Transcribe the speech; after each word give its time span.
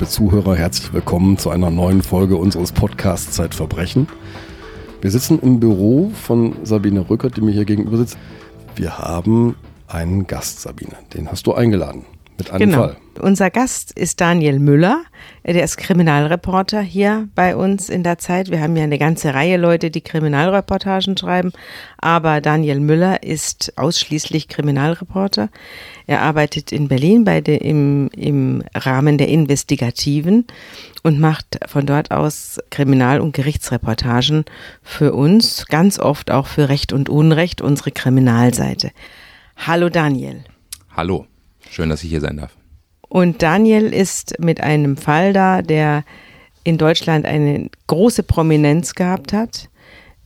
Liebe 0.00 0.12
Zuhörer, 0.12 0.56
herzlich 0.56 0.94
willkommen 0.94 1.36
zu 1.36 1.50
einer 1.50 1.68
neuen 1.68 2.02
Folge 2.02 2.38
unseres 2.38 2.72
Podcasts 2.72 3.32
Zeitverbrechen. 3.32 4.08
Wir 5.02 5.10
sitzen 5.10 5.38
im 5.40 5.60
Büro 5.60 6.10
von 6.14 6.54
Sabine 6.64 7.10
Rückert, 7.10 7.36
die 7.36 7.42
mir 7.42 7.50
hier 7.50 7.66
gegenüber 7.66 7.98
sitzt. 7.98 8.16
Wir 8.76 8.96
haben 8.96 9.56
einen 9.88 10.26
Gast, 10.26 10.62
Sabine. 10.62 10.96
Den 11.12 11.30
hast 11.30 11.46
du 11.46 11.52
eingeladen 11.52 12.06
mit 12.40 12.50
einem 12.50 12.70
genau. 12.70 12.82
Fall. 12.82 12.96
Unser 13.20 13.50
Gast 13.50 13.92
ist 13.92 14.20
Daniel 14.20 14.58
Müller. 14.58 15.02
Der 15.44 15.62
ist 15.62 15.76
Kriminalreporter 15.76 16.80
hier 16.80 17.28
bei 17.34 17.54
uns 17.54 17.90
in 17.90 18.02
der 18.02 18.18
Zeit. 18.18 18.50
Wir 18.50 18.60
haben 18.60 18.76
ja 18.76 18.84
eine 18.84 18.98
ganze 18.98 19.34
Reihe 19.34 19.58
Leute, 19.58 19.90
die 19.90 20.00
Kriminalreportagen 20.00 21.16
schreiben. 21.16 21.52
Aber 21.98 22.40
Daniel 22.40 22.80
Müller 22.80 23.22
ist 23.22 23.74
ausschließlich 23.76 24.48
Kriminalreporter. 24.48 25.50
Er 26.06 26.22
arbeitet 26.22 26.72
in 26.72 26.88
Berlin 26.88 27.24
bei 27.24 27.42
de, 27.42 27.58
im, 27.58 28.08
im 28.16 28.64
Rahmen 28.74 29.18
der 29.18 29.28
Investigativen 29.28 30.46
und 31.02 31.20
macht 31.20 31.60
von 31.66 31.84
dort 31.84 32.10
aus 32.10 32.58
Kriminal- 32.70 33.20
und 33.20 33.32
Gerichtsreportagen 33.32 34.46
für 34.82 35.12
uns, 35.12 35.66
ganz 35.66 35.98
oft 35.98 36.30
auch 36.30 36.46
für 36.46 36.68
Recht 36.68 36.92
und 36.92 37.08
Unrecht, 37.10 37.60
unsere 37.60 37.90
Kriminalseite. 37.90 38.92
Hallo 39.56 39.90
Daniel. 39.90 40.44
Hallo. 40.96 41.26
Schön, 41.70 41.88
dass 41.88 42.02
ich 42.02 42.10
hier 42.10 42.20
sein 42.20 42.36
darf. 42.36 42.56
Und 43.08 43.42
Daniel 43.42 43.92
ist 43.92 44.38
mit 44.40 44.60
einem 44.60 44.96
Fall 44.96 45.32
da, 45.32 45.62
der 45.62 46.04
in 46.64 46.78
Deutschland 46.78 47.26
eine 47.26 47.70
große 47.86 48.22
Prominenz 48.22 48.94
gehabt 48.94 49.32
hat, 49.32 49.70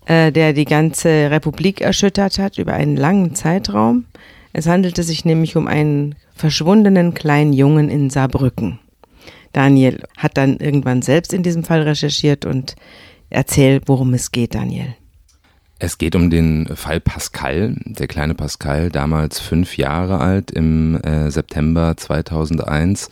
äh, 0.06 0.32
der 0.32 0.52
die 0.52 0.64
ganze 0.64 1.30
Republik 1.30 1.80
erschüttert 1.80 2.38
hat 2.38 2.58
über 2.58 2.72
einen 2.72 2.96
langen 2.96 3.34
Zeitraum. 3.34 4.06
Es 4.52 4.66
handelte 4.66 5.02
sich 5.02 5.24
nämlich 5.24 5.56
um 5.56 5.66
einen 5.66 6.14
verschwundenen 6.34 7.14
kleinen 7.14 7.52
Jungen 7.52 7.88
in 7.88 8.10
Saarbrücken. 8.10 8.78
Daniel 9.52 10.02
hat 10.16 10.36
dann 10.36 10.58
irgendwann 10.58 11.02
selbst 11.02 11.32
in 11.32 11.42
diesem 11.42 11.62
Fall 11.62 11.82
recherchiert 11.82 12.44
und 12.44 12.74
erzählt, 13.30 13.84
worum 13.86 14.14
es 14.14 14.32
geht, 14.32 14.54
Daniel. 14.54 14.94
Es 15.84 15.98
geht 15.98 16.16
um 16.16 16.30
den 16.30 16.66
Fall 16.74 16.98
Pascal, 16.98 17.76
der 17.84 18.06
kleine 18.06 18.34
Pascal, 18.34 18.88
damals 18.88 19.38
fünf 19.38 19.76
Jahre 19.76 20.18
alt, 20.18 20.50
im 20.50 20.96
äh, 21.02 21.30
September 21.30 21.94
2001, 21.94 23.10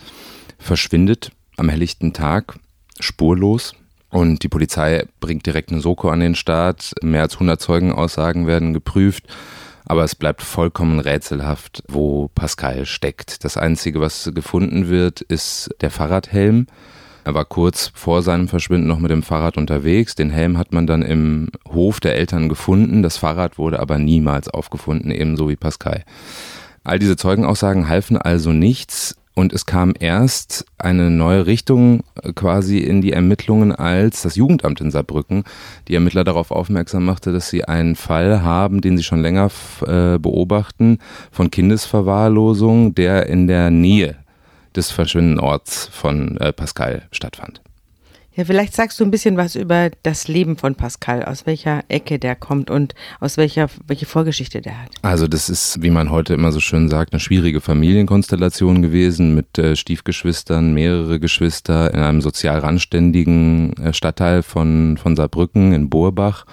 verschwindet 0.58 1.32
am 1.58 1.68
helllichten 1.68 2.14
Tag 2.14 2.58
spurlos. 2.98 3.74
Und 4.08 4.42
die 4.42 4.48
Polizei 4.48 5.04
bringt 5.20 5.44
direkt 5.44 5.70
eine 5.70 5.82
Soko 5.82 6.08
an 6.08 6.20
den 6.20 6.34
Start. 6.34 6.94
Mehr 7.02 7.20
als 7.20 7.34
100 7.34 7.60
Zeugenaussagen 7.60 8.46
werden 8.46 8.72
geprüft. 8.72 9.26
Aber 9.84 10.04
es 10.04 10.14
bleibt 10.14 10.40
vollkommen 10.40 10.98
rätselhaft, 10.98 11.82
wo 11.88 12.28
Pascal 12.34 12.86
steckt. 12.86 13.44
Das 13.44 13.58
Einzige, 13.58 14.00
was 14.00 14.30
gefunden 14.34 14.88
wird, 14.88 15.20
ist 15.20 15.68
der 15.82 15.90
Fahrradhelm. 15.90 16.68
Er 17.24 17.34
war 17.34 17.44
kurz 17.44 17.92
vor 17.94 18.22
seinem 18.22 18.48
Verschwinden 18.48 18.88
noch 18.88 18.98
mit 18.98 19.10
dem 19.10 19.22
Fahrrad 19.22 19.56
unterwegs. 19.56 20.14
Den 20.14 20.30
Helm 20.30 20.58
hat 20.58 20.72
man 20.72 20.86
dann 20.86 21.02
im 21.02 21.50
Hof 21.68 22.00
der 22.00 22.16
Eltern 22.16 22.48
gefunden. 22.48 23.02
Das 23.02 23.16
Fahrrad 23.16 23.58
wurde 23.58 23.78
aber 23.78 23.98
niemals 23.98 24.48
aufgefunden, 24.48 25.10
ebenso 25.10 25.48
wie 25.48 25.56
Pascal. 25.56 26.02
All 26.82 26.98
diese 26.98 27.16
Zeugenaussagen 27.16 27.88
halfen 27.88 28.16
also 28.16 28.50
nichts. 28.52 29.16
Und 29.34 29.54
es 29.54 29.64
kam 29.64 29.94
erst 29.98 30.66
eine 30.76 31.08
neue 31.08 31.46
Richtung 31.46 32.02
quasi 32.34 32.78
in 32.78 33.00
die 33.00 33.12
Ermittlungen, 33.12 33.72
als 33.72 34.22
das 34.22 34.36
Jugendamt 34.36 34.82
in 34.82 34.90
Saarbrücken 34.90 35.44
die 35.88 35.94
Ermittler 35.94 36.22
darauf 36.22 36.50
aufmerksam 36.50 37.06
machte, 37.06 37.32
dass 37.32 37.48
sie 37.48 37.64
einen 37.64 37.96
Fall 37.96 38.42
haben, 38.42 38.82
den 38.82 38.98
sie 38.98 39.04
schon 39.04 39.22
länger 39.22 39.50
äh, 39.86 40.18
beobachten, 40.18 40.98
von 41.30 41.50
Kindesverwahrlosung, 41.50 42.94
der 42.94 43.26
in 43.26 43.46
der 43.46 43.70
Nähe 43.70 44.16
des 44.76 44.90
Verschwindenorts 44.90 45.88
von 45.92 46.36
äh, 46.38 46.52
Pascal 46.52 47.02
stattfand. 47.10 47.60
Ja, 48.34 48.46
vielleicht 48.46 48.74
sagst 48.74 48.98
du 48.98 49.04
ein 49.04 49.10
bisschen 49.10 49.36
was 49.36 49.56
über 49.56 49.90
das 50.02 50.26
Leben 50.26 50.56
von 50.56 50.74
Pascal, 50.74 51.22
aus 51.22 51.44
welcher 51.44 51.84
Ecke 51.88 52.18
der 52.18 52.34
kommt 52.34 52.70
und 52.70 52.94
aus 53.20 53.36
welcher 53.36 53.68
welche 53.86 54.06
Vorgeschichte 54.06 54.62
der 54.62 54.80
hat. 54.80 54.88
Also 55.02 55.28
das 55.28 55.50
ist, 55.50 55.82
wie 55.82 55.90
man 55.90 56.10
heute 56.10 56.32
immer 56.32 56.50
so 56.50 56.58
schön 56.58 56.88
sagt, 56.88 57.12
eine 57.12 57.20
schwierige 57.20 57.60
Familienkonstellation 57.60 58.80
gewesen 58.80 59.34
mit 59.34 59.58
äh, 59.58 59.76
Stiefgeschwistern, 59.76 60.72
mehrere 60.72 61.20
Geschwister 61.20 61.92
in 61.92 62.00
einem 62.00 62.22
sozial 62.22 62.60
randständigen 62.60 63.74
äh, 63.76 63.92
Stadtteil 63.92 64.42
von, 64.42 64.96
von 64.96 65.14
Saarbrücken 65.14 65.74
in 65.74 65.90
Burbach, 65.90 66.46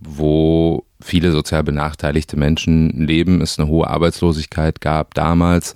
wo 0.00 0.84
viele 1.02 1.32
sozial 1.32 1.64
benachteiligte 1.64 2.38
Menschen 2.38 3.06
leben, 3.06 3.42
es 3.42 3.58
eine 3.58 3.68
hohe 3.68 3.88
Arbeitslosigkeit 3.88 4.80
gab 4.80 5.12
damals 5.12 5.74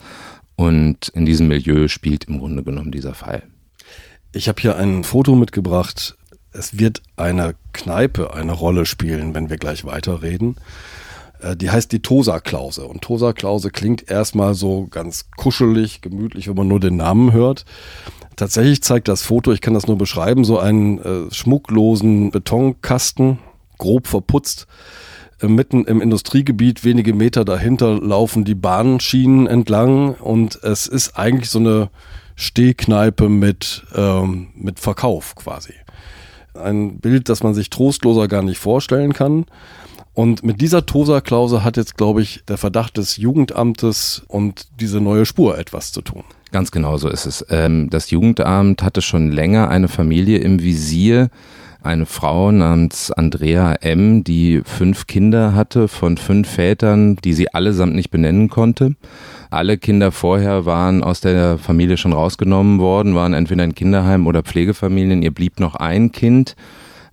und 0.56 1.08
in 1.08 1.26
diesem 1.26 1.48
Milieu 1.48 1.88
spielt 1.88 2.24
im 2.24 2.38
Grunde 2.38 2.62
genommen 2.62 2.92
dieser 2.92 3.14
Fall. 3.14 3.42
Ich 4.32 4.48
habe 4.48 4.60
hier 4.60 4.76
ein 4.76 5.04
Foto 5.04 5.34
mitgebracht. 5.34 6.16
Es 6.52 6.78
wird 6.78 7.02
eine 7.16 7.54
Kneipe 7.72 8.34
eine 8.34 8.52
Rolle 8.52 8.86
spielen, 8.86 9.34
wenn 9.34 9.50
wir 9.50 9.58
gleich 9.58 9.84
weiterreden. 9.84 10.56
Äh, 11.42 11.56
die 11.56 11.70
heißt 11.70 11.92
die 11.92 12.00
Tosa-Klause. 12.00 12.86
Und 12.86 13.02
Tosa-Klause 13.02 13.70
klingt 13.70 14.10
erstmal 14.10 14.54
so 14.54 14.86
ganz 14.90 15.30
kuschelig, 15.36 16.00
gemütlich, 16.00 16.48
wenn 16.48 16.56
man 16.56 16.68
nur 16.68 16.80
den 16.80 16.96
Namen 16.96 17.32
hört. 17.32 17.64
Tatsächlich 18.36 18.82
zeigt 18.82 19.08
das 19.08 19.22
Foto, 19.22 19.52
ich 19.52 19.60
kann 19.60 19.74
das 19.74 19.86
nur 19.86 19.98
beschreiben, 19.98 20.44
so 20.44 20.58
einen 20.58 20.98
äh, 20.98 21.30
schmucklosen 21.30 22.30
Betonkasten, 22.30 23.38
grob 23.78 24.06
verputzt. 24.06 24.66
Mitten 25.48 25.84
im 25.84 26.00
Industriegebiet, 26.00 26.84
wenige 26.84 27.14
Meter 27.14 27.44
dahinter, 27.44 28.00
laufen 28.00 28.44
die 28.44 28.54
Bahnschienen 28.54 29.46
entlang 29.46 30.14
und 30.14 30.62
es 30.62 30.86
ist 30.86 31.16
eigentlich 31.16 31.50
so 31.50 31.58
eine 31.58 31.90
Stehkneipe 32.36 33.28
mit, 33.28 33.84
ähm, 33.94 34.48
mit 34.54 34.80
Verkauf 34.80 35.34
quasi. 35.34 35.74
Ein 36.54 36.98
Bild, 36.98 37.28
das 37.28 37.42
man 37.42 37.54
sich 37.54 37.70
trostloser 37.70 38.28
gar 38.28 38.42
nicht 38.42 38.58
vorstellen 38.58 39.12
kann. 39.12 39.46
Und 40.14 40.42
mit 40.42 40.60
dieser 40.60 40.84
Tosa-Klausel 40.84 41.64
hat 41.64 41.78
jetzt, 41.78 41.96
glaube 41.96 42.20
ich, 42.20 42.44
der 42.46 42.58
Verdacht 42.58 42.98
des 42.98 43.16
Jugendamtes 43.16 44.22
und 44.28 44.68
diese 44.78 45.00
neue 45.00 45.24
Spur 45.24 45.56
etwas 45.58 45.92
zu 45.92 46.02
tun. 46.02 46.24
Ganz 46.50 46.70
genau 46.70 46.98
so 46.98 47.08
ist 47.08 47.24
es. 47.24 47.46
Ähm, 47.48 47.88
das 47.88 48.10
Jugendamt 48.10 48.82
hatte 48.82 49.00
schon 49.00 49.32
länger 49.32 49.68
eine 49.68 49.88
Familie 49.88 50.38
im 50.38 50.62
Visier, 50.62 51.30
eine 51.82 52.06
Frau 52.06 52.52
namens 52.52 53.10
Andrea 53.10 53.74
M., 53.74 54.24
die 54.24 54.62
fünf 54.64 55.06
Kinder 55.06 55.54
hatte 55.54 55.88
von 55.88 56.16
fünf 56.16 56.48
Vätern, 56.48 57.16
die 57.16 57.32
sie 57.32 57.52
allesamt 57.52 57.94
nicht 57.94 58.10
benennen 58.10 58.48
konnte. 58.48 58.94
Alle 59.50 59.76
Kinder 59.78 60.12
vorher 60.12 60.64
waren 60.64 61.02
aus 61.02 61.20
der 61.20 61.58
Familie 61.58 61.96
schon 61.96 62.12
rausgenommen 62.12 62.78
worden, 62.78 63.14
waren 63.14 63.34
entweder 63.34 63.64
in 63.64 63.74
Kinderheim 63.74 64.26
oder 64.26 64.42
Pflegefamilien. 64.42 65.22
Ihr 65.22 65.32
blieb 65.32 65.60
noch 65.60 65.74
ein 65.74 66.12
Kind, 66.12 66.56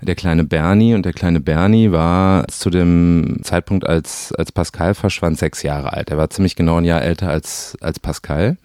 der 0.02 0.16
kleine 0.16 0.44
Bernie. 0.44 0.94
Und 0.94 1.06
der 1.06 1.14
kleine 1.14 1.40
Bernie 1.40 1.92
war 1.92 2.48
zu 2.48 2.70
dem 2.70 3.40
Zeitpunkt, 3.44 3.86
als, 3.86 4.34
als 4.38 4.52
Pascal 4.52 4.94
verschwand, 4.94 5.38
sechs 5.38 5.64
Jahre 5.64 5.94
alt. 5.94 6.10
Er 6.10 6.18
war 6.18 6.30
ziemlich 6.30 6.56
genau 6.56 6.78
ein 6.78 6.86
Jahr 6.86 7.02
älter 7.02 7.30
als, 7.30 7.78
als 7.82 8.00
Pascal. 8.00 8.58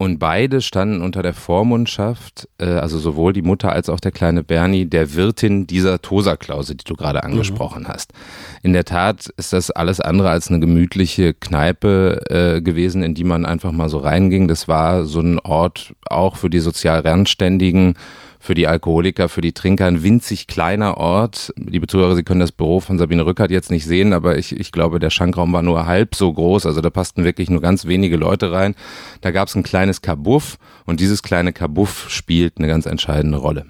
Und 0.00 0.18
beide 0.18 0.62
standen 0.62 1.02
unter 1.02 1.22
der 1.22 1.34
Vormundschaft, 1.34 2.48
äh, 2.56 2.64
also 2.64 2.98
sowohl 2.98 3.34
die 3.34 3.42
Mutter 3.42 3.70
als 3.70 3.90
auch 3.90 4.00
der 4.00 4.12
kleine 4.12 4.42
Bernie, 4.42 4.86
der 4.86 5.12
Wirtin 5.12 5.66
dieser 5.66 6.00
Tosa-Klause, 6.00 6.74
die 6.74 6.84
du 6.84 6.94
gerade 6.94 7.22
angesprochen 7.22 7.82
mhm. 7.82 7.88
hast. 7.88 8.14
In 8.62 8.72
der 8.72 8.86
Tat 8.86 9.26
ist 9.36 9.52
das 9.52 9.70
alles 9.70 10.00
andere 10.00 10.30
als 10.30 10.48
eine 10.48 10.58
gemütliche 10.58 11.34
Kneipe 11.34 12.22
äh, 12.30 12.62
gewesen, 12.62 13.02
in 13.02 13.12
die 13.12 13.24
man 13.24 13.44
einfach 13.44 13.72
mal 13.72 13.90
so 13.90 13.98
reinging. 13.98 14.48
Das 14.48 14.68
war 14.68 15.04
so 15.04 15.20
ein 15.20 15.38
Ort 15.38 15.94
auch 16.08 16.36
für 16.36 16.48
die 16.48 16.60
sozial 16.60 17.00
Randständigen, 17.00 17.92
für 18.40 18.54
die 18.54 18.66
Alkoholiker, 18.66 19.28
für 19.28 19.42
die 19.42 19.52
Trinker 19.52 19.86
ein 19.86 20.02
winzig 20.02 20.46
kleiner 20.46 20.96
Ort. 20.96 21.52
Liebe 21.56 21.86
Zuhörer, 21.86 22.16
Sie 22.16 22.22
können 22.22 22.40
das 22.40 22.52
Büro 22.52 22.80
von 22.80 22.98
Sabine 22.98 23.26
Rückert 23.26 23.50
jetzt 23.50 23.70
nicht 23.70 23.84
sehen, 23.84 24.14
aber 24.14 24.38
ich, 24.38 24.58
ich 24.58 24.72
glaube, 24.72 24.98
der 24.98 25.10
Schankraum 25.10 25.52
war 25.52 25.62
nur 25.62 25.86
halb 25.86 26.14
so 26.14 26.32
groß. 26.32 26.64
Also 26.64 26.80
da 26.80 26.88
passten 26.88 27.22
wirklich 27.22 27.50
nur 27.50 27.60
ganz 27.60 27.84
wenige 27.84 28.16
Leute 28.16 28.50
rein. 28.50 28.74
Da 29.20 29.30
gab 29.30 29.48
es 29.48 29.54
ein 29.54 29.62
kleines 29.62 30.00
Kabuff 30.00 30.56
und 30.86 31.00
dieses 31.00 31.22
kleine 31.22 31.52
Kabuff 31.52 32.08
spielt 32.08 32.54
eine 32.56 32.66
ganz 32.66 32.86
entscheidende 32.86 33.36
Rolle. 33.36 33.66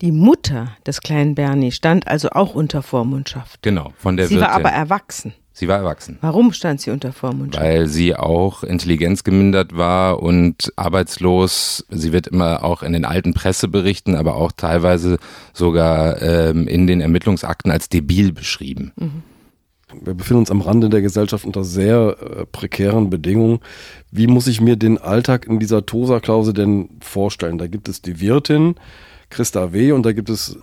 Die 0.00 0.12
Mutter 0.12 0.76
des 0.86 1.00
kleinen 1.00 1.34
Bernie 1.34 1.72
stand 1.72 2.06
also 2.06 2.30
auch 2.30 2.54
unter 2.54 2.82
Vormundschaft. 2.82 3.62
Genau, 3.62 3.92
von 3.98 4.16
der 4.16 4.26
Sie 4.28 4.34
Wirtin. 4.36 4.48
war 4.48 4.54
aber 4.54 4.70
erwachsen. 4.70 5.34
Sie 5.52 5.68
war 5.68 5.78
erwachsen. 5.78 6.18
Warum 6.20 6.52
stand 6.52 6.82
sie 6.82 6.90
unter 6.90 7.14
Vormundschaft? 7.14 7.64
Weil 7.64 7.86
sie 7.86 8.14
auch 8.14 8.62
intelligenzgemindert 8.62 9.74
war 9.74 10.22
und 10.22 10.70
arbeitslos. 10.76 11.86
Sie 11.88 12.12
wird 12.12 12.26
immer 12.26 12.62
auch 12.62 12.82
in 12.82 12.92
den 12.92 13.06
alten 13.06 13.32
Presseberichten, 13.32 14.16
aber 14.16 14.34
auch 14.34 14.52
teilweise 14.52 15.16
sogar 15.54 16.20
ähm, 16.20 16.68
in 16.68 16.86
den 16.86 17.00
Ermittlungsakten 17.00 17.70
als 17.70 17.88
debil 17.88 18.32
beschrieben. 18.32 18.92
Mhm. 18.96 19.22
Wir 20.02 20.12
befinden 20.12 20.40
uns 20.40 20.50
am 20.50 20.60
Rande 20.60 20.90
der 20.90 21.00
Gesellschaft 21.00 21.46
unter 21.46 21.64
sehr 21.64 22.16
äh, 22.20 22.44
prekären 22.44 23.08
Bedingungen. 23.08 23.60
Wie 24.10 24.26
muss 24.26 24.48
ich 24.48 24.60
mir 24.60 24.76
den 24.76 24.98
Alltag 24.98 25.46
in 25.46 25.58
dieser 25.58 25.86
Tosa-Klause 25.86 26.52
denn 26.52 26.90
vorstellen? 27.00 27.56
Da 27.56 27.66
gibt 27.66 27.88
es 27.88 28.02
die 28.02 28.20
Wirtin, 28.20 28.74
Christa 29.30 29.72
W. 29.72 29.92
Und 29.92 30.04
da 30.04 30.12
gibt 30.12 30.30
es 30.30 30.58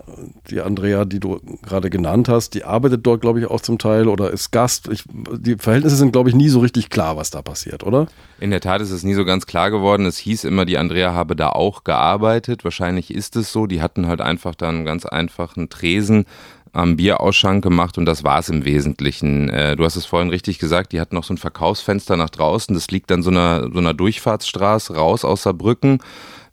die 0.50 0.62
Andrea, 0.62 1.06
die 1.06 1.20
du 1.20 1.40
gerade 1.62 1.90
genannt 1.90 2.30
hast, 2.30 2.54
die 2.54 2.64
arbeitet 2.64 3.06
dort, 3.06 3.22
glaube 3.22 3.40
ich, 3.40 3.48
auch 3.48 3.62
zum 3.62 3.78
Teil 3.78 4.08
oder 4.08 4.32
ist 4.32 4.52
Gast. 4.52 4.88
Ich, 4.90 5.04
die 5.38 5.56
Verhältnisse 5.56 5.96
sind, 5.96 6.12
glaube 6.12 6.30
ich, 6.30 6.36
nie 6.36 6.50
so 6.50 6.60
richtig 6.60 6.90
klar, 6.90 7.18
was 7.18 7.30
da 7.30 7.42
passiert, 7.42 7.84
oder? 7.84 8.08
In 8.40 8.52
der 8.52 8.62
Tat 8.62 8.82
ist 8.82 8.92
es 8.92 9.04
nie 9.04 9.14
so 9.14 9.26
ganz 9.26 9.46
klar 9.46 9.72
geworden. 9.72 10.06
Es 10.06 10.18
hieß 10.18 10.44
immer, 10.46 10.66
die 10.66 10.78
Andrea 10.78 11.14
habe 11.14 11.36
da 11.36 11.50
auch 11.50 11.84
gearbeitet. 11.84 12.64
Wahrscheinlich 12.64 13.14
ist 13.14 13.36
es 13.36 13.52
so. 13.52 13.68
Die 13.68 13.82
hatten 13.82 14.08
halt 14.08 14.22
einfach 14.22 14.56
da 14.56 14.70
einen 14.70 14.86
ganz 14.86 15.06
einfachen 15.06 15.70
Tresen 15.70 16.26
am 16.74 16.98
Bierausschank 16.98 17.64
gemacht 17.64 17.98
und 17.98 18.06
das 18.06 18.24
war 18.24 18.40
es 18.40 18.50
im 18.50 18.66
Wesentlichen. 18.66 19.50
Äh, 19.50 19.76
du 19.76 19.86
hast 19.86 19.96
es 19.96 20.06
vorhin 20.06 20.30
richtig 20.30 20.58
gesagt, 20.58 20.92
die 20.92 21.00
hatten 21.00 21.16
noch 21.16 21.24
so 21.24 21.34
ein 21.34 21.38
Verkaufsfenster 21.38 22.18
nach 22.18 22.32
draußen. 22.32 22.74
Das 22.74 22.90
liegt 22.90 23.12
dann 23.12 23.22
so 23.22 23.30
einer, 23.30 23.70
so 23.72 23.78
einer 23.78 23.94
Durchfahrtsstraße 23.94 24.96
raus 24.96 25.24
aus 25.24 25.44
Saarbrücken 25.44 26.00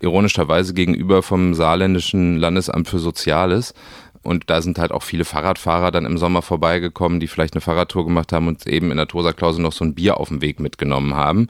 ironischerweise 0.01 0.75
gegenüber 0.75 1.23
vom 1.23 1.55
saarländischen 1.55 2.37
Landesamt 2.37 2.89
für 2.89 2.99
Soziales. 2.99 3.75
Und 4.23 4.51
da 4.51 4.61
sind 4.61 4.79
halt 4.79 4.93
auch 4.93 5.03
viele 5.03 5.25
Fahrradfahrer 5.25 5.91
dann 5.91 6.05
im 6.05 6.19
Sommer 6.19 6.43
vorbeigekommen, 6.43 7.21
die 7.21 7.27
vielleicht 7.27 7.55
eine 7.55 7.63
Fahrradtour 7.63 8.05
gemacht 8.05 8.33
haben 8.33 8.49
und 8.49 8.67
eben 8.67 8.91
in 8.91 8.99
der 8.99 9.09
Tosa-Klause 9.09 9.63
noch 9.63 9.73
so 9.73 9.85
ein 9.85 9.95
Bier 9.95 10.19
auf 10.19 10.29
dem 10.29 10.43
Weg 10.43 10.61
mitgenommen 10.61 11.15
haben. 11.15 11.49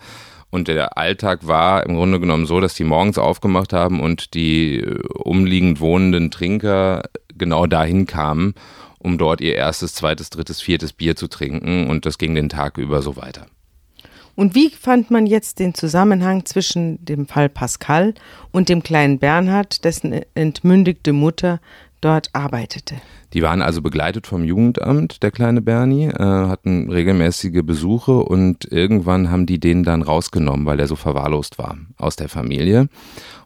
Und 0.50 0.66
der 0.68 0.98
Alltag 0.98 1.46
war 1.46 1.86
im 1.86 1.94
Grunde 1.94 2.18
genommen 2.18 2.46
so, 2.46 2.60
dass 2.60 2.74
die 2.74 2.84
morgens 2.84 3.18
aufgemacht 3.18 3.72
haben 3.72 4.00
und 4.00 4.34
die 4.34 4.80
äh, 4.80 5.00
umliegend 5.14 5.80
wohnenden 5.80 6.30
Trinker 6.30 7.02
genau 7.40 7.66
dahin 7.66 8.06
kamen, 8.06 8.54
um 9.00 9.18
dort 9.18 9.40
ihr 9.40 9.56
erstes, 9.56 9.94
zweites, 9.94 10.30
drittes, 10.30 10.60
viertes 10.60 10.92
Bier 10.92 11.16
zu 11.16 11.26
trinken. 11.26 11.90
Und 11.90 12.06
das 12.06 12.18
ging 12.18 12.36
den 12.36 12.48
Tag 12.48 12.78
über 12.78 13.02
so 13.02 13.16
weiter. 13.16 13.46
Und 14.36 14.54
wie 14.54 14.70
fand 14.70 15.10
man 15.10 15.26
jetzt 15.26 15.58
den 15.58 15.74
Zusammenhang 15.74 16.46
zwischen 16.46 17.04
dem 17.04 17.26
Fall 17.26 17.48
Pascal 17.48 18.14
und 18.52 18.68
dem 18.68 18.82
kleinen 18.82 19.18
Bernhard, 19.18 19.84
dessen 19.84 20.20
entmündigte 20.34 21.12
Mutter 21.12 21.60
dort 22.00 22.30
arbeitete? 22.32 22.94
Die 23.32 23.42
waren 23.42 23.62
also 23.62 23.80
begleitet 23.80 24.26
vom 24.26 24.44
Jugendamt, 24.44 25.22
der 25.22 25.30
kleine 25.30 25.62
Bernie, 25.62 26.06
äh, 26.06 26.18
hatten 26.18 26.90
regelmäßige 26.90 27.62
Besuche 27.62 28.16
und 28.16 28.70
irgendwann 28.70 29.30
haben 29.30 29.46
die 29.46 29.60
den 29.60 29.84
dann 29.84 30.02
rausgenommen, 30.02 30.66
weil 30.66 30.80
er 30.80 30.88
so 30.88 30.96
verwahrlost 30.96 31.58
war 31.58 31.76
aus 31.96 32.16
der 32.16 32.28
Familie 32.28 32.88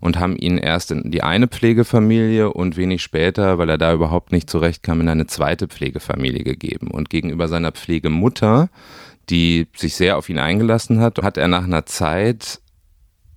und 0.01 0.19
haben 0.19 0.37
ihn 0.37 0.59
erst 0.59 0.91
in 0.91 1.11
die 1.11 1.23
eine 1.23 1.49
Pflegefamilie 1.49 2.53
und 2.53 2.77
wenig 2.77 3.03
später, 3.03 3.59
weil 3.59 3.69
er 3.69 3.79
da 3.79 3.93
überhaupt 3.93 4.33
nicht 4.33 4.49
zurechtkam, 4.49 5.01
in 5.01 5.09
eine 5.09 5.27
zweite 5.27 5.69
Pflegefamilie 5.69 6.45
gegeben. 6.45 6.91
Und 6.91 7.11
gegenüber 7.11 7.49
seiner 7.49 7.73
Pflegemutter 7.73 8.71
die 9.31 9.69
sich 9.77 9.95
sehr 9.95 10.17
auf 10.17 10.29
ihn 10.29 10.39
eingelassen 10.39 11.01
hat, 11.01 11.19
hat 11.23 11.37
er 11.37 11.49
nach 11.49 11.65
einer 11.65 11.87
Zeit 11.87 12.61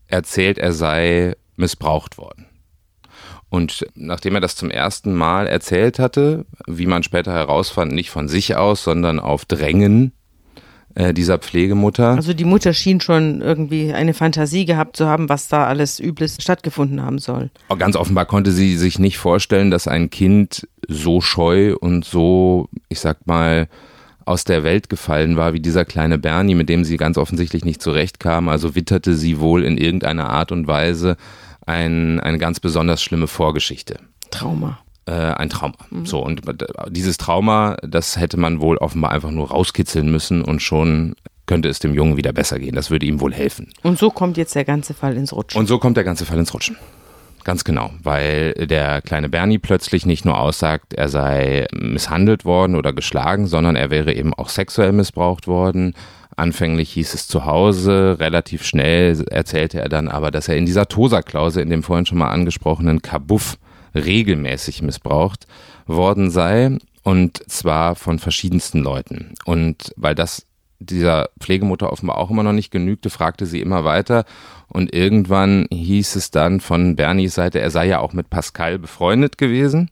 erzählt, 0.08 0.58
er 0.58 0.74
sei 0.74 1.36
missbraucht 1.56 2.18
worden. 2.18 2.47
Und 3.50 3.88
nachdem 3.96 4.36
er 4.36 4.42
das 4.42 4.56
zum 4.56 4.70
ersten 4.70 5.14
Mal 5.14 5.48
erzählt 5.48 6.00
hatte, 6.00 6.46
wie 6.68 6.86
man 6.86 7.04
später 7.04 7.34
herausfand, 7.34 7.94
nicht 7.94 8.10
von 8.10 8.28
sich 8.28 8.56
aus, 8.56 8.84
sondern 8.84 9.20
auf 9.20 9.46
Drängen 9.46 10.12
äh, 10.96 11.14
dieser 11.14 11.38
Pflegemutter. 11.38 12.10
Also 12.10 12.34
die 12.34 12.44
Mutter 12.44 12.74
schien 12.74 13.00
schon 13.00 13.42
irgendwie 13.42 13.94
eine 13.94 14.14
Fantasie 14.14 14.66
gehabt 14.66 14.98
zu 14.98 15.06
haben, 15.06 15.30
was 15.30 15.48
da 15.48 15.66
alles 15.66 16.00
Übles 16.00 16.38
stattgefunden 16.42 17.02
haben 17.02 17.20
soll. 17.20 17.52
Ganz 17.78 17.96
offenbar 17.96 18.26
konnte 18.26 18.52
sie 18.52 18.76
sich 18.76 18.98
nicht 19.00 19.18
vorstellen, 19.18 19.72
dass 19.72 19.88
ein 19.88 20.10
Kind 20.10 20.68
so 20.88 21.22
scheu 21.22 21.76
und 21.76 22.04
so, 22.04 22.68
ich 22.90 23.00
sag 23.00 23.28
mal, 23.28 23.68
aus 24.26 24.44
der 24.44 24.64
Welt 24.64 24.90
gefallen 24.90 25.38
war, 25.38 25.54
wie 25.54 25.62
dieser 25.62 25.86
kleine 25.86 26.18
Bernie, 26.18 26.56
mit 26.56 26.68
dem 26.68 26.84
sie 26.84 26.98
ganz 26.98 27.18
offensichtlich 27.18 27.64
nicht 27.64 27.82
zurechtkam. 27.82 28.50
Also 28.50 28.76
witterte 28.76 29.16
sie 29.16 29.40
wohl 29.40 29.64
in 29.64 29.78
irgendeiner 29.78 30.30
Art 30.30 30.52
und 30.52 30.68
Weise 30.68 31.16
ein, 31.68 32.20
eine 32.20 32.38
ganz 32.38 32.60
besonders 32.60 33.02
schlimme 33.02 33.28
Vorgeschichte. 33.28 34.00
Trauma. 34.32 34.80
Äh, 35.06 35.12
ein 35.12 35.50
Trauma. 35.50 35.76
Mhm. 35.90 36.06
So, 36.06 36.20
und 36.20 36.42
dieses 36.90 37.18
Trauma, 37.18 37.78
das 37.82 38.18
hätte 38.18 38.38
man 38.38 38.60
wohl 38.60 38.78
offenbar 38.78 39.12
einfach 39.12 39.32
nur 39.32 39.52
rauskitzeln 39.52 40.10
müssen 40.12 40.42
und 40.42 40.62
schon 40.62 41.16
könnte 41.46 41.70
es 41.70 41.80
dem 41.80 41.94
Jungen 41.94 42.18
wieder 42.18 42.34
besser 42.34 42.60
gehen. 42.60 42.76
Das 42.76 42.92
würde 42.92 43.06
ihm 43.06 43.22
wohl 43.22 43.34
helfen. 43.34 43.72
Und 43.84 43.98
so 43.98 44.10
kommt 44.10 44.38
jetzt 44.38 44.56
der 44.56 44.66
ganze 44.66 44.94
Fall 44.94 45.16
ins 45.16 45.32
Rutschen. 45.32 45.60
Und 45.60 45.68
so 45.68 45.80
kommt 45.80 45.96
der 45.98 46.04
ganze 46.04 46.26
Fall 46.26 46.38
ins 46.40 46.54
Rutschen. 46.54 46.78
Ganz 47.46 47.64
genau, 47.64 47.92
weil 48.04 48.54
der 48.54 49.02
kleine 49.02 49.30
Bernie 49.30 49.58
plötzlich 49.58 50.06
nicht 50.06 50.26
nur 50.26 50.38
aussagt, 50.38 50.94
er 50.94 51.08
sei 51.08 51.66
misshandelt 51.72 52.44
worden 52.44 52.76
oder 52.76 52.92
geschlagen, 52.92 53.48
sondern 53.48 53.78
er 53.78 53.90
wäre 53.90 54.14
eben 54.14 54.34
auch 54.34 54.50
sexuell 54.50 54.92
missbraucht 54.92 55.48
worden. 55.48 55.94
Anfänglich 56.38 56.92
hieß 56.92 57.16
es 57.16 57.28
zu 57.28 57.46
Hause, 57.46 58.18
relativ 58.20 58.64
schnell 58.64 59.26
erzählte 59.30 59.82
er 59.82 59.90
dann 59.90 60.08
aber, 60.08 60.30
dass 60.32 60.48
er 60.48 60.56
in 60.56 60.68
dieser 60.68 60.88
Tosa-Klause, 60.88 61.62
in 61.62 61.70
dem 61.70 61.82
vorhin 61.84 62.06
schon 62.06 62.20
mal 62.20 62.30
angesprochenen 62.30 63.02
Kabuff, 63.02 63.58
regelmäßig 63.96 64.84
missbraucht 64.84 65.48
worden 65.88 66.30
sei 66.30 66.78
und 67.02 67.50
zwar 67.50 67.96
von 67.96 68.20
verschiedensten 68.20 68.84
Leuten. 68.84 69.34
Und 69.46 69.94
weil 69.96 70.14
das 70.14 70.46
dieser 70.80 71.30
Pflegemutter 71.40 71.92
offenbar 71.92 72.18
auch 72.18 72.30
immer 72.30 72.44
noch 72.44 72.54
nicht 72.54 72.70
genügte, 72.70 73.10
fragte 73.10 73.46
sie 73.46 73.62
immer 73.62 73.84
weiter. 73.84 74.26
Und 74.68 74.94
irgendwann 74.94 75.66
hieß 75.72 76.16
es 76.16 76.30
dann 76.30 76.60
von 76.60 76.96
Bernies 76.96 77.34
Seite, 77.34 77.60
er 77.60 77.72
sei 77.72 77.88
ja 77.88 78.00
auch 78.00 78.14
mit 78.14 78.30
Pascal 78.30 78.78
befreundet 78.78 79.38
gewesen. 79.40 79.90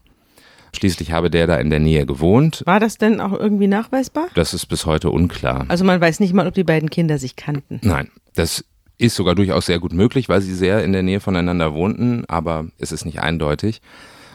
Schließlich 0.76 1.12
habe 1.12 1.30
der 1.30 1.46
da 1.46 1.56
in 1.56 1.70
der 1.70 1.80
Nähe 1.80 2.04
gewohnt. 2.06 2.62
War 2.66 2.80
das 2.80 2.98
denn 2.98 3.20
auch 3.20 3.32
irgendwie 3.32 3.66
nachweisbar? 3.66 4.28
Das 4.34 4.52
ist 4.54 4.66
bis 4.66 4.84
heute 4.84 5.10
unklar. 5.10 5.64
Also 5.68 5.84
man 5.84 6.00
weiß 6.00 6.20
nicht 6.20 6.34
mal, 6.34 6.46
ob 6.46 6.54
die 6.54 6.64
beiden 6.64 6.90
Kinder 6.90 7.18
sich 7.18 7.34
kannten. 7.34 7.80
Nein, 7.82 8.10
das 8.34 8.64
ist 8.98 9.16
sogar 9.16 9.34
durchaus 9.34 9.66
sehr 9.66 9.78
gut 9.78 9.92
möglich, 9.92 10.28
weil 10.28 10.42
sie 10.42 10.54
sehr 10.54 10.84
in 10.84 10.92
der 10.92 11.02
Nähe 11.02 11.20
voneinander 11.20 11.74
wohnten, 11.74 12.24
aber 12.28 12.66
es 12.78 12.92
ist 12.92 13.04
nicht 13.06 13.20
eindeutig. 13.20 13.80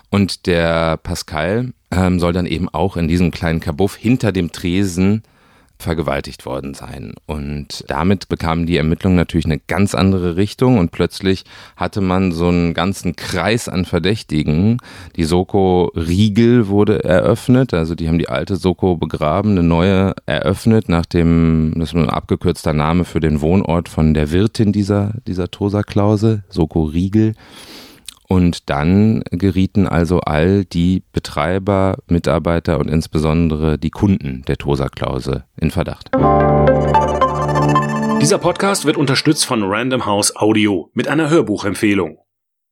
Und 0.09 0.45
der 0.47 0.97
Pascal 0.97 1.73
ähm, 1.91 2.19
soll 2.19 2.33
dann 2.33 2.45
eben 2.45 2.69
auch 2.69 2.97
in 2.97 3.07
diesem 3.07 3.31
kleinen 3.31 3.59
Kabuff 3.59 3.95
hinter 3.95 4.31
dem 4.31 4.51
Tresen 4.51 5.23
vergewaltigt 5.81 6.45
worden 6.45 6.73
sein. 6.73 7.13
Und 7.25 7.83
damit 7.87 8.29
bekamen 8.29 8.65
die 8.65 8.77
Ermittlungen 8.77 9.17
natürlich 9.17 9.45
eine 9.45 9.59
ganz 9.59 9.95
andere 9.95 10.35
Richtung 10.35 10.77
und 10.77 10.91
plötzlich 10.91 11.43
hatte 11.75 12.01
man 12.01 12.31
so 12.31 12.47
einen 12.47 12.73
ganzen 12.73 13.15
Kreis 13.15 13.67
an 13.67 13.85
Verdächtigen. 13.85 14.77
Die 15.15 15.23
Soko 15.23 15.91
Riegel 15.95 16.67
wurde 16.67 17.03
eröffnet, 17.03 17.73
also 17.73 17.95
die 17.95 18.07
haben 18.07 18.19
die 18.19 18.29
alte 18.29 18.55
Soko 18.55 18.95
begraben, 18.95 19.51
eine 19.51 19.63
neue 19.63 20.13
eröffnet, 20.25 20.87
nach 20.89 21.05
dem, 21.05 21.73
das 21.75 21.89
ist 21.89 21.95
ein 21.95 22.09
abgekürzter 22.09 22.73
Name 22.73 23.03
für 23.03 23.19
den 23.19 23.41
Wohnort 23.41 23.89
von 23.89 24.13
der 24.13 24.31
Wirtin 24.31 24.71
dieser, 24.71 25.13
dieser 25.27 25.51
Tosa-Klause, 25.51 26.43
Soko 26.49 26.83
Riegel. 26.83 27.33
Und 28.31 28.69
dann 28.69 29.25
gerieten 29.29 29.89
also 29.89 30.21
all 30.21 30.63
die 30.63 31.03
Betreiber, 31.11 31.97
Mitarbeiter 32.07 32.79
und 32.79 32.87
insbesondere 32.87 33.77
die 33.77 33.89
Kunden 33.89 34.43
der 34.47 34.55
Tosa-Klause 34.55 35.43
in 35.57 35.69
Verdacht. 35.69 36.11
Dieser 38.21 38.37
Podcast 38.37 38.85
wird 38.85 38.95
unterstützt 38.95 39.45
von 39.45 39.63
Random 39.63 40.05
House 40.05 40.33
Audio 40.33 40.89
mit 40.93 41.09
einer 41.09 41.29
Hörbuchempfehlung. 41.29 42.19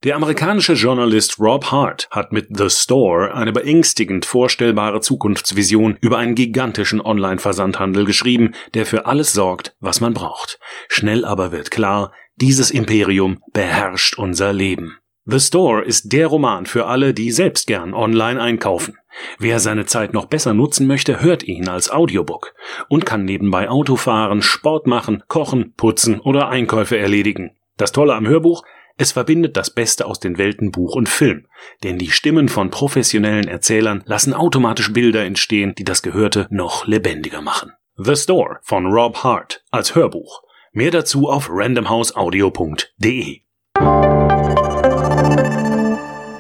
Der 0.06 0.16
amerikanische 0.16 0.76
Journalist 0.76 1.42
Rob 1.42 1.66
Hart 1.66 2.08
hat 2.10 2.32
mit 2.32 2.58
The 2.58 2.70
Store 2.70 3.34
eine 3.34 3.52
beängstigend 3.52 4.26
vorstellbare 4.26 5.02
Zukunftsvision 5.02 5.98
über 6.00 6.20
einen 6.20 6.36
gigantischen 6.36 7.02
Online-Versandhandel 7.02 8.06
geschrieben, 8.06 8.54
der 8.76 8.86
für 8.86 9.08
alles 9.08 9.34
sorgt, 9.34 9.76
was 9.82 10.00
man 10.00 10.14
braucht. 10.14 10.58
Schnell 10.88 11.26
aber 11.26 11.52
wird 11.52 11.70
klar, 11.70 12.14
dieses 12.38 12.72
Imperium 12.72 13.44
beherrscht 13.52 14.18
unser 14.18 14.54
Leben. 14.54 14.96
The 15.26 15.40
Store 15.40 15.84
ist 15.84 16.12
der 16.12 16.28
Roman 16.28 16.66
für 16.66 16.88
alle, 16.88 17.14
die 17.14 17.32
selbst 17.32 17.68
gern 17.68 17.94
online 17.94 18.42
einkaufen. 18.42 18.98
Wer 19.38 19.60
seine 19.60 19.86
Zeit 19.86 20.14
noch 20.14 20.26
besser 20.26 20.54
nutzen 20.54 20.88
möchte, 20.88 21.22
hört 21.22 21.44
ihn 21.44 21.68
als 21.68 21.92
Audiobook 21.92 22.54
und 22.88 23.06
kann 23.06 23.26
nebenbei 23.26 23.70
Auto 23.70 23.96
fahren, 23.96 24.42
Sport 24.42 24.88
machen, 24.88 25.24
kochen, 25.28 25.74
putzen 25.76 26.20
oder 26.20 26.50
Einkäufe 26.50 26.98
erledigen. 26.98 27.52
Das 27.78 27.92
Tolle 27.92 28.16
am 28.16 28.28
Hörbuch, 28.28 28.64
es 28.98 29.14
verbindet 29.14 29.56
das 29.56 29.70
Beste 29.70 30.06
aus 30.06 30.20
den 30.20 30.38
Welten 30.38 30.72
Buch 30.72 30.96
und 30.96 31.08
Film, 31.08 31.48
denn 31.84 31.98
die 31.98 32.12
Stimmen 32.12 32.50
von 32.50 32.70
professionellen 32.70 33.48
Erzählern 33.48 34.04
lassen 34.06 34.34
automatisch 34.34 34.92
Bilder 34.92 35.24
entstehen, 35.24 35.74
die 35.78 35.86
das 35.86 36.02
Gehörte 36.02 36.48
noch 36.50 36.86
lebendiger 36.86 37.42
machen. 37.42 37.72
The 37.96 38.16
Store 38.16 38.60
von 38.62 38.88
Rob 38.88 39.24
Hart 39.24 39.64
als 39.72 39.96
Hörbuch. 39.96 40.44
Mehr 40.74 40.92
dazu 40.92 41.30
auf 41.30 41.50
randomhouseaudio.de. 41.50 43.40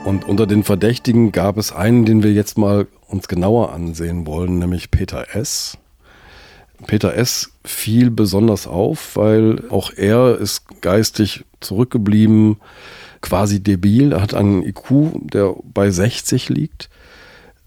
Und 0.10 0.28
unter 0.28 0.48
den 0.48 0.64
Verdächtigen 0.64 1.32
gab 1.32 1.60
es 1.60 1.72
einen, 1.72 2.04
den 2.04 2.24
wir 2.24 2.34
jetzt 2.34 2.58
mal 2.58 2.88
uns 3.10 3.28
genauer 3.28 3.72
ansehen 3.72 4.26
wollen, 4.26 4.58
nämlich 4.58 4.90
Peter 4.90 5.36
S. 5.36 5.78
Peter 6.88 7.14
S. 7.14 7.52
fiel 7.64 8.10
besonders 8.10 8.66
auf, 8.66 9.16
weil 9.18 9.70
auch 9.70 9.92
er 9.96 10.36
ist 10.40 10.82
geistig 10.82 11.46
zurückgeblieben, 11.60 12.58
quasi 13.22 13.62
debil. 13.62 14.14
Er 14.14 14.22
hat 14.24 14.34
einen 14.34 14.64
IQ, 14.64 15.12
der 15.32 15.54
bei 15.64 15.92
60 15.92 16.50
liegt. 16.50 16.90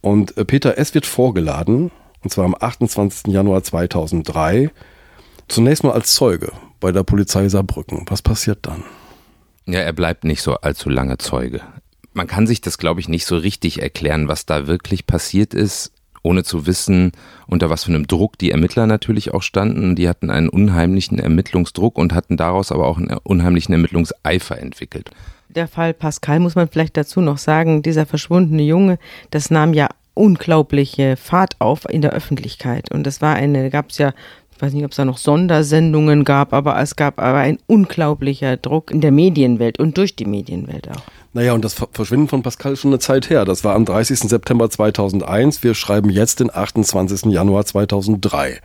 Und 0.00 0.37
äh, 0.37 0.44
Peter 0.44 0.78
S. 0.78 0.96
wird 0.96 1.06
vorgeladen, 1.06 1.92
und 2.25 2.30
zwar 2.30 2.46
am 2.46 2.56
28. 2.58 3.32
Januar 3.32 3.62
2003, 3.62 4.72
zunächst 5.46 5.84
mal 5.84 5.92
als 5.92 6.12
Zeuge 6.12 6.50
bei 6.80 6.90
der 6.90 7.04
Polizei 7.04 7.49
Saarbrücken. 7.49 8.04
Was 8.08 8.20
passiert 8.20 8.66
dann? 8.66 8.82
Ja, 9.64 9.78
er 9.78 9.92
bleibt 9.92 10.25
nicht 10.25 10.42
so 10.42 10.54
allzu 10.56 10.90
lange 10.90 11.18
Zeuge 11.18 11.61
man 12.14 12.26
kann 12.26 12.47
sich 12.47 12.61
das, 12.61 12.78
glaube 12.78 13.00
ich, 13.00 13.09
nicht 13.09 13.26
so 13.26 13.37
richtig 13.37 13.83
erklären, 13.83 14.28
was 14.28 14.47
da 14.47 14.66
wirklich 14.66 15.07
passiert 15.07 15.54
ist, 15.54 15.92
ohne 16.23 16.45
zu 16.45 16.66
wissen, 16.66 17.12
unter 17.47 17.71
was 17.71 17.85
für 17.85 17.90
einem 17.90 18.07
Druck 18.07 18.38
die 18.38 18.50
Ermittler 18.50 18.87
natürlich 18.87 19.35
auch 19.35 19.42
standen. 19.42 19.97
Die 19.97 20.09
hatten 20.09 20.31
einen 20.31 20.49
unheimlichen 20.49 21.19
Ermittlungsdruck 21.19 21.99
und 21.99 22.14
hatten 22.14 22.37
daraus 22.37 22.71
aber 22.71 22.87
auch 22.87 22.99
einen 22.99 23.16
unheimlichen 23.23 23.73
Ermittlungseifer 23.73 24.59
entwickelt. 24.59 25.11
Der 25.49 25.69
Fall 25.69 25.92
Pascal 25.92 26.40
muss 26.40 26.54
man 26.54 26.69
vielleicht 26.69 26.97
dazu 26.97 27.21
noch 27.21 27.38
sagen, 27.38 27.83
dieser 27.83 28.07
verschwundene 28.07 28.62
Junge, 28.62 28.99
das 29.31 29.50
nahm 29.50 29.75
ja 29.75 29.88
unglaubliche 30.14 31.16
Fahrt 31.16 31.57
auf 31.59 31.88
in 31.88 32.02
der 32.02 32.12
Öffentlichkeit. 32.12 32.90
Und 32.90 33.07
das 33.07 33.21
war 33.21 33.35
eine, 33.35 33.71
gab 33.71 33.90
es 33.90 33.99
ja 33.99 34.12
weiß 34.62 34.73
nicht, 34.73 34.85
ob 34.85 34.92
es 34.92 34.97
da 34.97 35.04
noch 35.04 35.19
Sondersendungen 35.19 36.25
gab, 36.25 36.52
aber 36.52 36.81
es 36.81 36.95
gab 36.95 37.19
aber 37.19 37.38
ein 37.38 37.59
unglaublicher 37.66 38.57
Druck 38.57 38.90
in 38.90 39.00
der 39.00 39.11
Medienwelt 39.11 39.78
und 39.81 39.99
durch 39.99 40.14
die 40.14 40.25
Medienwelt 40.25 40.88
auch. 40.88 41.02
Naja, 41.33 41.52
und 41.54 41.64
das 41.64 41.75
Verschwinden 41.75 42.28
von 42.28 42.42
Pascal 42.42 42.75
ist 42.75 42.81
schon 42.81 42.90
eine 42.90 42.99
Zeit 42.99 43.28
her. 43.28 43.45
Das 43.45 43.64
war 43.64 43.75
am 43.75 43.85
30. 43.85 44.21
September 44.21 44.71
2001. 44.71 45.62
Wir 45.64 45.75
schreiben 45.75 46.11
jetzt 46.11 46.40
den 46.40 46.54
28. 46.54 47.33
Januar 47.33 47.64
2003. 47.64 48.61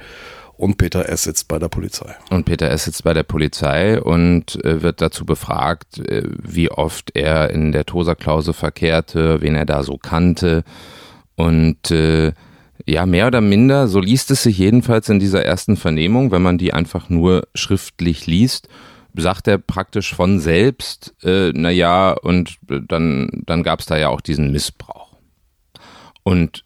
Und 0.58 0.78
Peter 0.78 1.08
S. 1.08 1.24
sitzt 1.24 1.48
bei 1.48 1.60
der 1.60 1.70
Polizei. 1.70 2.16
Und 2.30 2.46
Peter 2.46 2.70
S. 2.70 2.86
sitzt 2.86 3.04
bei 3.04 3.14
der 3.14 3.24
Polizei 3.24 4.02
und 4.02 4.64
äh, 4.66 4.82
wird 4.82 5.02
dazu 5.02 5.26
befragt, 5.26 6.00
äh, 6.00 6.24
wie 6.44 6.70
oft 6.70 7.16
er 7.16 7.52
in 7.52 7.72
der 7.72 7.86
Tosa-Klause 7.86 8.54
verkehrte, 8.54 9.42
wen 9.42 9.56
er 9.56 9.66
da 9.66 9.84
so 9.84 9.98
kannte. 9.98 10.64
Und 11.36 11.92
äh, 11.92 12.34
ja, 12.88 13.06
mehr 13.06 13.28
oder 13.28 13.42
minder, 13.42 13.88
so 13.88 14.00
liest 14.00 14.32
es 14.32 14.44
sich 14.44 14.58
jedenfalls 14.58 15.10
in 15.10 15.20
dieser 15.20 15.44
ersten 15.44 15.76
Vernehmung, 15.76 16.32
wenn 16.32 16.42
man 16.42 16.58
die 16.58 16.74
einfach 16.74 17.10
nur 17.10 17.48
schriftlich 17.54 18.28
liest, 18.28 18.70
sagt 19.14 19.48
er 19.48 19.58
praktisch 19.58 20.16
von 20.16 20.40
selbst, 20.40 21.14
äh, 21.24 21.52
naja, 21.54 22.14
und 22.14 22.58
dann, 22.62 23.44
dann 23.46 23.64
gab 23.64 23.82
es 23.82 23.88
da 23.88 23.98
ja 23.98 24.08
auch 24.08 24.22
diesen 24.22 24.52
Missbrauch. 24.52 25.18
Und 26.24 26.64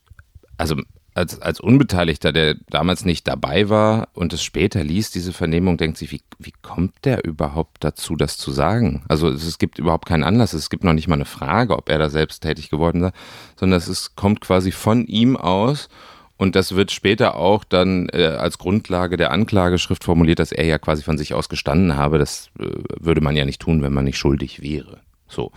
also 0.57 0.75
als, 1.13 1.41
als 1.41 1.59
Unbeteiligter, 1.59 2.31
der 2.31 2.55
damals 2.69 3.03
nicht 3.05 3.27
dabei 3.27 3.69
war 3.69 4.09
und 4.13 4.33
es 4.33 4.43
später 4.43 4.83
liest, 4.83 5.15
diese 5.15 5.33
Vernehmung, 5.33 5.77
denkt 5.77 5.97
sich, 5.97 6.11
wie, 6.11 6.21
wie 6.39 6.53
kommt 6.61 6.93
der 7.03 7.25
überhaupt 7.25 7.83
dazu, 7.83 8.15
das 8.15 8.37
zu 8.37 8.51
sagen? 8.51 9.03
Also 9.07 9.27
es, 9.27 9.45
es 9.45 9.57
gibt 9.57 9.79
überhaupt 9.79 10.07
keinen 10.07 10.23
Anlass, 10.23 10.53
es 10.53 10.69
gibt 10.69 10.83
noch 10.83 10.93
nicht 10.93 11.07
mal 11.07 11.15
eine 11.15 11.25
Frage, 11.25 11.77
ob 11.77 11.89
er 11.89 11.99
da 11.99 12.09
selbst 12.09 12.41
tätig 12.41 12.69
geworden 12.69 13.01
sei, 13.01 13.11
sondern 13.57 13.77
es 13.77 13.87
ist, 13.87 14.15
kommt 14.15 14.41
quasi 14.41 14.71
von 14.71 15.05
ihm 15.05 15.35
aus 15.35 15.89
und 16.41 16.55
das 16.55 16.75
wird 16.75 16.91
später 16.91 17.35
auch 17.35 17.63
dann 17.63 18.09
äh, 18.09 18.25
als 18.25 18.57
Grundlage 18.57 19.15
der 19.15 19.31
Anklageschrift 19.31 20.03
formuliert, 20.03 20.39
dass 20.39 20.51
er 20.51 20.65
ja 20.65 20.79
quasi 20.79 21.03
von 21.03 21.17
sich 21.17 21.35
aus 21.35 21.49
gestanden 21.49 21.97
habe. 21.97 22.17
Das 22.17 22.49
äh, 22.57 22.65
würde 22.99 23.21
man 23.21 23.35
ja 23.35 23.45
nicht 23.45 23.61
tun, 23.61 23.83
wenn 23.83 23.93
man 23.93 24.05
nicht 24.05 24.17
schuldig 24.17 24.59
wäre. 24.59 25.01
So. 25.27 25.51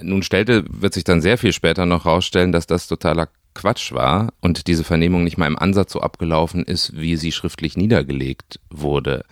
Nun 0.00 0.22
stellte, 0.22 0.64
wird 0.68 0.94
sich 0.94 1.02
dann 1.02 1.22
sehr 1.22 1.38
viel 1.38 1.52
später 1.52 1.86
noch 1.86 2.06
rausstellen, 2.06 2.52
dass 2.52 2.68
das 2.68 2.86
totaler 2.86 3.30
Quatsch 3.54 3.92
war 3.92 4.32
und 4.40 4.66
diese 4.66 4.84
Vernehmung 4.84 5.24
nicht 5.24 5.38
mal 5.38 5.46
im 5.46 5.58
Ansatz 5.58 5.92
so 5.92 6.00
abgelaufen 6.00 6.64
ist, 6.64 6.96
wie 6.96 7.16
sie 7.16 7.32
schriftlich 7.32 7.76
niedergelegt 7.76 8.60
wurde. 8.70 9.24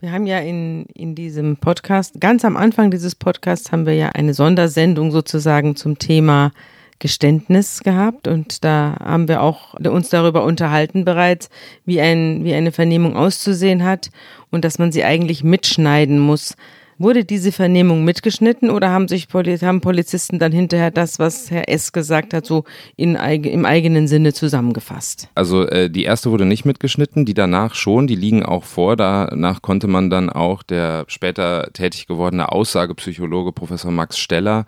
Wir 0.00 0.12
haben 0.12 0.26
ja 0.26 0.38
in, 0.40 0.84
in 0.94 1.14
diesem 1.14 1.56
Podcast, 1.56 2.20
ganz 2.20 2.44
am 2.44 2.56
Anfang 2.56 2.90
dieses 2.90 3.14
Podcasts 3.14 3.72
haben 3.72 3.86
wir 3.86 3.94
ja 3.94 4.10
eine 4.10 4.34
Sondersendung 4.34 5.10
sozusagen 5.10 5.74
zum 5.74 5.98
Thema 5.98 6.52
Geständnis 6.98 7.80
gehabt 7.80 8.26
und 8.26 8.64
da 8.64 8.96
haben 9.02 9.28
wir 9.28 9.42
auch 9.42 9.74
uns 9.74 10.08
darüber 10.08 10.44
unterhalten 10.44 11.04
bereits, 11.04 11.50
wie, 11.84 12.00
ein, 12.00 12.44
wie 12.44 12.54
eine 12.54 12.72
Vernehmung 12.72 13.16
auszusehen 13.16 13.84
hat 13.84 14.10
und 14.50 14.64
dass 14.64 14.78
man 14.78 14.92
sie 14.92 15.04
eigentlich 15.04 15.44
mitschneiden 15.44 16.18
muss. 16.18 16.56
Wurde 16.98 17.24
diese 17.24 17.52
Vernehmung 17.52 18.04
mitgeschnitten 18.04 18.70
oder 18.70 18.90
haben 18.90 19.06
sich 19.06 19.28
haben 19.34 19.80
Polizisten 19.80 20.38
dann 20.38 20.52
hinterher 20.52 20.90
das, 20.90 21.18
was 21.18 21.50
Herr 21.50 21.68
S. 21.68 21.92
gesagt 21.92 22.32
hat, 22.32 22.46
so 22.46 22.64
in, 22.96 23.16
im 23.16 23.66
eigenen 23.66 24.08
Sinne 24.08 24.32
zusammengefasst? 24.32 25.28
Also 25.34 25.66
äh, 25.66 25.90
die 25.90 26.04
erste 26.04 26.30
wurde 26.30 26.46
nicht 26.46 26.64
mitgeschnitten, 26.64 27.26
die 27.26 27.34
danach 27.34 27.74
schon, 27.74 28.06
die 28.06 28.14
liegen 28.14 28.44
auch 28.44 28.64
vor. 28.64 28.96
Danach 28.96 29.60
konnte 29.60 29.88
man 29.88 30.08
dann 30.08 30.30
auch 30.30 30.62
der 30.62 31.04
später 31.08 31.68
tätig 31.74 32.06
gewordene 32.06 32.50
Aussagepsychologe 32.50 33.52
Professor 33.52 33.90
Max 33.90 34.18
Steller 34.18 34.64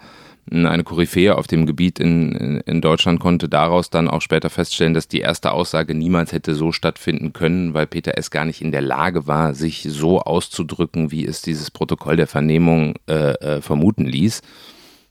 eine 0.51 0.85
Koryphäe 0.85 1.37
auf 1.37 1.47
dem 1.47 1.67
Gebiet 1.67 1.99
in, 1.99 2.61
in 2.67 2.81
Deutschland 2.81 3.21
konnte 3.21 3.49
daraus 3.49 3.91
dann 3.91 4.09
auch 4.09 4.23
später 4.23 4.51
feststellen, 4.51 4.95
dass 4.95 5.09
die 5.09 5.21
erste 5.21 5.53
Aussage 5.53 5.95
niemals 5.95 6.33
hätte 6.33 6.55
so 6.55 6.73
stattfinden 6.73 7.33
können, 7.33 7.75
weil 7.75 7.87
Peter 7.87 8.17
S. 8.17 8.31
gar 8.31 8.45
nicht 8.45 8.63
in 8.63 8.73
der 8.73 8.83
Lage 8.83 9.27
war, 9.27 9.55
sich 9.55 9.87
so 9.89 10.21
auszudrücken, 10.21 11.11
wie 11.11 11.27
es 11.27 11.43
dieses 11.43 11.71
Protokoll 11.71 12.17
der 12.17 12.27
Vernehmung 12.27 12.95
äh, 13.09 13.33
äh, 13.33 13.61
vermuten 13.61 14.07
ließ. 14.07 14.43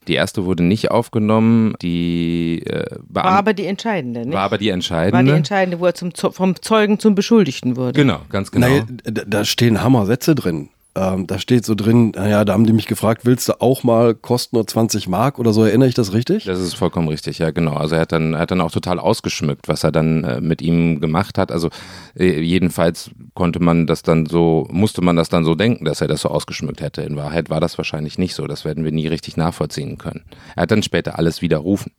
Die 0.07 0.13
erste 0.13 0.45
wurde 0.45 0.63
nicht 0.63 0.89
aufgenommen, 0.89 1.73
die 1.81 2.63
äh, 2.65 2.85
war 3.09 3.25
aber 3.25 3.53
die 3.53 3.65
entscheidende, 3.65 4.21
nicht? 4.21 4.33
War 4.33 4.43
aber 4.43 4.57
die 4.57 4.69
entscheidende. 4.69 5.13
War 5.13 5.23
die 5.23 5.31
entscheidende, 5.31 5.79
wo 5.81 5.85
er 5.85 5.95
zum, 5.95 6.11
vom 6.13 6.55
Zeugen 6.61 6.97
zum 6.97 7.13
Beschuldigten 7.13 7.75
wurde. 7.75 7.93
Genau, 7.93 8.21
ganz 8.29 8.51
genau. 8.51 8.67
Naja, 8.67 8.85
da 9.03 9.43
stehen 9.43 9.83
Hammer-Sätze 9.83 10.33
drin. 10.33 10.69
Ähm, 10.97 11.27
da 11.27 11.37
steht 11.37 11.63
so 11.63 11.75
drin, 11.75 12.11
naja, 12.15 12.43
da 12.43 12.53
haben 12.53 12.65
die 12.65 12.73
mich 12.73 12.87
gefragt, 12.87 13.23
willst 13.23 13.47
du 13.47 13.61
auch 13.61 13.83
mal, 13.83 14.15
kostet 14.15 14.53
nur 14.53 14.65
20 14.65 15.07
Mark 15.07 15.37
oder 15.37 15.53
so, 15.53 15.63
erinnere 15.63 15.89
ich 15.89 15.93
das 15.93 16.11
richtig? 16.11 16.45
Das 16.45 16.59
ist 16.59 16.73
vollkommen 16.73 17.07
richtig, 17.07 17.37
ja, 17.37 17.51
genau. 17.51 17.73
Also 17.73 17.95
er 17.95 18.01
hat 18.01 18.11
dann, 18.11 18.33
er 18.33 18.39
hat 18.39 18.49
dann 18.49 18.61
auch 18.61 18.71
total 18.71 18.97
ausgeschmückt, 18.97 19.67
was 19.67 19.83
er 19.83 19.91
dann 19.91 20.23
äh, 20.23 20.41
mit 20.41 20.63
ihm 20.63 20.99
gemacht 20.99 21.37
hat. 21.37 21.51
Also 21.51 21.69
äh, 22.17 22.41
jedenfalls 22.41 23.11
konnte 23.35 23.59
man 23.59 23.85
das 23.85 24.01
dann 24.01 24.25
so, 24.25 24.67
musste 24.71 25.03
man 25.03 25.15
das 25.15 25.29
dann 25.29 25.45
so 25.45 25.53
denken, 25.53 25.85
dass 25.85 26.01
er 26.01 26.07
das 26.07 26.21
so 26.21 26.29
ausgeschmückt 26.29 26.81
hätte. 26.81 27.03
In 27.03 27.15
Wahrheit 27.15 27.51
war 27.51 27.59
das 27.59 27.77
wahrscheinlich 27.77 28.17
nicht 28.17 28.33
so. 28.33 28.47
Das 28.47 28.65
werden 28.65 28.83
wir 28.83 28.91
nie 28.91 29.07
richtig 29.07 29.37
nachvollziehen 29.37 29.99
können. 29.99 30.25
Er 30.55 30.63
hat 30.63 30.71
dann 30.71 30.81
später 30.81 31.19
alles 31.19 31.43
widerrufen. 31.43 31.91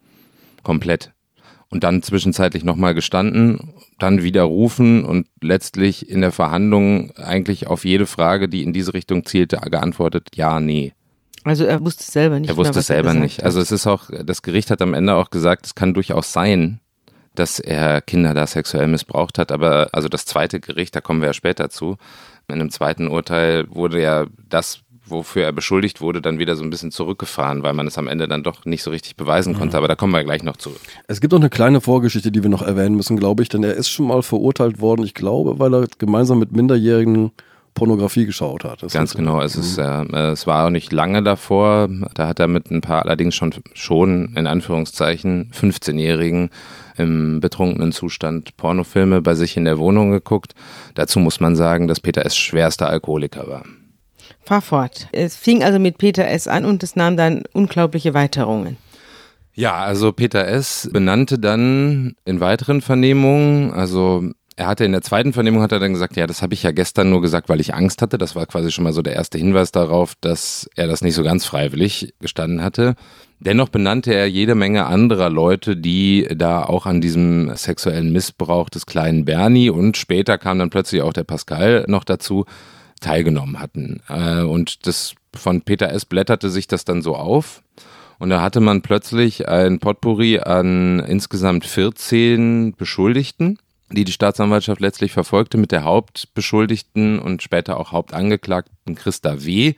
Komplett 0.64 1.12
und 1.70 1.84
dann 1.84 2.02
zwischenzeitlich 2.02 2.64
nochmal 2.64 2.94
gestanden, 2.94 3.74
dann 3.98 4.22
widerrufen 4.22 5.04
und 5.04 5.26
letztlich 5.42 6.08
in 6.08 6.20
der 6.20 6.32
Verhandlung 6.32 7.10
eigentlich 7.16 7.66
auf 7.66 7.84
jede 7.84 8.06
Frage, 8.06 8.48
die 8.48 8.62
in 8.62 8.72
diese 8.72 8.94
Richtung 8.94 9.24
zielte, 9.24 9.56
geantwortet, 9.56 10.28
ja, 10.34 10.60
nee. 10.60 10.92
Also 11.44 11.64
er 11.64 11.80
wusste 11.80 12.02
es 12.02 12.12
selber 12.12 12.40
nicht. 12.40 12.50
Er 12.50 12.56
wusste 12.56 12.80
es 12.80 12.86
selber 12.88 13.14
nicht. 13.14 13.42
Also 13.42 13.60
es 13.60 13.72
ist 13.72 13.86
auch, 13.86 14.10
das 14.24 14.42
Gericht 14.42 14.70
hat 14.70 14.82
am 14.82 14.94
Ende 14.94 15.14
auch 15.14 15.30
gesagt, 15.30 15.66
es 15.66 15.74
kann 15.74 15.94
durchaus 15.94 16.32
sein, 16.32 16.80
dass 17.34 17.58
er 17.60 18.00
Kinder 18.00 18.34
da 18.34 18.46
sexuell 18.46 18.88
missbraucht 18.88 19.38
hat, 19.38 19.52
aber 19.52 19.88
also 19.92 20.08
das 20.08 20.24
zweite 20.24 20.60
Gericht, 20.60 20.96
da 20.96 21.00
kommen 21.00 21.20
wir 21.20 21.28
ja 21.28 21.32
später 21.34 21.70
zu, 21.70 21.96
in 22.48 22.60
einem 22.60 22.70
zweiten 22.70 23.08
Urteil 23.08 23.66
wurde 23.68 24.02
ja 24.02 24.26
das 24.48 24.80
wofür 25.10 25.44
er 25.44 25.52
beschuldigt 25.52 26.00
wurde, 26.00 26.20
dann 26.20 26.38
wieder 26.38 26.56
so 26.56 26.62
ein 26.62 26.70
bisschen 26.70 26.90
zurückgefahren, 26.90 27.62
weil 27.62 27.74
man 27.74 27.86
es 27.86 27.98
am 27.98 28.08
Ende 28.08 28.28
dann 28.28 28.42
doch 28.42 28.64
nicht 28.64 28.82
so 28.82 28.90
richtig 28.90 29.16
beweisen 29.16 29.54
konnte. 29.54 29.76
Mhm. 29.76 29.78
Aber 29.78 29.88
da 29.88 29.94
kommen 29.96 30.12
wir 30.12 30.24
gleich 30.24 30.42
noch 30.42 30.56
zu. 30.56 30.70
Es 31.06 31.20
gibt 31.20 31.32
noch 31.32 31.40
eine 31.40 31.50
kleine 31.50 31.80
Vorgeschichte, 31.80 32.32
die 32.32 32.42
wir 32.42 32.50
noch 32.50 32.62
erwähnen 32.62 32.96
müssen, 32.96 33.16
glaube 33.16 33.42
ich, 33.42 33.48
denn 33.48 33.62
er 33.64 33.74
ist 33.74 33.88
schon 33.88 34.06
mal 34.06 34.22
verurteilt 34.22 34.80
worden, 34.80 35.04
ich 35.04 35.14
glaube, 35.14 35.58
weil 35.58 35.74
er 35.74 35.86
gemeinsam 35.98 36.38
mit 36.38 36.52
Minderjährigen 36.52 37.32
Pornografie 37.78 38.26
geschaut 38.26 38.64
hat. 38.64 38.82
Das 38.82 38.92
Ganz 38.92 39.14
genau. 39.14 39.40
Es, 39.40 39.54
ist, 39.54 39.78
äh, 39.78 40.04
es 40.32 40.46
war 40.46 40.66
auch 40.66 40.70
nicht 40.70 40.92
lange 40.92 41.22
davor. 41.22 41.88
Da 42.14 42.26
hat 42.26 42.40
er 42.40 42.48
mit 42.48 42.70
ein 42.70 42.80
paar 42.80 43.04
allerdings 43.04 43.36
schon, 43.36 43.54
schon 43.72 44.34
in 44.34 44.46
Anführungszeichen 44.46 45.52
15-Jährigen 45.52 46.50
im 46.96 47.38
betrunkenen 47.40 47.92
Zustand 47.92 48.56
Pornofilme 48.56 49.22
bei 49.22 49.34
sich 49.34 49.56
in 49.56 49.64
der 49.64 49.78
Wohnung 49.78 50.10
geguckt. 50.10 50.54
Dazu 50.94 51.20
muss 51.20 51.38
man 51.38 51.54
sagen, 51.54 51.86
dass 51.86 52.00
Peter 52.00 52.26
S. 52.26 52.36
schwerster 52.36 52.88
Alkoholiker 52.88 53.46
war. 53.46 53.62
Fahr 54.48 54.62
fort. 54.62 55.08
Es 55.12 55.36
fing 55.36 55.62
also 55.62 55.78
mit 55.78 55.98
Peter 55.98 56.26
S. 56.26 56.48
an 56.48 56.64
und 56.64 56.82
es 56.82 56.96
nahm 56.96 57.18
dann 57.18 57.42
unglaubliche 57.52 58.14
Weiterungen. 58.14 58.78
Ja, 59.52 59.74
also 59.74 60.10
Peter 60.12 60.48
S. 60.48 60.88
benannte 60.90 61.38
dann 61.38 62.14
in 62.24 62.40
weiteren 62.40 62.80
Vernehmungen, 62.80 63.72
also 63.72 64.24
er 64.56 64.66
hatte 64.66 64.86
in 64.86 64.92
der 64.92 65.02
zweiten 65.02 65.34
Vernehmung 65.34 65.60
hat 65.60 65.72
er 65.72 65.80
dann 65.80 65.92
gesagt, 65.92 66.16
ja, 66.16 66.26
das 66.26 66.40
habe 66.40 66.54
ich 66.54 66.62
ja 66.62 66.70
gestern 66.70 67.10
nur 67.10 67.20
gesagt, 67.20 67.50
weil 67.50 67.60
ich 67.60 67.74
Angst 67.74 68.00
hatte. 68.00 68.16
Das 68.16 68.34
war 68.34 68.46
quasi 68.46 68.72
schon 68.72 68.84
mal 68.84 68.94
so 68.94 69.02
der 69.02 69.12
erste 69.12 69.36
Hinweis 69.36 69.70
darauf, 69.70 70.14
dass 70.20 70.68
er 70.74 70.88
das 70.88 71.02
nicht 71.02 71.14
so 71.14 71.22
ganz 71.22 71.44
freiwillig 71.44 72.14
gestanden 72.18 72.62
hatte. 72.62 72.94
Dennoch 73.40 73.68
benannte 73.68 74.14
er 74.14 74.26
jede 74.26 74.54
Menge 74.54 74.86
anderer 74.86 75.28
Leute, 75.28 75.76
die 75.76 76.26
da 76.34 76.64
auch 76.64 76.86
an 76.86 77.00
diesem 77.00 77.54
sexuellen 77.54 78.12
Missbrauch 78.12 78.70
des 78.70 78.86
kleinen 78.86 79.26
Bernie 79.26 79.70
und 79.70 79.96
später 79.98 80.38
kam 80.38 80.58
dann 80.58 80.70
plötzlich 80.70 81.02
auch 81.02 81.12
der 81.12 81.24
Pascal 81.24 81.84
noch 81.86 82.02
dazu, 82.02 82.46
teilgenommen 83.00 83.60
hatten. 83.60 84.00
Äh, 84.08 84.42
und 84.42 84.86
das 84.86 85.14
von 85.34 85.62
Peter 85.62 85.90
S. 85.90 86.04
blätterte 86.04 86.50
sich 86.50 86.66
das 86.66 86.84
dann 86.84 87.02
so 87.02 87.16
auf. 87.16 87.62
Und 88.18 88.30
da 88.30 88.40
hatte 88.40 88.60
man 88.60 88.82
plötzlich 88.82 89.48
ein 89.48 89.78
Potpourri 89.78 90.40
an 90.40 91.00
insgesamt 91.00 91.64
14 91.64 92.74
Beschuldigten, 92.76 93.58
die 93.90 94.04
die 94.04 94.12
Staatsanwaltschaft 94.12 94.80
letztlich 94.80 95.12
verfolgte 95.12 95.56
mit 95.56 95.72
der 95.72 95.84
Hauptbeschuldigten 95.84 97.20
und 97.20 97.42
später 97.42 97.78
auch 97.78 97.92
Hauptangeklagten 97.92 98.94
Christa 98.96 99.44
W., 99.44 99.74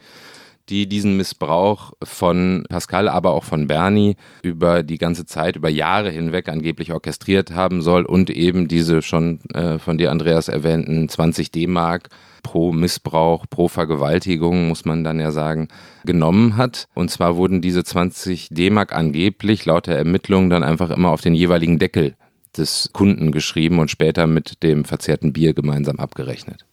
die 0.70 0.88
diesen 0.88 1.16
Missbrauch 1.16 1.92
von 2.02 2.64
Pascal, 2.68 3.08
aber 3.08 3.32
auch 3.32 3.44
von 3.44 3.66
Bernie 3.66 4.16
über 4.42 4.84
die 4.84 4.98
ganze 4.98 5.26
Zeit, 5.26 5.56
über 5.56 5.68
Jahre 5.68 6.10
hinweg 6.10 6.48
angeblich 6.48 6.92
orchestriert 6.92 7.50
haben 7.50 7.82
soll 7.82 8.04
und 8.04 8.30
eben 8.30 8.68
diese 8.68 9.02
schon 9.02 9.40
äh, 9.52 9.78
von 9.78 9.98
dir, 9.98 10.12
Andreas, 10.12 10.48
erwähnten 10.48 11.08
20 11.08 11.50
D-Mark 11.50 12.08
pro 12.42 12.72
Missbrauch, 12.72 13.46
pro 13.48 13.68
Vergewaltigung, 13.68 14.68
muss 14.68 14.84
man 14.84 15.04
dann 15.04 15.20
ja 15.20 15.30
sagen, 15.30 15.68
genommen 16.04 16.56
hat. 16.56 16.86
Und 16.94 17.10
zwar 17.10 17.36
wurden 17.36 17.60
diese 17.60 17.84
20 17.84 18.48
D-Mark 18.50 18.94
angeblich 18.94 19.64
laut 19.64 19.86
der 19.86 19.98
Ermittlungen 19.98 20.50
dann 20.50 20.62
einfach 20.62 20.90
immer 20.90 21.10
auf 21.10 21.20
den 21.20 21.34
jeweiligen 21.34 21.78
Deckel 21.78 22.14
des 22.56 22.90
Kunden 22.92 23.32
geschrieben 23.32 23.78
und 23.78 23.90
später 23.90 24.26
mit 24.26 24.62
dem 24.62 24.84
verzehrten 24.84 25.32
Bier 25.32 25.54
gemeinsam 25.54 25.98
abgerechnet. 25.98 26.64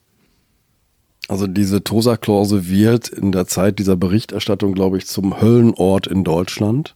Also 1.27 1.45
diese 1.45 1.83
Tosa-Klause 1.83 2.69
wird 2.69 3.09
in 3.09 3.31
der 3.31 3.47
Zeit 3.47 3.79
dieser 3.79 3.97
Berichterstattung, 3.97 4.73
glaube 4.73 4.97
ich, 4.97 5.07
zum 5.07 5.41
Höllenort 5.41 6.07
in 6.07 6.23
Deutschland. 6.23 6.95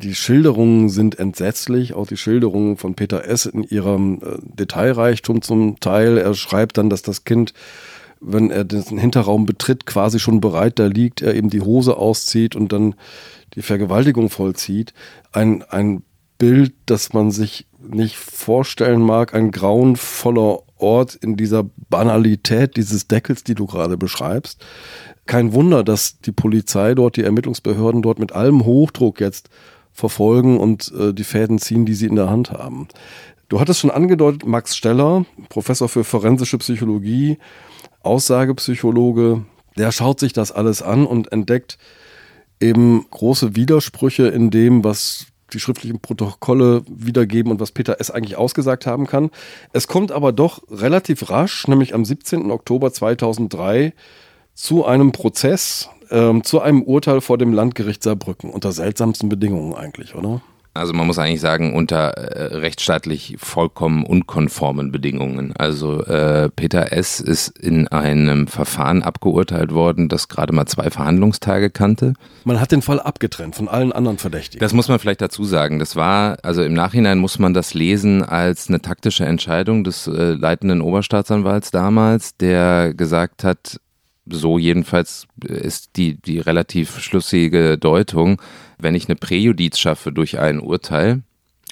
Die 0.00 0.14
Schilderungen 0.14 0.88
sind 0.90 1.18
entsetzlich, 1.18 1.92
auch 1.92 2.06
die 2.06 2.16
Schilderungen 2.16 2.76
von 2.76 2.94
Peter 2.94 3.24
S. 3.24 3.46
in 3.46 3.64
ihrem 3.64 4.20
äh, 4.22 4.38
Detailreichtum 4.42 5.42
zum 5.42 5.80
Teil. 5.80 6.18
Er 6.18 6.34
schreibt 6.34 6.78
dann, 6.78 6.88
dass 6.88 7.02
das 7.02 7.24
Kind, 7.24 7.52
wenn 8.20 8.52
er 8.52 8.64
den 8.64 8.96
Hinterraum 8.96 9.44
betritt, 9.44 9.86
quasi 9.86 10.20
schon 10.20 10.40
bereit 10.40 10.78
da 10.78 10.86
liegt, 10.86 11.20
er 11.20 11.34
eben 11.34 11.50
die 11.50 11.62
Hose 11.62 11.96
auszieht 11.96 12.54
und 12.54 12.72
dann 12.72 12.94
die 13.54 13.62
Vergewaltigung 13.62 14.30
vollzieht. 14.30 14.94
Ein, 15.32 15.64
ein 15.64 16.04
Bild, 16.38 16.74
das 16.86 17.12
man 17.12 17.32
sich 17.32 17.66
nicht 17.80 18.16
vorstellen 18.16 19.02
mag, 19.02 19.34
ein 19.34 19.50
grauenvoller 19.50 20.60
Ort 20.76 21.16
in 21.16 21.36
dieser 21.36 21.64
Banalität 21.90 22.76
dieses 22.76 23.08
Deckels, 23.08 23.42
die 23.42 23.56
du 23.56 23.66
gerade 23.66 23.96
beschreibst. 23.96 24.64
Kein 25.26 25.52
Wunder, 25.52 25.82
dass 25.82 26.20
die 26.20 26.32
Polizei 26.32 26.94
dort, 26.94 27.16
die 27.16 27.24
Ermittlungsbehörden 27.24 28.02
dort 28.02 28.20
mit 28.20 28.30
allem 28.32 28.64
Hochdruck 28.64 29.20
jetzt 29.20 29.50
verfolgen 29.92 30.58
und 30.58 30.92
äh, 30.98 31.12
die 31.12 31.24
Fäden 31.24 31.58
ziehen, 31.58 31.86
die 31.86 31.94
sie 31.94 32.06
in 32.06 32.16
der 32.16 32.30
Hand 32.30 32.50
haben. 32.50 32.88
Du 33.48 33.60
hattest 33.60 33.80
schon 33.80 33.90
angedeutet, 33.90 34.46
Max 34.46 34.76
Steller, 34.76 35.24
Professor 35.48 35.88
für 35.88 36.04
forensische 36.04 36.58
Psychologie, 36.58 37.38
Aussagepsychologe, 38.02 39.44
der 39.76 39.92
schaut 39.92 40.20
sich 40.20 40.32
das 40.32 40.52
alles 40.52 40.82
an 40.82 41.06
und 41.06 41.32
entdeckt 41.32 41.78
eben 42.60 43.06
große 43.10 43.56
Widersprüche 43.56 44.28
in 44.28 44.50
dem, 44.50 44.84
was 44.84 45.26
die 45.52 45.60
schriftlichen 45.60 46.00
Protokolle 46.00 46.82
wiedergeben 46.88 47.50
und 47.50 47.60
was 47.60 47.72
Peter 47.72 48.00
S. 48.00 48.10
eigentlich 48.10 48.36
ausgesagt 48.36 48.86
haben 48.86 49.06
kann. 49.06 49.30
Es 49.72 49.88
kommt 49.88 50.12
aber 50.12 50.32
doch 50.32 50.62
relativ 50.70 51.30
rasch, 51.30 51.66
nämlich 51.68 51.94
am 51.94 52.04
17. 52.04 52.50
Oktober 52.50 52.92
2003, 52.92 53.94
zu 54.58 54.84
einem 54.84 55.12
Prozess, 55.12 55.88
ähm, 56.10 56.42
zu 56.42 56.60
einem 56.60 56.82
Urteil 56.82 57.20
vor 57.20 57.38
dem 57.38 57.52
Landgericht 57.52 58.02
Saarbrücken 58.02 58.50
unter 58.50 58.72
seltsamsten 58.72 59.28
Bedingungen 59.28 59.72
eigentlich, 59.72 60.16
oder? 60.16 60.40
Also 60.74 60.92
man 60.94 61.06
muss 61.06 61.18
eigentlich 61.18 61.40
sagen, 61.40 61.74
unter 61.74 62.10
äh, 62.18 62.56
rechtsstaatlich 62.56 63.36
vollkommen 63.38 64.04
unkonformen 64.04 64.90
Bedingungen. 64.90 65.52
Also 65.56 66.04
äh, 66.04 66.50
Peter 66.50 66.92
S. 66.92 67.20
ist 67.20 67.56
in 67.56 67.86
einem 67.88 68.48
Verfahren 68.48 69.04
abgeurteilt 69.04 69.72
worden, 69.72 70.08
das 70.08 70.28
gerade 70.28 70.52
mal 70.52 70.66
zwei 70.66 70.90
Verhandlungstage 70.90 71.70
kannte. 71.70 72.14
Man 72.44 72.60
hat 72.60 72.72
den 72.72 72.82
Fall 72.82 72.98
abgetrennt 73.00 73.54
von 73.54 73.68
allen 73.68 73.92
anderen 73.92 74.18
Verdächtigen. 74.18 74.60
Das 74.60 74.72
muss 74.72 74.88
man 74.88 74.98
vielleicht 74.98 75.20
dazu 75.20 75.44
sagen. 75.44 75.78
Das 75.78 75.94
war, 75.94 76.38
also 76.42 76.64
im 76.64 76.74
Nachhinein 76.74 77.18
muss 77.18 77.38
man 77.38 77.54
das 77.54 77.74
lesen 77.74 78.24
als 78.24 78.68
eine 78.68 78.82
taktische 78.82 79.24
Entscheidung 79.24 79.84
des 79.84 80.08
äh, 80.08 80.32
leitenden 80.32 80.80
Oberstaatsanwalts 80.80 81.70
damals, 81.70 82.36
der 82.36 82.92
gesagt 82.94 83.44
hat, 83.44 83.80
so 84.30 84.58
jedenfalls 84.58 85.26
ist 85.44 85.90
die, 85.96 86.14
die 86.20 86.38
relativ 86.38 86.98
schlüssige 87.00 87.78
Deutung, 87.78 88.40
wenn 88.78 88.94
ich 88.94 89.08
eine 89.08 89.16
Präjudiz 89.16 89.78
schaffe 89.78 90.12
durch 90.12 90.38
ein 90.38 90.60
Urteil, 90.60 91.22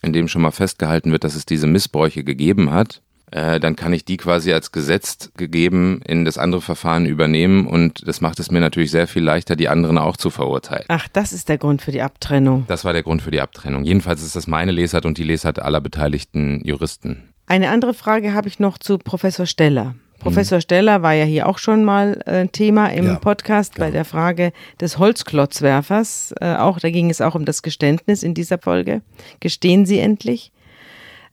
in 0.02 0.12
dem 0.12 0.28
schon 0.28 0.42
mal 0.42 0.50
festgehalten 0.50 1.12
wird, 1.12 1.24
dass 1.24 1.34
es 1.34 1.46
diese 1.46 1.66
Missbräuche 1.66 2.24
gegeben 2.24 2.70
hat, 2.70 3.00
äh, 3.32 3.58
dann 3.58 3.74
kann 3.74 3.92
ich 3.92 4.04
die 4.04 4.16
quasi 4.16 4.52
als 4.52 4.70
gesetzt 4.70 5.32
gegeben 5.36 6.00
in 6.06 6.24
das 6.24 6.38
andere 6.38 6.60
Verfahren 6.60 7.06
übernehmen 7.06 7.66
und 7.66 8.06
das 8.06 8.20
macht 8.20 8.38
es 8.38 8.50
mir 8.50 8.60
natürlich 8.60 8.90
sehr 8.90 9.08
viel 9.08 9.22
leichter, 9.22 9.56
die 9.56 9.68
anderen 9.68 9.98
auch 9.98 10.16
zu 10.16 10.30
verurteilen. 10.30 10.84
Ach, 10.88 11.08
das 11.08 11.32
ist 11.32 11.48
der 11.48 11.58
Grund 11.58 11.82
für 11.82 11.92
die 11.92 12.02
Abtrennung. 12.02 12.64
Das 12.68 12.84
war 12.84 12.92
der 12.92 13.02
Grund 13.02 13.22
für 13.22 13.32
die 13.32 13.40
Abtrennung. 13.40 13.84
Jedenfalls 13.84 14.22
ist 14.22 14.36
das 14.36 14.46
meine 14.46 14.72
Lesart 14.72 15.06
und 15.06 15.18
die 15.18 15.24
Lesart 15.24 15.58
aller 15.58 15.80
beteiligten 15.80 16.62
Juristen. 16.64 17.24
Eine 17.46 17.70
andere 17.70 17.94
Frage 17.94 18.32
habe 18.32 18.48
ich 18.48 18.58
noch 18.58 18.78
zu 18.78 18.98
Professor 18.98 19.46
Steller. 19.46 19.94
Professor 20.18 20.60
Steller 20.60 21.02
war 21.02 21.12
ja 21.12 21.24
hier 21.24 21.48
auch 21.48 21.58
schon 21.58 21.84
mal 21.84 22.20
äh, 22.26 22.48
Thema 22.48 22.88
im 22.88 23.06
ja, 23.06 23.14
Podcast 23.16 23.76
bei 23.78 23.90
der 23.90 24.04
Frage 24.04 24.52
des 24.80 24.98
Holzklotzwerfers. 24.98 26.34
Äh, 26.40 26.56
auch 26.56 26.78
da 26.78 26.90
ging 26.90 27.10
es 27.10 27.20
auch 27.20 27.34
um 27.34 27.44
das 27.44 27.62
Geständnis 27.62 28.22
in 28.22 28.34
dieser 28.34 28.58
Folge. 28.58 29.02
Gestehen 29.40 29.86
Sie 29.86 29.98
endlich? 29.98 30.52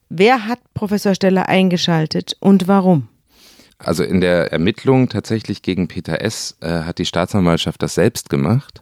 Wer 0.09 0.47
hat 0.47 0.59
Professor 0.73 1.15
Steller 1.15 1.49
eingeschaltet 1.49 2.37
und 2.39 2.67
warum? 2.67 3.07
Also 3.77 4.03
in 4.03 4.21
der 4.21 4.51
Ermittlung 4.51 5.09
tatsächlich 5.09 5.61
gegen 5.61 5.87
Peter 5.87 6.21
S. 6.21 6.55
Äh, 6.61 6.83
hat 6.83 6.99
die 6.99 7.05
Staatsanwaltschaft 7.05 7.81
das 7.81 7.95
selbst 7.95 8.29
gemacht. 8.29 8.81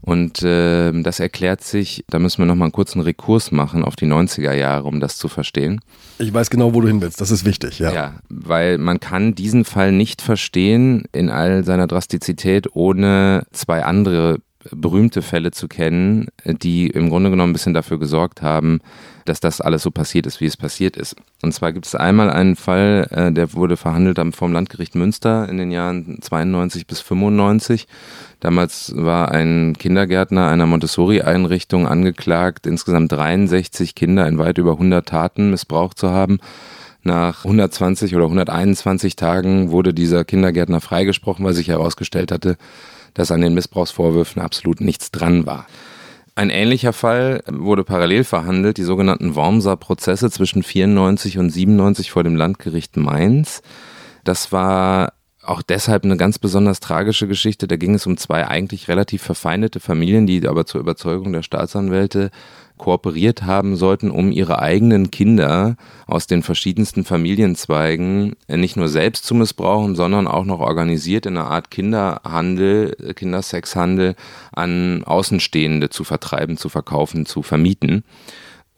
Und 0.00 0.42
äh, 0.42 0.92
das 1.02 1.20
erklärt 1.20 1.62
sich, 1.62 2.04
da 2.08 2.18
müssen 2.18 2.38
wir 2.38 2.46
nochmal 2.46 2.66
einen 2.66 2.72
kurzen 2.72 3.00
Rekurs 3.00 3.50
machen 3.50 3.84
auf 3.84 3.96
die 3.96 4.06
90er 4.06 4.52
Jahre, 4.52 4.84
um 4.84 5.00
das 5.00 5.16
zu 5.16 5.28
verstehen. 5.28 5.80
Ich 6.18 6.32
weiß 6.32 6.50
genau, 6.50 6.74
wo 6.74 6.80
du 6.80 6.88
hin 6.88 7.00
willst, 7.00 7.20
das 7.20 7.30
ist 7.30 7.44
wichtig, 7.44 7.78
ja. 7.78 7.92
Ja, 7.92 8.14
weil 8.28 8.78
man 8.78 9.00
kann 9.00 9.34
diesen 9.34 9.64
Fall 9.64 9.92
nicht 9.92 10.22
verstehen 10.22 11.04
in 11.12 11.28
all 11.30 11.64
seiner 11.64 11.86
Drastizität, 11.86 12.74
ohne 12.74 13.44
zwei 13.52 13.84
andere 13.84 14.38
berühmte 14.72 15.22
Fälle 15.22 15.50
zu 15.50 15.68
kennen, 15.68 16.28
die 16.44 16.88
im 16.88 17.08
Grunde 17.10 17.30
genommen 17.30 17.50
ein 17.50 17.52
bisschen 17.54 17.74
dafür 17.74 17.98
gesorgt 17.98 18.42
haben, 18.42 18.80
dass 19.24 19.40
das 19.40 19.60
alles 19.60 19.82
so 19.82 19.90
passiert 19.90 20.26
ist, 20.26 20.40
wie 20.40 20.46
es 20.46 20.56
passiert 20.56 20.96
ist. 20.96 21.16
Und 21.42 21.52
zwar 21.52 21.72
gibt 21.72 21.86
es 21.86 21.94
einmal 21.94 22.30
einen 22.30 22.56
Fall, 22.56 23.08
äh, 23.10 23.32
der 23.32 23.52
wurde 23.52 23.76
verhandelt 23.76 24.18
vom 24.34 24.52
Landgericht 24.52 24.94
Münster 24.94 25.48
in 25.48 25.58
den 25.58 25.70
Jahren 25.70 26.18
92 26.20 26.86
bis 26.86 27.00
95. 27.00 27.86
Damals 28.40 28.92
war 28.96 29.30
ein 29.30 29.76
Kindergärtner 29.78 30.48
einer 30.48 30.66
Montessori-Einrichtung 30.66 31.86
angeklagt, 31.86 32.66
insgesamt 32.66 33.12
63 33.12 33.94
Kinder 33.94 34.26
in 34.26 34.38
weit 34.38 34.58
über 34.58 34.72
100 34.72 35.08
Taten 35.08 35.50
missbraucht 35.50 35.98
zu 35.98 36.10
haben. 36.10 36.38
Nach 37.02 37.44
120 37.44 38.16
oder 38.16 38.24
121 38.24 39.16
Tagen 39.16 39.70
wurde 39.70 39.94
dieser 39.94 40.24
Kindergärtner 40.24 40.80
freigesprochen, 40.80 41.44
weil 41.44 41.54
sich 41.54 41.68
herausgestellt 41.68 42.32
hatte, 42.32 42.56
dass 43.18 43.32
an 43.32 43.40
den 43.40 43.52
Missbrauchsvorwürfen 43.52 44.40
absolut 44.40 44.80
nichts 44.80 45.10
dran 45.10 45.44
war. 45.44 45.66
Ein 46.36 46.50
ähnlicher 46.50 46.92
Fall 46.92 47.42
wurde 47.50 47.82
parallel 47.82 48.22
verhandelt, 48.22 48.78
die 48.78 48.84
sogenannten 48.84 49.34
Wormser-Prozesse 49.34 50.30
zwischen 50.30 50.62
94 50.62 51.36
und 51.38 51.50
97 51.50 52.12
vor 52.12 52.22
dem 52.22 52.36
Landgericht 52.36 52.96
Mainz. 52.96 53.60
Das 54.22 54.52
war 54.52 55.14
auch 55.48 55.62
deshalb 55.62 56.04
eine 56.04 56.16
ganz 56.16 56.38
besonders 56.38 56.80
tragische 56.80 57.26
Geschichte. 57.26 57.66
Da 57.66 57.76
ging 57.76 57.94
es 57.94 58.06
um 58.06 58.16
zwei 58.16 58.46
eigentlich 58.46 58.88
relativ 58.88 59.22
verfeindete 59.22 59.80
Familien, 59.80 60.26
die 60.26 60.46
aber 60.46 60.66
zur 60.66 60.80
Überzeugung 60.80 61.32
der 61.32 61.42
Staatsanwälte 61.42 62.30
kooperiert 62.76 63.42
haben 63.42 63.74
sollten, 63.74 64.10
um 64.10 64.30
ihre 64.30 64.60
eigenen 64.60 65.10
Kinder 65.10 65.76
aus 66.06 66.26
den 66.26 66.42
verschiedensten 66.42 67.04
Familienzweigen 67.04 68.36
nicht 68.46 68.76
nur 68.76 68.88
selbst 68.88 69.24
zu 69.24 69.34
missbrauchen, 69.34 69.96
sondern 69.96 70.28
auch 70.28 70.44
noch 70.44 70.60
organisiert 70.60 71.26
in 71.26 71.36
einer 71.36 71.50
Art 71.50 71.70
Kinderhandel, 71.70 73.14
Kindersexhandel 73.16 74.14
an 74.52 75.02
Außenstehende 75.04 75.90
zu 75.90 76.04
vertreiben, 76.04 76.56
zu 76.56 76.68
verkaufen, 76.68 77.26
zu 77.26 77.42
vermieten. 77.42 78.04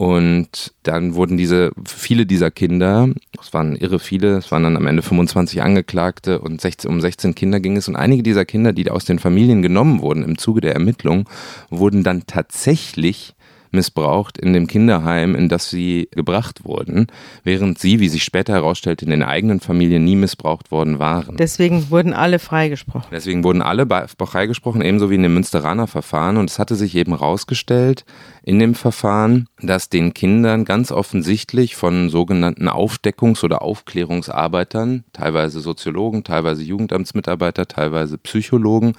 Und 0.01 0.73
dann 0.83 1.15
wurden 1.15 1.37
diese, 1.37 1.73
viele 1.85 2.25
dieser 2.25 2.51
Kinder, 2.51 3.11
es 3.39 3.53
waren 3.53 3.77
irre 3.77 3.99
viele, 3.99 4.39
es 4.39 4.51
waren 4.51 4.63
dann 4.63 4.79
am 4.79 4.87
Ende 4.87 5.03
25 5.03 5.61
Angeklagte 5.61 6.39
und 6.39 6.59
16, 6.59 6.91
um 6.91 7.03
16 7.03 7.35
Kinder 7.35 7.61
ging 7.61 7.77
es. 7.77 7.87
Und 7.87 7.97
einige 7.97 8.23
dieser 8.23 8.47
Kinder, 8.47 8.73
die 8.73 8.91
aus 8.91 9.05
den 9.05 9.19
Familien 9.19 9.61
genommen 9.61 10.01
wurden 10.01 10.25
im 10.25 10.39
Zuge 10.39 10.63
der 10.63 10.73
Ermittlung, 10.73 11.29
wurden 11.69 12.03
dann 12.03 12.23
tatsächlich 12.27 13.35
missbraucht 13.73 14.39
in 14.39 14.53
dem 14.53 14.67
Kinderheim, 14.67 15.35
in 15.35 15.49
das 15.49 15.71
sie 15.71 16.09
gebracht 16.13 16.65
wurden, 16.65 17.07
während 17.45 17.79
sie, 17.79 18.01
wie 18.01 18.09
sich 18.09 18.25
später 18.25 18.53
herausstellte, 18.53 19.05
in 19.05 19.11
den 19.11 19.23
eigenen 19.23 19.61
Familien 19.61 20.05
nie 20.05 20.17
missbraucht 20.17 20.71
worden 20.71 20.99
waren. 20.99 21.37
Deswegen 21.37 21.91
wurden 21.91 22.13
alle 22.13 22.39
freigesprochen. 22.39 23.09
Deswegen 23.11 23.45
wurden 23.45 23.63
alle 23.63 23.87
freigesprochen, 24.17 24.83
ebenso 24.83 25.11
wie 25.11 25.15
in 25.17 25.23
dem 25.23 25.35
Münsteraner 25.35 25.87
Verfahren. 25.87 26.37
Und 26.37 26.51
es 26.51 26.59
hatte 26.59 26.77
sich 26.77 26.95
eben 26.95 27.13
herausgestellt 27.13 28.05
in 28.43 28.59
dem 28.59 28.75
Verfahren, 28.75 29.49
dass 29.61 29.89
den 29.89 30.15
Kindern 30.15 30.65
ganz 30.65 30.93
offensichtlich 30.93 31.77
von 31.77 32.11
sogenannten 32.11 32.69
Aufdeckungs- 32.69 33.45
oder 33.45 33.63
Aufklärungsarbeitern, 33.63 35.05
teilweise 35.13 35.61
Soziologen, 35.61 36.25
teilweise 36.25 36.63
Jugendamtsmitarbeiter, 36.63 37.67
teilweise 37.67 38.19
Psychologen, 38.19 38.95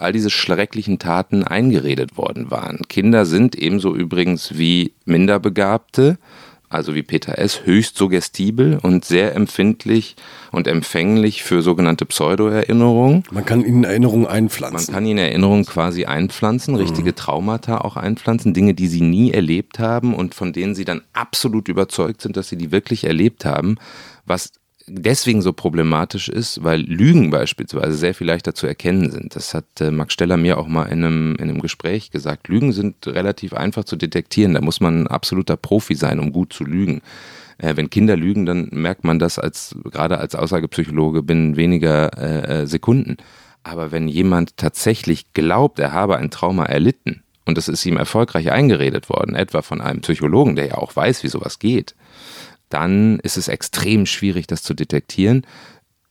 all 0.00 0.12
diese 0.12 0.30
schrecklichen 0.30 0.98
Taten 0.98 1.44
eingeredet 1.44 2.16
worden 2.16 2.50
waren. 2.50 2.82
Kinder 2.88 3.26
sind 3.26 3.54
ebenso 3.54 3.94
übrigens 3.94 4.58
wie 4.58 4.94
Minderbegabte 5.04 6.18
also 6.70 6.94
wie 6.94 7.02
Peter 7.02 7.36
S., 7.36 7.66
höchst 7.66 7.96
suggestibel 7.96 8.78
und 8.80 9.04
sehr 9.04 9.34
empfindlich 9.34 10.14
und 10.52 10.68
empfänglich 10.68 11.42
für 11.42 11.62
sogenannte 11.62 12.06
Pseudo-Erinnerungen. 12.06 13.24
Man 13.32 13.44
kann 13.44 13.64
ihnen 13.64 13.82
Erinnerungen 13.82 14.28
einpflanzen. 14.28 14.86
Man 14.86 14.94
kann 14.94 15.04
ihnen 15.04 15.18
Erinnerungen 15.18 15.66
quasi 15.66 16.04
einpflanzen, 16.04 16.76
richtige 16.76 17.14
Traumata 17.16 17.78
auch 17.78 17.96
einpflanzen, 17.96 18.54
Dinge, 18.54 18.74
die 18.74 18.86
sie 18.86 19.00
nie 19.00 19.32
erlebt 19.32 19.80
haben 19.80 20.14
und 20.14 20.36
von 20.36 20.52
denen 20.52 20.76
sie 20.76 20.84
dann 20.84 21.02
absolut 21.12 21.68
überzeugt 21.68 22.22
sind, 22.22 22.36
dass 22.36 22.48
sie 22.48 22.56
die 22.56 22.70
wirklich 22.70 23.02
erlebt 23.02 23.44
haben, 23.44 23.76
was 24.24 24.52
deswegen 24.86 25.42
so 25.42 25.52
problematisch 25.52 26.28
ist, 26.28 26.62
weil 26.64 26.80
Lügen 26.80 27.30
beispielsweise 27.30 27.94
sehr 27.94 28.14
viel 28.14 28.26
leichter 28.26 28.54
zu 28.54 28.66
erkennen 28.66 29.10
sind. 29.10 29.36
Das 29.36 29.54
hat 29.54 29.80
äh, 29.80 29.90
Max 29.90 30.14
Steller 30.14 30.36
mir 30.36 30.58
auch 30.58 30.66
mal 30.66 30.86
in 30.86 31.04
einem, 31.04 31.36
in 31.36 31.50
einem 31.50 31.60
Gespräch 31.60 32.10
gesagt. 32.10 32.48
Lügen 32.48 32.72
sind 32.72 33.06
relativ 33.06 33.52
einfach 33.52 33.84
zu 33.84 33.96
detektieren. 33.96 34.54
Da 34.54 34.60
muss 34.60 34.80
man 34.80 35.02
ein 35.02 35.06
absoluter 35.06 35.56
Profi 35.56 35.94
sein, 35.94 36.20
um 36.20 36.32
gut 36.32 36.52
zu 36.52 36.64
lügen. 36.64 37.02
Äh, 37.58 37.76
wenn 37.76 37.90
Kinder 37.90 38.16
lügen, 38.16 38.46
dann 38.46 38.68
merkt 38.72 39.04
man 39.04 39.18
das 39.18 39.38
als 39.38 39.76
gerade 39.84 40.18
als 40.18 40.34
Aussagepsychologe 40.34 41.22
binnen 41.22 41.56
weniger 41.56 42.10
äh, 42.18 42.62
äh 42.62 42.66
Sekunden. 42.66 43.16
Aber 43.62 43.92
wenn 43.92 44.08
jemand 44.08 44.56
tatsächlich 44.56 45.32
glaubt, 45.34 45.78
er 45.78 45.92
habe 45.92 46.16
ein 46.16 46.30
Trauma 46.30 46.64
erlitten 46.64 47.22
und 47.44 47.58
es 47.58 47.68
ist 47.68 47.84
ihm 47.84 47.98
erfolgreich 47.98 48.50
eingeredet 48.50 49.10
worden, 49.10 49.34
etwa 49.34 49.60
von 49.60 49.80
einem 49.80 50.00
Psychologen, 50.00 50.56
der 50.56 50.66
ja 50.66 50.74
auch 50.78 50.96
weiß, 50.96 51.22
wie 51.22 51.28
sowas 51.28 51.58
geht, 51.58 51.94
dann 52.70 53.20
ist 53.20 53.36
es 53.36 53.48
extrem 53.48 54.06
schwierig, 54.06 54.46
das 54.46 54.62
zu 54.62 54.74
detektieren. 54.74 55.46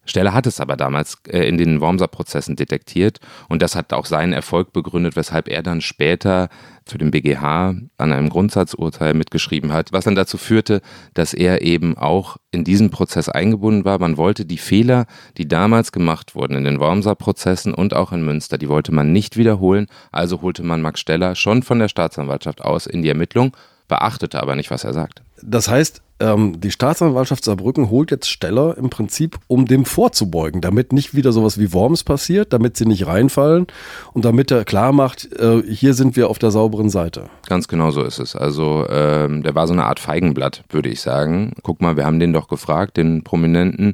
Steller 0.10 0.34
hat 0.34 0.48
es 0.48 0.60
aber 0.60 0.76
damals 0.76 1.18
äh, 1.28 1.48
in 1.48 1.58
den 1.58 1.82
Wormser-Prozessen 1.82 2.56
detektiert 2.56 3.20
und 3.48 3.62
das 3.62 3.76
hat 3.76 3.94
auch 3.94 4.06
seinen 4.06 4.34
Erfolg 4.34 4.74
begründet, 4.74 5.16
weshalb 5.16 5.48
er 5.48 5.62
dann 5.62 5.82
später 5.82 6.50
zu 6.86 6.98
dem 6.98 7.12
BGH 7.12 7.76
an 7.98 8.12
einem 8.12 8.30
Grundsatzurteil 8.30 9.14
mitgeschrieben 9.14 9.72
hat, 9.72 9.94
was 9.94 10.06
dann 10.06 10.16
dazu 10.16 10.38
führte, 10.38 10.82
dass 11.14 11.36
er 11.36 11.62
eben 11.62 11.96
auch 11.96 12.38
in 12.52 12.64
diesen 12.64 12.90
Prozess 12.90 13.30
eingebunden 13.30 13.86
war. 13.86 14.00
Man 14.00 14.18
wollte 14.18 14.46
die 14.46 14.58
Fehler, 14.58 15.06
die 15.38 15.48
damals 15.48 15.92
gemacht 15.92 16.34
wurden 16.34 16.58
in 16.58 16.64
den 16.64 16.80
Wormser-Prozessen 16.80 17.76
und 17.76 17.96
auch 17.96 18.12
in 18.12 18.26
Münster, 18.26 18.58
die 18.58 18.70
wollte 18.70 18.92
man 18.92 19.14
nicht 19.14 19.38
wiederholen. 19.38 19.86
Also 20.12 20.42
holte 20.42 20.64
man 20.64 20.82
Max 20.82 21.00
Steller 21.00 21.36
schon 21.36 21.62
von 21.62 21.78
der 21.78 21.88
Staatsanwaltschaft 21.88 22.62
aus 22.62 22.88
in 22.88 23.04
die 23.04 23.10
Ermittlung, 23.10 23.56
beachtete 23.88 24.42
aber 24.42 24.56
nicht, 24.56 24.72
was 24.72 24.84
er 24.84 24.94
sagt. 24.94 25.22
Das 25.44 25.70
heißt, 25.70 26.02
ähm, 26.20 26.60
die 26.60 26.72
Staatsanwaltschaft 26.72 27.44
Saarbrücken 27.44 27.90
holt 27.90 28.12
jetzt 28.12 28.30
Steller 28.30 28.78
im 28.78 28.90
Prinzip, 28.90 29.40
um 29.48 29.66
dem 29.66 29.86
vorzubeugen, 29.86 30.62
damit 30.62 30.94
nicht 30.94 31.16
wieder 31.16 31.32
sowas 31.32 31.60
wie 31.60 31.74
Worms 31.74 32.04
passiert, 32.04 32.54
damit 32.54 32.78
sie 32.78 32.86
nicht 32.86 33.08
reinfallen 33.08 33.68
und 34.14 34.26
damit 34.26 34.52
er 34.52 34.66
klar 34.66 34.92
macht, 34.92 35.32
äh, 35.40 35.62
hier 35.64 35.94
sind 35.94 36.16
wir 36.16 36.30
auf 36.30 36.40
der 36.40 36.52
sauberen 36.52 36.90
Seite. 36.90 37.30
Ganz 37.48 37.68
genau 37.68 37.92
so 37.92 38.04
ist 38.04 38.20
es. 38.20 38.36
Also 38.36 38.86
ähm, 38.90 39.44
der 39.44 39.56
war 39.56 39.68
so 39.68 39.74
eine 39.74 39.86
Art 39.86 40.00
Feigenblatt, 40.00 40.64
würde 40.70 40.90
ich 40.90 41.02
sagen. 41.02 41.54
Guck 41.64 41.82
mal, 41.82 41.98
wir 41.98 42.06
haben 42.06 42.20
den 42.20 42.34
doch 42.34 42.48
gefragt, 42.48 42.98
den 42.98 43.24
Prominenten 43.24 43.94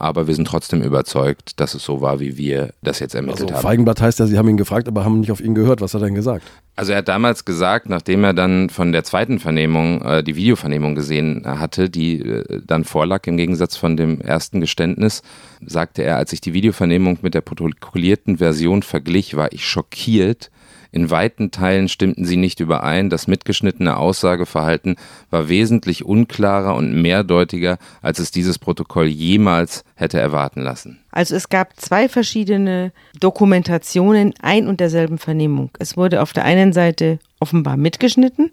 aber 0.00 0.26
wir 0.26 0.34
sind 0.34 0.46
trotzdem 0.46 0.82
überzeugt, 0.82 1.60
dass 1.60 1.74
es 1.74 1.84
so 1.84 2.00
war, 2.00 2.20
wie 2.20 2.38
wir 2.38 2.72
das 2.82 3.00
jetzt 3.00 3.14
ermittelt 3.14 3.42
also, 3.42 3.54
haben. 3.54 3.62
Feigenblatt 3.62 4.00
heißt 4.00 4.18
ja, 4.18 4.26
Sie 4.26 4.38
haben 4.38 4.48
ihn 4.48 4.56
gefragt, 4.56 4.88
aber 4.88 5.04
haben 5.04 5.20
nicht 5.20 5.30
auf 5.30 5.40
ihn 5.40 5.54
gehört. 5.54 5.82
Was 5.82 5.92
hat 5.92 6.00
er 6.00 6.06
denn 6.06 6.14
gesagt? 6.14 6.42
Also 6.74 6.92
er 6.92 6.98
hat 6.98 7.08
damals 7.08 7.44
gesagt, 7.44 7.90
nachdem 7.90 8.24
er 8.24 8.32
dann 8.32 8.70
von 8.70 8.92
der 8.92 9.04
zweiten 9.04 9.38
Vernehmung 9.38 10.00
äh, 10.00 10.24
die 10.24 10.36
Videovernehmung 10.36 10.94
gesehen 10.94 11.42
hatte, 11.44 11.90
die 11.90 12.20
äh, 12.20 12.62
dann 12.66 12.84
vorlag 12.84 13.26
im 13.26 13.36
Gegensatz 13.36 13.76
von 13.76 13.98
dem 13.98 14.22
ersten 14.22 14.60
Geständnis, 14.60 15.22
sagte 15.64 16.02
er, 16.02 16.16
als 16.16 16.32
ich 16.32 16.40
die 16.40 16.54
Videovernehmung 16.54 17.18
mit 17.20 17.34
der 17.34 17.42
protokollierten 17.42 18.38
Version 18.38 18.82
verglich, 18.82 19.36
war 19.36 19.52
ich 19.52 19.66
schockiert, 19.66 20.50
in 20.92 21.10
weiten 21.10 21.50
Teilen 21.50 21.88
stimmten 21.88 22.24
sie 22.24 22.36
nicht 22.36 22.60
überein. 22.60 23.10
Das 23.10 23.26
mitgeschnittene 23.26 23.96
Aussageverhalten 23.96 24.96
war 25.30 25.48
wesentlich 25.48 26.04
unklarer 26.04 26.74
und 26.74 27.00
mehrdeutiger, 27.00 27.78
als 28.02 28.18
es 28.18 28.30
dieses 28.30 28.58
Protokoll 28.58 29.06
jemals 29.06 29.84
hätte 29.94 30.18
erwarten 30.20 30.60
lassen. 30.60 31.00
Also 31.12 31.34
es 31.36 31.48
gab 31.48 31.78
zwei 31.80 32.08
verschiedene 32.08 32.92
Dokumentationen 33.18 34.34
ein 34.40 34.66
und 34.66 34.80
derselben 34.80 35.18
Vernehmung. 35.18 35.70
Es 35.78 35.96
wurde 35.96 36.22
auf 36.22 36.32
der 36.32 36.44
einen 36.44 36.72
Seite 36.72 37.18
offenbar 37.38 37.76
mitgeschnitten 37.76 38.50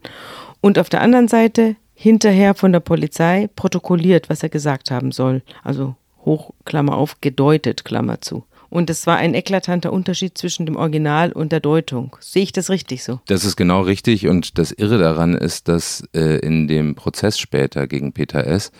und 0.61 0.79
auf 0.79 0.89
der 0.89 1.01
anderen 1.01 1.27
Seite 1.27 1.75
hinterher 1.93 2.53
von 2.53 2.71
der 2.71 2.79
Polizei 2.79 3.49
protokolliert, 3.55 4.29
was 4.29 4.43
er 4.43 4.49
gesagt 4.49 4.91
haben 4.91 5.11
soll. 5.11 5.41
Also 5.63 5.95
hoch, 6.25 6.51
Klammer 6.65 6.95
auf, 6.95 7.21
gedeutet, 7.21 7.85
Klammer 7.85 8.21
zu. 8.21 8.43
Und 8.69 8.89
es 8.89 9.07
war 9.07 9.17
ein 9.17 9.33
eklatanter 9.33 9.93
Unterschied 9.93 10.37
zwischen 10.37 10.65
dem 10.65 10.75
Original 10.75 11.31
und 11.31 11.51
der 11.51 11.59
Deutung. 11.59 12.15
Sehe 12.19 12.43
ich 12.43 12.51
das 12.51 12.69
richtig 12.69 13.03
so? 13.03 13.19
Das 13.27 13.45
ist 13.45 13.55
genau 13.55 13.81
richtig. 13.81 14.27
Und 14.27 14.57
das 14.57 14.71
Irre 14.71 14.97
daran 14.97 15.33
ist, 15.33 15.67
dass 15.67 16.03
äh, 16.13 16.39
in 16.39 16.67
dem 16.67 16.95
Prozess 16.95 17.39
später 17.39 17.87
gegen 17.87 18.13
Peter 18.13 18.45
S., 18.45 18.71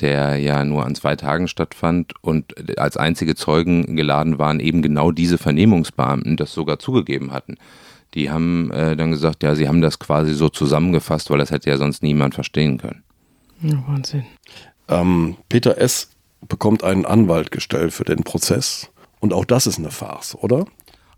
der 0.00 0.36
ja 0.36 0.64
nur 0.64 0.84
an 0.84 0.94
zwei 0.94 1.16
Tagen 1.16 1.48
stattfand 1.48 2.12
und 2.20 2.78
als 2.78 2.96
einzige 2.96 3.34
Zeugen 3.34 3.96
geladen 3.96 4.38
waren 4.38 4.60
eben 4.60 4.82
genau 4.82 5.10
diese 5.10 5.38
Vernehmungsbeamten, 5.38 6.36
das 6.36 6.52
sogar 6.52 6.78
zugegeben 6.78 7.32
hatten. 7.32 7.56
Die 8.14 8.30
haben 8.30 8.70
äh, 8.70 8.96
dann 8.96 9.10
gesagt, 9.10 9.42
ja, 9.42 9.54
sie 9.54 9.68
haben 9.68 9.80
das 9.80 9.98
quasi 9.98 10.34
so 10.34 10.48
zusammengefasst, 10.48 11.30
weil 11.30 11.38
das 11.38 11.50
hätte 11.50 11.70
ja 11.70 11.76
sonst 11.76 12.02
niemand 12.02 12.34
verstehen 12.34 12.78
können. 12.78 13.02
Ja, 13.62 13.82
Wahnsinn. 13.86 14.24
Ähm, 14.88 15.36
Peter 15.48 15.78
S. 15.78 16.10
bekommt 16.46 16.84
einen 16.84 17.06
Anwalt 17.06 17.50
gestellt 17.50 17.92
für 17.92 18.04
den 18.04 18.22
Prozess. 18.22 18.90
Und 19.20 19.32
auch 19.32 19.44
das 19.44 19.66
ist 19.66 19.78
eine 19.78 19.90
Farce, 19.90 20.36
oder? 20.36 20.66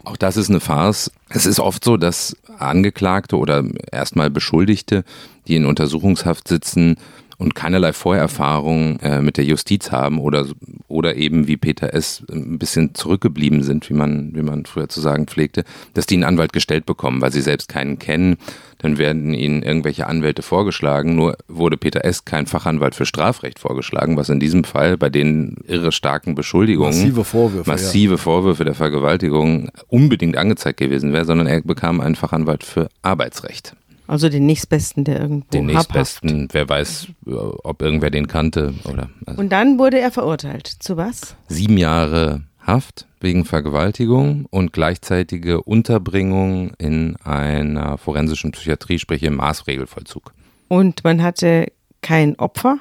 Auch 0.05 0.17
das 0.17 0.37
ist 0.37 0.49
eine 0.49 0.61
Farce. 0.61 1.11
Es 1.29 1.45
ist 1.45 1.61
oft 1.61 1.85
so, 1.85 1.97
dass 1.97 2.37
Angeklagte 2.59 3.37
oder 3.37 3.65
erstmal 3.91 4.31
Beschuldigte, 4.31 5.05
die 5.47 5.57
in 5.57 5.67
Untersuchungshaft 5.67 6.49
sitzen, 6.49 6.97
und 7.39 7.55
keinerlei 7.55 7.93
Vorerfahrung 7.93 8.99
äh, 9.01 9.23
mit 9.23 9.37
der 9.37 9.45
Justiz 9.45 9.93
haben 9.93 10.19
oder, 10.19 10.47
oder 10.89 11.15
eben 11.15 11.47
wie 11.47 11.57
Peter 11.57 11.95
S. 11.95 12.25
ein 12.31 12.59
bisschen 12.59 12.95
zurückgeblieben 12.95 13.63
sind, 13.63 13.89
wie 13.89 13.95
man, 13.95 14.35
wie 14.35 14.43
man 14.43 14.67
früher 14.67 14.89
zu 14.89 15.01
sagen 15.01 15.27
pflegte, 15.27 15.65
dass 15.95 16.07
die 16.07 16.17
einen 16.17 16.25
Anwalt 16.25 16.53
gestellt 16.53 16.85
bekommen, 16.85 17.21
weil 17.21 17.33
sie 17.33 17.41
selbst 17.41 17.69
keinen 17.69 17.99
kennen. 18.01 18.37
Dann 18.79 18.99
werden 18.99 19.35
ihnen 19.35 19.63
irgendwelche 19.63 20.07
Anwälte 20.07 20.43
vorgeschlagen. 20.43 21.15
Nur 21.15 21.37
wurde 21.49 21.77
Peter 21.77 22.05
S. 22.05 22.25
kein 22.25 22.47
Fachanwalt 22.47 22.95
für 22.95 23.07
Strafrecht 23.07 23.59
vorgeschlagen, 23.59 24.17
was 24.17 24.29
in 24.29 24.41
diesem 24.41 24.65
Fall 24.65 24.97
bei 24.97 25.09
den 25.09 25.57
irre 25.67 25.93
starken 25.93 26.35
Beschuldigungen, 26.35 26.91
massive 26.91 27.25
Vorwürfe, 27.25 27.71
massive 27.71 28.15
ja. 28.15 28.19
Vorwürfe 28.19 28.65
der 28.65 28.75
Vergewaltigung 28.75 29.71
unbedingt 29.89 30.37
angezeigt 30.37 30.79
gewesen 30.79 31.13
wäre, 31.13 31.25
sondern 31.25 31.47
er 31.47 31.61
bekam 31.63 32.01
einen 32.01 32.17
Fachanwalt 32.17 32.65
für 32.65 32.89
Arbeitsrecht. 33.03 33.75
Also 34.09 34.31
den 34.31 34.47
nächstbesten, 34.47 35.05
der 35.05 35.21
irgendwo 35.21 35.47
Den 35.51 35.67
nächstbesten, 35.67 36.49
wer 36.51 36.69
weiß, 36.69 37.09
ob 37.27 37.83
irgendwer 37.83 38.11
den 38.11 38.27
kannte 38.27 38.75
oder. 38.85 39.11
Also 39.27 39.41
und 39.41 39.51
dann 39.51 39.79
wurde 39.79 40.01
er 40.01 40.11
verurteilt. 40.11 40.67
Zu 40.67 40.97
was? 40.97 41.37
Sieben 41.47 41.77
Jahre 41.77 42.43
Haft 42.59 43.07
wegen 43.21 43.45
Vergewaltigung 43.45 44.47
und 44.51 44.73
gleichzeitige 44.73 45.63
Unterbringung 45.63 46.73
in 46.79 47.17
einer 47.17 47.97
forensischen 47.99 48.53
Psychiatrie, 48.53 48.99
sprich 48.99 49.23
im 49.23 49.37
Maßregelvollzug. 49.37 50.33
Und 50.69 51.05
man 51.05 51.23
hatte 51.23 51.73
kein 52.03 52.39
Opfer. 52.39 52.79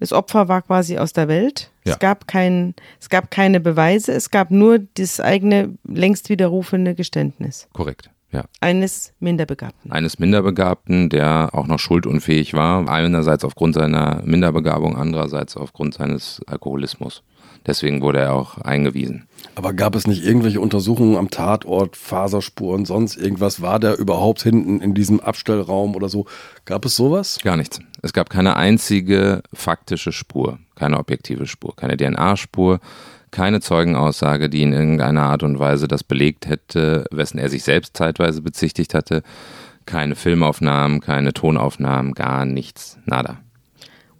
Das 0.00 0.12
Opfer 0.12 0.48
war 0.48 0.62
quasi 0.62 0.98
aus 0.98 1.12
der 1.12 1.28
Welt. 1.28 1.70
Ja. 1.84 1.92
Es, 1.92 1.98
gab 1.98 2.26
kein, 2.26 2.74
es 3.00 3.08
gab 3.08 3.30
keine 3.30 3.60
Beweise, 3.60 4.12
es 4.12 4.30
gab 4.30 4.50
nur 4.50 4.78
das 4.78 5.20
eigene 5.20 5.76
längst 5.84 6.28
widerrufene 6.28 6.94
Geständnis. 6.94 7.68
Korrekt. 7.72 8.10
Ja. 8.32 8.44
Eines 8.60 9.12
Minderbegabten. 9.20 9.92
Eines 9.92 10.18
Minderbegabten, 10.18 11.10
der 11.10 11.50
auch 11.52 11.66
noch 11.66 11.78
schuldunfähig 11.78 12.54
war. 12.54 12.88
Einerseits 12.88 13.44
aufgrund 13.44 13.74
seiner 13.74 14.22
Minderbegabung, 14.24 14.96
andererseits 14.96 15.56
aufgrund 15.56 15.94
seines 15.94 16.40
Alkoholismus. 16.46 17.22
Deswegen 17.66 18.00
wurde 18.02 18.20
er 18.20 18.32
auch 18.32 18.58
eingewiesen. 18.58 19.28
Aber 19.54 19.72
gab 19.72 19.94
es 19.94 20.06
nicht 20.06 20.24
irgendwelche 20.24 20.60
Untersuchungen 20.60 21.16
am 21.16 21.30
Tatort, 21.30 21.96
Faserspuren, 21.96 22.86
sonst 22.86 23.16
irgendwas? 23.16 23.60
War 23.60 23.78
der 23.78 23.98
überhaupt 23.98 24.42
hinten 24.42 24.80
in 24.80 24.94
diesem 24.94 25.20
Abstellraum 25.20 25.94
oder 25.94 26.08
so? 26.08 26.26
Gab 26.64 26.84
es 26.84 26.96
sowas? 26.96 27.38
Gar 27.42 27.56
nichts. 27.56 27.80
Es 28.00 28.12
gab 28.12 28.30
keine 28.30 28.56
einzige 28.56 29.42
faktische 29.52 30.10
Spur, 30.10 30.58
keine 30.74 30.98
objektive 30.98 31.46
Spur, 31.46 31.76
keine 31.76 31.96
DNA-Spur, 31.96 32.80
keine 33.32 33.60
Zeugenaussage, 33.60 34.48
die 34.48 34.62
in 34.62 34.72
irgendeiner 34.72 35.22
Art 35.22 35.42
und 35.42 35.58
Weise 35.58 35.88
das 35.88 36.04
belegt 36.04 36.46
hätte, 36.46 37.06
wessen 37.10 37.38
er 37.38 37.48
sich 37.48 37.64
selbst 37.64 37.96
zeitweise 37.96 38.42
bezichtigt 38.42 38.94
hatte. 38.94 39.22
Keine 39.86 40.14
Filmaufnahmen, 40.14 41.00
keine 41.00 41.32
Tonaufnahmen, 41.32 42.12
gar 42.12 42.44
nichts, 42.44 42.98
nada. 43.04 43.38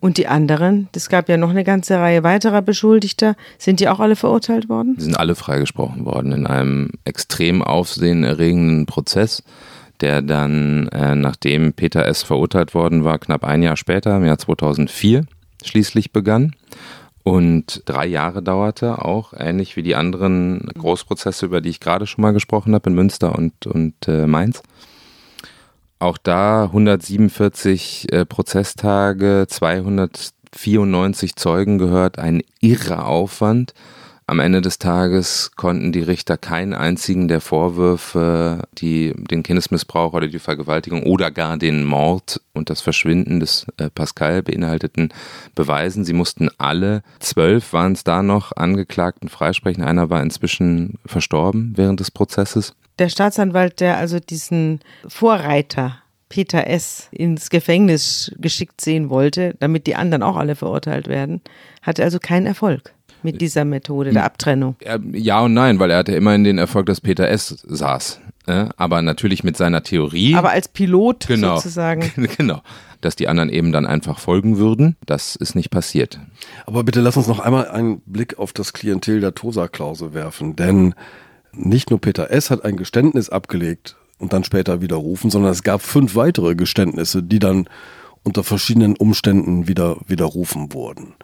Und 0.00 0.16
die 0.16 0.26
anderen, 0.26 0.88
es 0.96 1.08
gab 1.08 1.28
ja 1.28 1.36
noch 1.36 1.50
eine 1.50 1.62
ganze 1.62 1.96
Reihe 1.96 2.24
weiterer 2.24 2.60
Beschuldigter, 2.60 3.36
sind 3.58 3.78
die 3.78 3.88
auch 3.88 4.00
alle 4.00 4.16
verurteilt 4.16 4.68
worden? 4.68 4.96
Die 4.96 5.04
sind 5.04 5.16
alle 5.16 5.36
freigesprochen 5.36 6.04
worden 6.04 6.32
in 6.32 6.46
einem 6.48 6.90
extrem 7.04 7.62
aufsehenerregenden 7.62 8.86
Prozess, 8.86 9.44
der 10.00 10.20
dann, 10.22 10.88
äh, 10.88 11.14
nachdem 11.14 11.74
Peter 11.74 12.04
S. 12.04 12.24
verurteilt 12.24 12.74
worden 12.74 13.04
war, 13.04 13.20
knapp 13.20 13.44
ein 13.44 13.62
Jahr 13.62 13.76
später, 13.76 14.16
im 14.16 14.24
Jahr 14.24 14.38
2004, 14.38 15.24
schließlich 15.62 16.10
begann 16.10 16.56
und 17.22 17.82
drei 17.84 18.06
Jahre 18.06 18.42
dauerte, 18.42 19.04
auch 19.04 19.32
ähnlich 19.36 19.76
wie 19.76 19.82
die 19.82 19.94
anderen 19.94 20.68
Großprozesse, 20.76 21.46
über 21.46 21.60
die 21.60 21.70
ich 21.70 21.80
gerade 21.80 22.06
schon 22.06 22.22
mal 22.22 22.32
gesprochen 22.32 22.74
habe, 22.74 22.90
in 22.90 22.96
Münster 22.96 23.36
und, 23.36 23.66
und 23.66 23.94
äh, 24.08 24.26
Mainz. 24.26 24.62
Auch 25.98 26.18
da 26.18 26.64
147 26.64 28.12
äh, 28.12 28.24
Prozesstage, 28.24 29.46
294 29.48 31.36
Zeugen 31.36 31.78
gehört, 31.78 32.18
ein 32.18 32.42
irrer 32.60 33.06
Aufwand. 33.06 33.72
Am 34.26 34.38
Ende 34.38 34.60
des 34.60 34.78
Tages 34.78 35.50
konnten 35.56 35.90
die 35.90 36.02
Richter 36.02 36.38
keinen 36.38 36.74
einzigen 36.74 37.26
der 37.26 37.40
Vorwürfe, 37.40 38.62
die 38.78 39.12
den 39.16 39.42
Kindesmissbrauch 39.42 40.12
oder 40.12 40.28
die 40.28 40.38
Vergewaltigung 40.38 41.02
oder 41.02 41.30
gar 41.30 41.56
den 41.56 41.84
Mord 41.84 42.40
und 42.52 42.70
das 42.70 42.80
Verschwinden 42.80 43.40
des 43.40 43.66
äh, 43.78 43.90
Pascal 43.90 44.42
beinhalteten, 44.42 45.12
beweisen. 45.54 46.04
Sie 46.04 46.12
mussten 46.12 46.50
alle, 46.56 47.02
zwölf 47.18 47.72
waren 47.72 47.92
es 47.92 48.04
da 48.04 48.22
noch, 48.22 48.52
Angeklagten 48.56 49.28
freisprechen. 49.28 49.82
Einer 49.82 50.08
war 50.08 50.22
inzwischen 50.22 50.98
verstorben 51.04 51.72
während 51.76 51.98
des 51.98 52.10
Prozesses. 52.10 52.74
Der 52.98 53.08
Staatsanwalt, 53.08 53.80
der 53.80 53.96
also 53.96 54.20
diesen 54.20 54.80
Vorreiter 55.08 55.98
Peter 56.28 56.66
S. 56.66 57.08
ins 57.10 57.50
Gefängnis 57.50 58.32
geschickt 58.38 58.80
sehen 58.80 59.10
wollte, 59.10 59.54
damit 59.58 59.86
die 59.86 59.96
anderen 59.96 60.22
auch 60.22 60.36
alle 60.36 60.54
verurteilt 60.54 61.06
werden, 61.08 61.42
hatte 61.82 62.02
also 62.04 62.18
keinen 62.18 62.46
Erfolg 62.46 62.94
mit 63.22 63.40
dieser 63.40 63.64
Methode 63.64 64.12
der 64.12 64.24
Abtrennung? 64.24 64.76
Ja 65.12 65.40
und 65.40 65.54
nein, 65.54 65.78
weil 65.78 65.90
er 65.90 65.98
hatte 65.98 66.14
immerhin 66.14 66.44
den 66.44 66.58
Erfolg, 66.58 66.86
dass 66.86 67.00
Peter 67.00 67.28
S. 67.28 67.64
saß. 67.66 68.20
Aber 68.46 69.02
natürlich 69.02 69.44
mit 69.44 69.56
seiner 69.56 69.82
Theorie. 69.82 70.34
Aber 70.34 70.50
als 70.50 70.68
Pilot 70.68 71.26
genau, 71.28 71.56
sozusagen. 71.56 72.10
Genau. 72.36 72.62
Dass 73.00 73.16
die 73.16 73.26
anderen 73.26 73.50
eben 73.50 73.72
dann 73.72 73.84
einfach 73.84 74.20
folgen 74.20 74.58
würden, 74.58 74.96
das 75.06 75.34
ist 75.34 75.56
nicht 75.56 75.70
passiert. 75.70 76.20
Aber 76.66 76.84
bitte 76.84 77.00
lass 77.00 77.16
uns 77.16 77.26
noch 77.26 77.40
einmal 77.40 77.68
einen 77.68 78.00
Blick 78.06 78.38
auf 78.38 78.52
das 78.52 78.72
Klientel 78.72 79.20
der 79.20 79.34
Tosa-Klause 79.34 80.14
werfen, 80.14 80.54
denn 80.54 80.94
nicht 81.52 81.90
nur 81.90 82.00
Peter 82.00 82.30
S. 82.30 82.50
hat 82.50 82.64
ein 82.64 82.76
Geständnis 82.76 83.28
abgelegt 83.28 83.96
und 84.18 84.32
dann 84.32 84.44
später 84.44 84.80
widerrufen, 84.80 85.30
sondern 85.30 85.50
es 85.50 85.64
gab 85.64 85.82
fünf 85.82 86.14
weitere 86.14 86.54
Geständnisse, 86.54 87.22
die 87.24 87.40
dann 87.40 87.68
unter 88.24 88.44
verschiedenen 88.44 88.96
Umständen 88.96 89.68
wieder 89.68 89.96
widerrufen 90.06 90.72
wurden. 90.72 91.14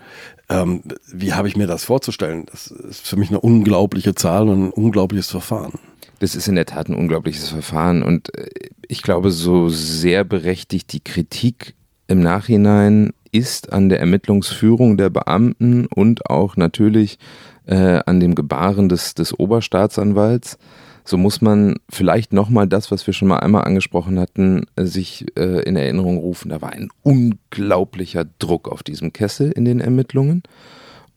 Ähm, 0.48 0.82
wie 1.12 1.32
habe 1.32 1.48
ich 1.48 1.56
mir 1.56 1.66
das 1.66 1.84
vorzustellen? 1.84 2.46
Das 2.50 2.68
ist 2.68 3.06
für 3.06 3.16
mich 3.16 3.28
eine 3.28 3.40
unglaubliche 3.40 4.14
Zahl 4.14 4.48
und 4.48 4.68
ein 4.68 4.70
unglaubliches 4.70 5.30
Verfahren. 5.30 5.78
Das 6.18 6.34
ist 6.34 6.48
in 6.48 6.56
der 6.56 6.66
Tat 6.66 6.88
ein 6.88 6.96
unglaubliches 6.96 7.50
Verfahren 7.50 8.02
und 8.02 8.36
äh, 8.36 8.48
ich 8.88 9.02
glaube, 9.02 9.30
so 9.30 9.68
sehr 9.68 10.24
berechtigt 10.24 10.92
die 10.92 11.00
Kritik 11.00 11.74
im 12.08 12.20
Nachhinein 12.20 13.12
ist 13.30 13.72
an 13.72 13.88
der 13.90 14.00
Ermittlungsführung 14.00 14.96
der 14.96 15.10
Beamten 15.10 15.86
und 15.86 16.28
auch 16.30 16.56
natürlich 16.56 17.18
äh, 17.66 18.00
an 18.06 18.18
dem 18.18 18.34
Gebaren 18.34 18.88
des, 18.88 19.14
des 19.14 19.38
Oberstaatsanwalts 19.38 20.58
so 21.08 21.16
muss 21.16 21.40
man 21.40 21.76
vielleicht 21.88 22.34
nochmal 22.34 22.68
das, 22.68 22.90
was 22.90 23.06
wir 23.06 23.14
schon 23.14 23.28
mal 23.28 23.38
einmal 23.38 23.64
angesprochen 23.64 24.18
hatten, 24.20 24.66
sich 24.76 25.24
äh, 25.38 25.62
in 25.62 25.74
Erinnerung 25.74 26.18
rufen. 26.18 26.50
Da 26.50 26.60
war 26.60 26.72
ein 26.72 26.90
unglaublicher 27.02 28.26
Druck 28.38 28.68
auf 28.68 28.82
diesem 28.82 29.14
Kessel 29.14 29.50
in 29.50 29.64
den 29.64 29.80
Ermittlungen. 29.80 30.42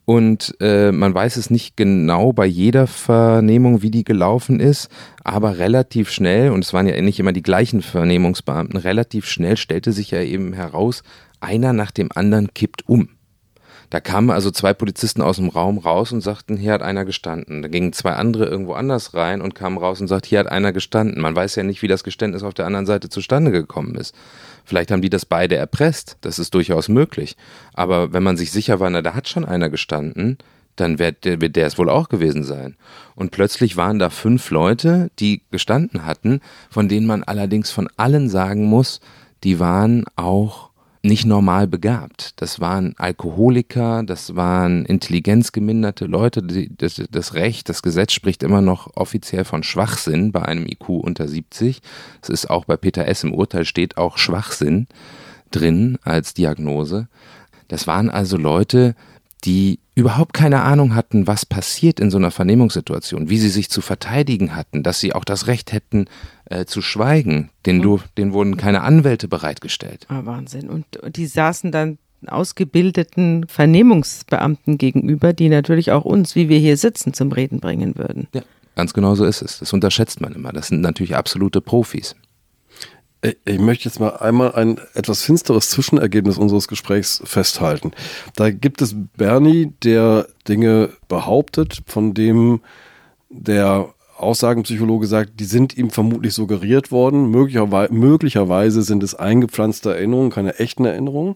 Und 0.06 0.56
äh, 0.62 0.94
man 0.94 1.14
weiß 1.14 1.36
es 1.36 1.50
nicht 1.50 1.76
genau 1.76 2.32
bei 2.32 2.46
jeder 2.46 2.88
Vernehmung, 2.88 3.82
wie 3.82 3.92
die 3.92 4.06
gelaufen 4.06 4.62
ist, 4.62 4.90
aber 5.24 5.58
relativ 5.58 6.10
schnell, 6.10 6.52
und 6.52 6.64
es 6.64 6.74
waren 6.74 6.88
ja 6.88 7.00
nicht 7.02 7.20
immer 7.20 7.34
die 7.34 7.44
gleichen 7.44 7.82
Vernehmungsbeamten, 7.82 8.78
relativ 8.78 9.28
schnell 9.28 9.58
stellte 9.58 9.92
sich 9.92 10.12
ja 10.12 10.22
eben 10.22 10.54
heraus, 10.54 11.04
einer 11.42 11.74
nach 11.74 11.92
dem 11.92 12.10
anderen 12.14 12.54
kippt 12.54 12.88
um. 12.88 13.10
Da 13.92 14.00
kamen 14.00 14.30
also 14.30 14.52
zwei 14.52 14.74
Polizisten 14.74 15.22
aus 15.22 15.36
dem 15.36 15.50
Raum 15.50 15.78
raus 15.78 16.14
und 16.14 16.22
sagten, 16.22 16.56
hier 16.56 16.72
hat 16.72 16.82
einer 16.82 17.04
gestanden. 17.04 17.62
Da 17.62 17.68
gingen 17.68 17.92
zwei 17.92 18.14
andere 18.14 18.46
irgendwo 18.46 18.72
anders 18.72 19.14
rein 19.14 19.42
und 19.42 19.54
kamen 19.54 19.78
raus 19.78 20.00
und 20.00 20.08
sagten, 20.08 20.30
hier 20.30 20.40
hat 20.40 20.48
einer 20.48 20.72
gestanden. 20.72 21.22
Man 21.22 21.36
weiß 21.36 21.58
ja 21.58 21.64
nicht, 21.64 21.82
wie 21.82 21.90
das 21.90 22.06
Geständnis 22.06 22.42
auf 22.42 22.54
der 22.54 22.66
anderen 22.66 22.86
Seite 22.86 23.10
zustande 23.10 23.52
gekommen 23.52 23.96
ist. 23.96 24.16
Vielleicht 24.64 24.92
haben 24.92 25.02
die 25.02 25.10
das 25.10 25.26
beide 25.26 25.58
erpresst. 25.58 26.16
Das 26.22 26.40
ist 26.40 26.54
durchaus 26.54 26.88
möglich. 26.88 27.36
Aber 27.74 28.14
wenn 28.14 28.24
man 28.24 28.38
sich 28.38 28.54
sicher 28.54 28.80
war, 28.80 28.90
na, 28.90 29.02
da 29.02 29.14
hat 29.14 29.28
schon 29.28 29.44
einer 29.44 29.70
gestanden, 29.70 30.38
dann 30.78 30.98
wird 30.98 31.26
der, 31.26 31.42
wird 31.42 31.58
der 31.58 31.68
es 31.68 31.78
wohl 31.78 31.90
auch 31.90 32.08
gewesen 32.08 32.46
sein. 32.46 32.78
Und 33.16 33.32
plötzlich 33.32 33.76
waren 33.76 34.00
da 34.00 34.10
fünf 34.10 34.52
Leute, 34.52 35.12
die 35.20 35.42
gestanden 35.52 36.06
hatten, 36.06 36.40
von 36.70 36.88
denen 36.88 37.08
man 37.08 37.24
allerdings 37.24 37.72
von 37.72 37.90
allen 37.98 38.30
sagen 38.30 38.64
muss, 38.64 39.02
die 39.44 39.60
waren 39.60 40.06
auch 40.16 40.71
nicht 41.04 41.26
normal 41.26 41.68
begabt. 41.68 42.34
Das 42.36 42.60
waren 42.60 42.94
Alkoholiker, 42.98 44.04
das 44.04 44.36
waren 44.36 44.86
intelligenzgeminderte 44.86 46.06
Leute. 46.06 46.44
Das, 46.44 47.02
das, 47.10 47.34
Recht, 47.34 47.70
das 47.70 47.82
Gesetz 47.82 48.14
spricht 48.14 48.44
immer 48.44 48.62
noch 48.62 48.96
offiziell 48.96 49.44
von 49.44 49.64
Schwachsinn 49.64 50.32
bei 50.32 50.44
einem 50.44 50.66
IQ 50.66 50.90
unter 50.90 51.28
70. 51.28 51.82
Es 52.22 52.30
ist 52.30 52.50
auch 52.50 52.66
bei 52.66 52.78
Peter 52.78 53.08
S. 53.08 53.24
im 53.24 53.34
Urteil 53.34 53.66
steht 53.66 53.98
auch 53.98 54.18
Schwachsinn 54.18 54.88
drin 55.50 55.98
als 56.04 56.34
Diagnose. 56.34 57.08
Das 57.68 57.88
waren 57.88 58.10
also 58.10 58.38
Leute, 58.38 58.96
die 59.44 59.80
überhaupt 59.96 60.34
keine 60.34 60.62
Ahnung 60.62 60.96
hatten, 60.96 61.28
was 61.28 61.46
passiert 61.46 62.00
in 62.00 62.12
so 62.12 62.18
einer 62.18 62.32
Vernehmungssituation, 62.32 63.30
wie 63.30 63.38
sie 63.38 63.50
sich 63.50 63.70
zu 63.70 63.82
verteidigen 63.82 64.56
hatten, 64.56 64.84
dass 64.84 65.00
sie 65.00 65.14
auch 65.14 65.26
das 65.26 65.48
Recht 65.48 65.74
hätten 65.74 66.06
äh, 66.46 66.66
zu 66.66 66.82
schweigen. 66.82 67.50
Den, 67.66 67.82
du, 67.82 68.00
denen 68.18 68.34
wurden 68.34 68.58
keine 68.58 68.82
Anwälte 68.82 69.28
bereitgestellt. 69.28 70.06
Ah, 70.10 70.22
Wahnsinn. 70.24 70.70
Und 70.70 70.86
die 71.16 71.26
saßen 71.26 71.72
dann 71.72 71.98
ausgebildeten 72.28 73.48
Vernehmungsbeamten 73.48 74.78
gegenüber, 74.78 75.34
die 75.34 75.50
natürlich 75.50 75.92
auch 75.92 76.06
uns, 76.06 76.36
wie 76.36 76.50
wir 76.50 76.60
hier 76.60 76.78
sitzen, 76.78 77.14
zum 77.14 77.32
Reden 77.32 77.60
bringen 77.60 77.98
würden. 77.98 78.28
Ja, 78.34 78.44
ganz 78.76 78.94
genau 78.94 79.16
so 79.16 79.26
ist 79.26 79.42
es. 79.42 79.60
Das 79.60 79.74
unterschätzt 79.74 80.22
man 80.22 80.34
immer. 80.34 80.54
Das 80.54 80.68
sind 80.68 80.82
natürlich 80.82 81.16
absolute 81.16 81.62
Profis. 81.62 82.16
Ich 83.46 83.60
möchte 83.60 83.86
jetzt 83.86 84.00
mal 84.00 84.18
einmal 84.18 84.54
ein 84.54 84.80
etwas 84.96 85.22
finsteres 85.22 85.70
Zwischenergebnis 85.70 86.40
unseres 86.40 86.68
Gesprächs 86.68 87.22
festhalten. 87.24 87.92
Da 88.36 88.50
gibt 88.50 88.82
es 88.82 88.96
Bernie, 89.16 89.74
der 89.84 90.28
Dinge 90.48 90.90
behauptet, 91.08 91.84
von 91.86 92.16
dem 92.16 92.62
der 93.30 93.94
Aussagenpsychologe 94.18 95.06
sagt, 95.06 95.40
die 95.40 95.46
sind 95.46 95.78
ihm 95.78 95.92
vermutlich 95.92 96.34
suggeriert 96.34 96.92
worden. 96.92 97.30
Möglicherweise, 97.30 97.94
möglicherweise 97.94 98.82
sind 98.82 99.04
es 99.04 99.14
eingepflanzte 99.14 99.94
Erinnerungen, 99.94 100.32
keine 100.32 100.60
echten 100.60 100.86
Erinnerungen. 100.86 101.36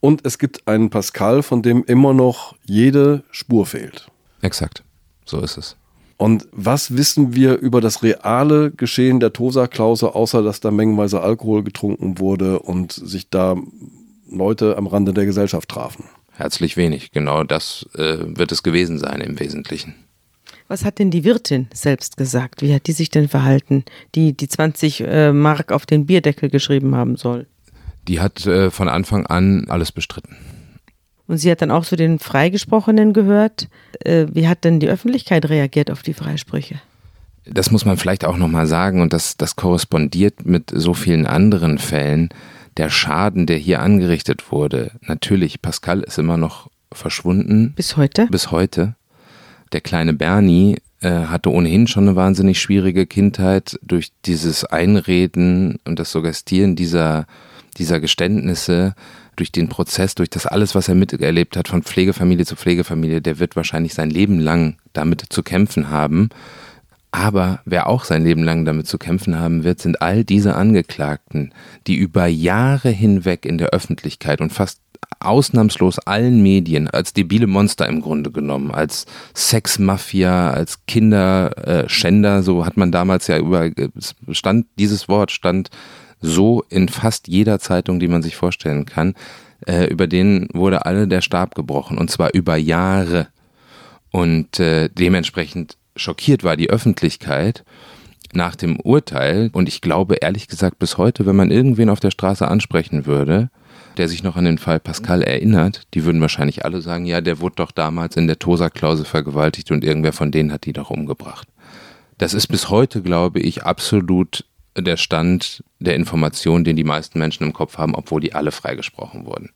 Und 0.00 0.24
es 0.26 0.38
gibt 0.38 0.68
einen 0.68 0.90
Pascal, 0.90 1.42
von 1.42 1.62
dem 1.62 1.82
immer 1.84 2.12
noch 2.12 2.54
jede 2.64 3.24
Spur 3.30 3.64
fehlt. 3.64 4.06
Exakt, 4.42 4.82
so 5.24 5.40
ist 5.40 5.56
es. 5.56 5.76
Und 6.16 6.48
was 6.52 6.96
wissen 6.96 7.34
wir 7.34 7.58
über 7.58 7.80
das 7.80 8.02
reale 8.02 8.70
Geschehen 8.70 9.20
der 9.20 9.32
Tosa-Klause, 9.32 10.14
außer 10.14 10.42
dass 10.42 10.60
da 10.60 10.70
mengenweise 10.70 11.20
Alkohol 11.20 11.62
getrunken 11.62 12.18
wurde 12.18 12.60
und 12.60 12.92
sich 12.92 13.28
da 13.28 13.56
Leute 14.30 14.76
am 14.78 14.86
Rande 14.86 15.12
der 15.12 15.26
Gesellschaft 15.26 15.68
trafen? 15.68 16.04
Herzlich 16.32 16.76
wenig. 16.76 17.12
Genau 17.12 17.44
das 17.44 17.86
äh, 17.94 18.18
wird 18.20 18.52
es 18.52 18.62
gewesen 18.62 18.98
sein 18.98 19.20
im 19.20 19.38
Wesentlichen. 19.38 19.94
Was 20.68 20.84
hat 20.84 20.98
denn 20.98 21.10
die 21.10 21.24
Wirtin 21.24 21.68
selbst 21.72 22.16
gesagt? 22.16 22.62
Wie 22.62 22.74
hat 22.74 22.86
die 22.86 22.92
sich 22.92 23.10
denn 23.10 23.28
verhalten, 23.28 23.84
die 24.14 24.36
die 24.36 24.48
20 24.48 25.00
äh, 25.00 25.32
Mark 25.32 25.70
auf 25.70 25.86
den 25.86 26.06
Bierdeckel 26.06 26.50
geschrieben 26.50 26.94
haben 26.94 27.16
soll? 27.16 27.46
Die 28.08 28.20
hat 28.20 28.46
äh, 28.46 28.70
von 28.70 28.88
Anfang 28.88 29.26
an 29.26 29.66
alles 29.68 29.92
bestritten. 29.92 30.36
Und 31.28 31.38
sie 31.38 31.50
hat 31.50 31.62
dann 31.62 31.70
auch 31.70 31.84
zu 31.84 31.96
den 31.96 32.18
Freigesprochenen 32.18 33.12
gehört. 33.12 33.68
Äh, 34.04 34.26
wie 34.32 34.48
hat 34.48 34.64
denn 34.64 34.80
die 34.80 34.88
Öffentlichkeit 34.88 35.48
reagiert 35.48 35.90
auf 35.90 36.02
die 36.02 36.14
Freisprüche? 36.14 36.80
Das 37.44 37.70
muss 37.70 37.84
man 37.84 37.96
vielleicht 37.96 38.24
auch 38.24 38.36
nochmal 38.36 38.66
sagen 38.66 39.00
und 39.00 39.12
das, 39.12 39.36
das 39.36 39.56
korrespondiert 39.56 40.44
mit 40.44 40.70
so 40.74 40.94
vielen 40.94 41.26
anderen 41.26 41.78
Fällen. 41.78 42.30
Der 42.76 42.90
Schaden, 42.90 43.46
der 43.46 43.56
hier 43.56 43.80
angerichtet 43.80 44.50
wurde, 44.50 44.90
natürlich, 45.00 45.62
Pascal 45.62 46.00
ist 46.00 46.18
immer 46.18 46.36
noch 46.36 46.68
verschwunden. 46.92 47.72
Bis 47.74 47.96
heute? 47.96 48.26
Bis 48.26 48.50
heute. 48.50 48.96
Der 49.72 49.80
kleine 49.80 50.12
Bernie 50.12 50.76
äh, 51.00 51.10
hatte 51.10 51.50
ohnehin 51.50 51.86
schon 51.86 52.04
eine 52.04 52.16
wahnsinnig 52.16 52.60
schwierige 52.60 53.06
Kindheit 53.06 53.78
durch 53.82 54.12
dieses 54.24 54.64
Einreden 54.64 55.78
und 55.84 55.98
das 55.98 56.10
Suggestieren 56.12 56.76
dieser, 56.76 57.26
dieser 57.78 58.00
Geständnisse 58.00 58.94
durch 59.36 59.52
den 59.52 59.68
Prozess, 59.68 60.14
durch 60.14 60.30
das 60.30 60.46
alles, 60.46 60.74
was 60.74 60.88
er 60.88 60.94
miterlebt 60.94 61.56
hat, 61.56 61.68
von 61.68 61.82
Pflegefamilie 61.82 62.44
zu 62.44 62.56
Pflegefamilie, 62.56 63.20
der 63.20 63.38
wird 63.38 63.56
wahrscheinlich 63.56 63.94
sein 63.94 64.10
Leben 64.10 64.40
lang 64.40 64.76
damit 64.92 65.24
zu 65.28 65.42
kämpfen 65.42 65.90
haben. 65.90 66.30
Aber 67.12 67.60
wer 67.64 67.86
auch 67.86 68.04
sein 68.04 68.24
Leben 68.24 68.42
lang 68.42 68.64
damit 68.64 68.86
zu 68.86 68.98
kämpfen 68.98 69.38
haben 69.38 69.64
wird, 69.64 69.80
sind 69.80 70.02
all 70.02 70.24
diese 70.24 70.56
Angeklagten, 70.56 71.54
die 71.86 71.96
über 71.96 72.26
Jahre 72.26 72.90
hinweg 72.90 73.46
in 73.46 73.58
der 73.58 73.68
Öffentlichkeit 73.68 74.40
und 74.40 74.52
fast 74.52 74.80
ausnahmslos 75.20 75.98
allen 75.98 76.42
Medien 76.42 76.88
als 76.88 77.12
debile 77.12 77.46
Monster 77.46 77.86
im 77.88 78.02
Grunde 78.02 78.30
genommen, 78.30 78.70
als 78.70 79.06
Sexmafia, 79.34 80.50
als 80.50 80.84
Kinderschänder, 80.86 82.42
so 82.42 82.66
hat 82.66 82.76
man 82.76 82.92
damals 82.92 83.26
ja 83.26 83.38
über, 83.38 83.70
stand, 84.32 84.66
dieses 84.78 85.08
Wort 85.08 85.30
stand 85.30 85.70
so 86.26 86.64
in 86.68 86.88
fast 86.88 87.28
jeder 87.28 87.58
Zeitung, 87.58 88.00
die 88.00 88.08
man 88.08 88.22
sich 88.22 88.36
vorstellen 88.36 88.84
kann. 88.84 89.14
Äh, 89.66 89.86
über 89.86 90.06
den 90.06 90.48
wurde 90.52 90.84
alle 90.84 91.08
der 91.08 91.22
Stab 91.22 91.54
gebrochen 91.54 91.98
und 91.98 92.10
zwar 92.10 92.34
über 92.34 92.56
Jahre. 92.56 93.28
Und 94.10 94.60
äh, 94.60 94.88
dementsprechend 94.88 95.76
schockiert 95.96 96.44
war 96.44 96.56
die 96.56 96.70
Öffentlichkeit. 96.70 97.64
nach 98.32 98.56
dem 98.56 98.78
Urteil, 98.80 99.50
und 99.52 99.68
ich 99.68 99.80
glaube 99.80 100.16
ehrlich 100.16 100.48
gesagt 100.48 100.78
bis 100.78 100.98
heute, 100.98 101.26
wenn 101.26 101.36
man 101.36 101.50
irgendwen 101.50 101.88
auf 101.88 102.00
der 102.00 102.10
Straße 102.10 102.46
ansprechen 102.46 103.06
würde, 103.06 103.50
der 103.96 104.08
sich 104.08 104.22
noch 104.22 104.36
an 104.36 104.44
den 104.44 104.58
Fall 104.58 104.78
Pascal 104.78 105.22
erinnert, 105.22 105.82
die 105.94 106.04
würden 106.04 106.20
wahrscheinlich 106.20 106.64
alle 106.64 106.82
sagen, 106.82 107.06
ja, 107.06 107.20
der 107.20 107.40
wurde 107.40 107.56
doch 107.56 107.70
damals 107.70 108.16
in 108.16 108.26
der 108.26 108.38
Tosa-Klause 108.38 109.04
vergewaltigt 109.04 109.70
und 109.70 109.84
irgendwer 109.84 110.12
von 110.12 110.30
denen 110.30 110.52
hat 110.52 110.66
die 110.66 110.72
doch 110.72 110.90
umgebracht. 110.90 111.48
Das 112.18 112.34
ist 112.34 112.48
bis 112.48 112.68
heute, 112.68 113.02
glaube 113.02 113.40
ich, 113.40 113.64
absolut 113.64 114.44
der 114.76 114.96
Stand 114.96 115.64
der 115.78 115.94
Information, 115.94 116.64
den 116.64 116.76
die 116.76 116.84
meisten 116.84 117.18
Menschen 117.18 117.44
im 117.44 117.52
Kopf 117.52 117.78
haben, 117.78 117.94
obwohl 117.94 118.20
die 118.20 118.34
alle 118.34 118.52
freigesprochen 118.52 119.26
wurden. 119.26 119.50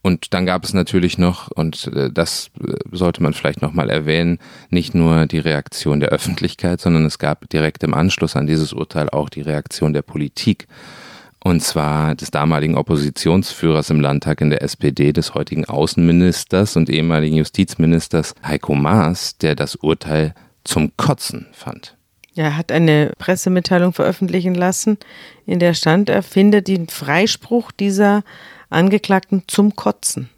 Und 0.00 0.32
dann 0.32 0.46
gab 0.46 0.64
es 0.64 0.72
natürlich 0.72 1.18
noch, 1.18 1.50
und 1.50 1.88
äh, 1.88 2.10
das 2.10 2.50
äh, 2.60 2.74
sollte 2.92 3.22
man 3.22 3.34
vielleicht 3.34 3.62
nochmal 3.62 3.90
erwähnen, 3.90 4.38
nicht 4.70 4.94
nur 4.94 5.26
die 5.26 5.40
Reaktion 5.40 6.00
der 6.00 6.10
Öffentlichkeit, 6.10 6.80
sondern 6.80 7.04
es 7.04 7.18
gab 7.18 7.48
direkt 7.50 7.82
im 7.82 7.94
Anschluss 7.94 8.36
an 8.36 8.46
dieses 8.46 8.72
Urteil 8.72 9.10
auch 9.10 9.28
die 9.28 9.42
Reaktion 9.42 9.92
der 9.92 10.02
Politik. 10.02 10.66
Und 11.40 11.62
zwar 11.62 12.14
des 12.14 12.30
damaligen 12.30 12.76
Oppositionsführers 12.76 13.90
im 13.90 14.00
Landtag 14.00 14.40
in 14.40 14.50
der 14.50 14.62
SPD, 14.62 15.12
des 15.12 15.34
heutigen 15.34 15.66
Außenministers 15.66 16.76
und 16.76 16.88
ehemaligen 16.90 17.36
Justizministers 17.36 18.34
Heiko 18.42 18.74
Maas, 18.74 19.36
der 19.36 19.56
das 19.56 19.76
Urteil 19.76 20.34
zum 20.64 20.96
Kotzen 20.96 21.46
fand. 21.52 21.97
Er 22.38 22.56
hat 22.56 22.70
eine 22.70 23.10
Pressemitteilung 23.18 23.92
veröffentlichen 23.92 24.54
lassen, 24.54 24.96
in 25.44 25.58
der 25.58 25.74
stand, 25.74 26.08
er 26.08 26.22
findet 26.22 26.68
den 26.68 26.86
Freispruch 26.86 27.72
dieser 27.72 28.22
Angeklagten 28.70 29.42
zum 29.48 29.74
Kotzen. 29.74 30.28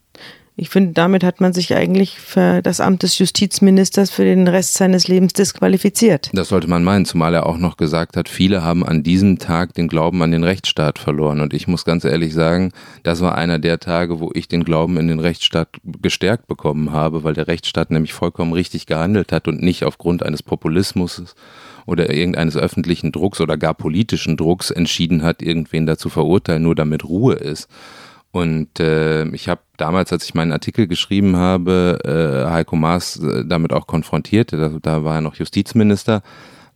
Ich 0.57 0.71
finde, 0.71 0.93
damit 0.95 1.25
hat 1.25 1.43
man 1.43 1.53
sich 1.53 1.75
eigentlich 1.75 2.19
für 2.19 2.63
das 2.63 2.81
Amt 2.81 3.03
des 3.03 3.19
Justizministers 3.19 4.11
für 4.11 4.25
den 4.25 4.49
Rest 4.49 4.75
seines 4.75 5.09
Lebens 5.09 5.35
disqualifiziert. 5.35 6.31
Das 6.33 6.49
sollte 6.49 6.69
man 6.69 6.85
meinen, 6.85 7.05
zumal 7.05 7.35
er 7.35 7.45
auch 7.45 7.59
noch 7.59 7.77
gesagt 7.77 8.17
hat, 8.17 8.31
viele 8.31 8.63
haben 8.63 8.85
an 8.85 9.03
diesem 9.03 9.39
Tag 9.39 9.75
den 9.75 9.89
Glauben 9.89 10.23
an 10.23 10.31
den 10.31 10.45
Rechtsstaat 10.45 10.99
verloren. 10.99 11.41
Und 11.41 11.53
ich 11.53 11.67
muss 11.67 11.85
ganz 11.85 12.05
ehrlich 12.05 12.33
sagen, 12.33 12.73
das 13.03 13.21
war 13.21 13.37
einer 13.37 13.59
der 13.59 13.79
Tage, 13.79 14.21
wo 14.21 14.31
ich 14.35 14.49
den 14.49 14.65
Glauben 14.65 14.97
in 14.97 15.09
den 15.09 15.21
Rechtsstaat 15.21 15.69
gestärkt 16.01 16.47
bekommen 16.47 16.93
habe, 16.93 17.25
weil 17.25 17.35
der 17.35 17.47
Rechtsstaat 17.47 17.91
nämlich 17.91 18.15
vollkommen 18.15 18.55
richtig 18.55 18.87
gehandelt 18.87 19.33
hat 19.33 19.49
und 19.49 19.63
nicht 19.63 19.85
aufgrund 19.85 20.23
eines 20.23 20.43
Populismus 20.43 21.35
oder 21.87 22.13
irgendeines 22.13 22.57
öffentlichen 22.57 23.13
Drucks 23.13 23.41
oder 23.41 23.57
gar 23.57 23.75
politischen 23.75 24.37
Drucks 24.37 24.71
entschieden 24.71 25.23
hat, 25.23 25.43
irgendwen 25.43 25.87
dazu 25.87 26.09
verurteilen, 26.09 26.63
nur 26.63 26.75
damit 26.75 27.05
Ruhe 27.05 27.35
ist. 27.35 27.69
Und 28.33 28.79
äh, 28.79 29.25
ich 29.31 29.49
habe 29.49 29.63
damals, 29.77 30.13
als 30.13 30.25
ich 30.25 30.35
meinen 30.35 30.53
Artikel 30.53 30.87
geschrieben 30.87 31.37
habe, 31.37 31.99
äh, 32.05 32.51
Heiko 32.51 32.77
Maas 32.77 33.17
äh, 33.17 33.45
damit 33.45 33.73
auch 33.73 33.87
konfrontiert. 33.87 34.53
Da, 34.53 34.71
da 34.81 35.05
war 35.05 35.17
er 35.17 35.21
noch 35.21 35.35
Justizminister. 35.35 36.23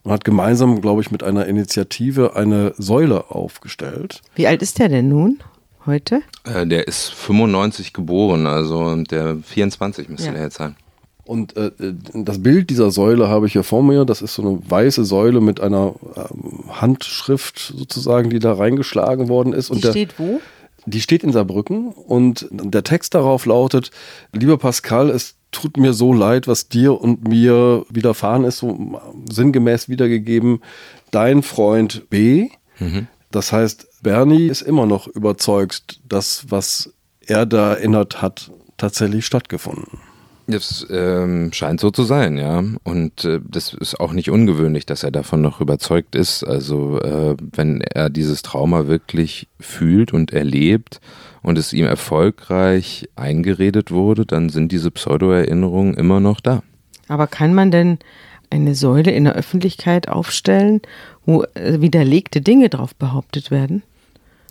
Und 0.02 0.12
hat 0.12 0.24
gemeinsam, 0.24 0.82
glaube 0.82 1.00
ich, 1.00 1.10
mit 1.10 1.22
einer 1.22 1.46
Initiative 1.46 2.36
eine 2.36 2.74
Säule 2.76 3.30
aufgestellt. 3.30 4.20
Wie 4.34 4.46
alt 4.46 4.60
ist 4.60 4.78
der 4.78 4.90
denn 4.90 5.08
nun? 5.08 5.38
Heute? 5.86 6.22
Äh, 6.44 6.66
der 6.66 6.88
ist 6.88 7.08
95 7.08 7.92
geboren, 7.92 8.46
also 8.46 8.96
der 9.02 9.36
24 9.36 10.08
müsste 10.08 10.26
ja. 10.28 10.32
der 10.32 10.42
jetzt 10.42 10.56
sein. 10.56 10.76
Und 11.24 11.56
äh, 11.56 11.70
das 12.12 12.42
Bild 12.42 12.68
dieser 12.70 12.90
Säule 12.90 13.28
habe 13.28 13.46
ich 13.46 13.54
hier 13.54 13.62
vor 13.62 13.82
mir. 13.82 14.04
Das 14.04 14.20
ist 14.20 14.34
so 14.34 14.42
eine 14.42 14.58
weiße 14.68 15.04
Säule 15.04 15.40
mit 15.40 15.60
einer 15.60 15.94
ähm, 16.16 16.64
Handschrift 16.68 17.72
sozusagen, 17.76 18.30
die 18.30 18.38
da 18.38 18.52
reingeschlagen 18.52 19.28
worden 19.28 19.52
ist. 19.52 19.70
Die 19.70 19.74
und 19.74 19.84
der, 19.84 19.90
steht 19.90 20.18
wo? 20.18 20.40
Die 20.86 21.00
steht 21.00 21.24
in 21.24 21.32
Saarbrücken 21.32 21.88
und 21.92 22.46
der 22.50 22.84
Text 22.84 23.14
darauf 23.14 23.46
lautet, 23.46 23.90
lieber 24.32 24.58
Pascal, 24.58 25.08
es 25.08 25.36
tut 25.50 25.78
mir 25.78 25.94
so 25.94 26.12
leid, 26.12 26.46
was 26.46 26.68
dir 26.68 27.00
und 27.00 27.26
mir 27.26 27.86
widerfahren 27.88 28.44
ist, 28.44 28.58
so 28.58 29.00
sinngemäß 29.30 29.88
wiedergegeben, 29.88 30.60
dein 31.10 31.42
Freund 31.42 32.10
B. 32.10 32.50
Mhm. 32.78 33.06
Das 33.30 33.50
heißt, 33.52 34.02
Bernie 34.02 34.48
ist 34.48 34.60
immer 34.60 34.84
noch 34.84 35.06
überzeugt, 35.06 36.00
dass 36.06 36.44
was 36.50 36.92
er 37.26 37.46
da 37.46 37.74
erinnert 37.74 38.20
hat, 38.20 38.50
tatsächlich 38.76 39.24
stattgefunden. 39.24 40.00
Das 40.46 40.86
ähm, 40.90 41.52
scheint 41.52 41.80
so 41.80 41.90
zu 41.90 42.02
sein, 42.02 42.36
ja. 42.36 42.62
Und 42.82 43.24
äh, 43.24 43.40
das 43.48 43.72
ist 43.72 43.98
auch 43.98 44.12
nicht 44.12 44.30
ungewöhnlich, 44.30 44.84
dass 44.84 45.02
er 45.02 45.10
davon 45.10 45.40
noch 45.40 45.60
überzeugt 45.60 46.14
ist. 46.14 46.44
Also 46.44 47.00
äh, 47.00 47.36
wenn 47.52 47.80
er 47.80 48.10
dieses 48.10 48.42
Trauma 48.42 48.86
wirklich 48.86 49.48
fühlt 49.58 50.12
und 50.12 50.32
erlebt 50.32 51.00
und 51.42 51.56
es 51.56 51.72
ihm 51.72 51.86
erfolgreich 51.86 53.08
eingeredet 53.16 53.90
wurde, 53.90 54.26
dann 54.26 54.50
sind 54.50 54.70
diese 54.70 54.90
Pseudo-Erinnerungen 54.90 55.94
immer 55.94 56.20
noch 56.20 56.40
da. 56.40 56.62
Aber 57.08 57.26
kann 57.26 57.54
man 57.54 57.70
denn 57.70 57.98
eine 58.50 58.74
Säule 58.74 59.10
in 59.12 59.24
der 59.24 59.34
Öffentlichkeit 59.34 60.08
aufstellen, 60.08 60.82
wo 61.24 61.44
äh, 61.54 61.80
widerlegte 61.80 62.42
Dinge 62.42 62.68
drauf 62.68 62.94
behauptet 62.94 63.50
werden? 63.50 63.82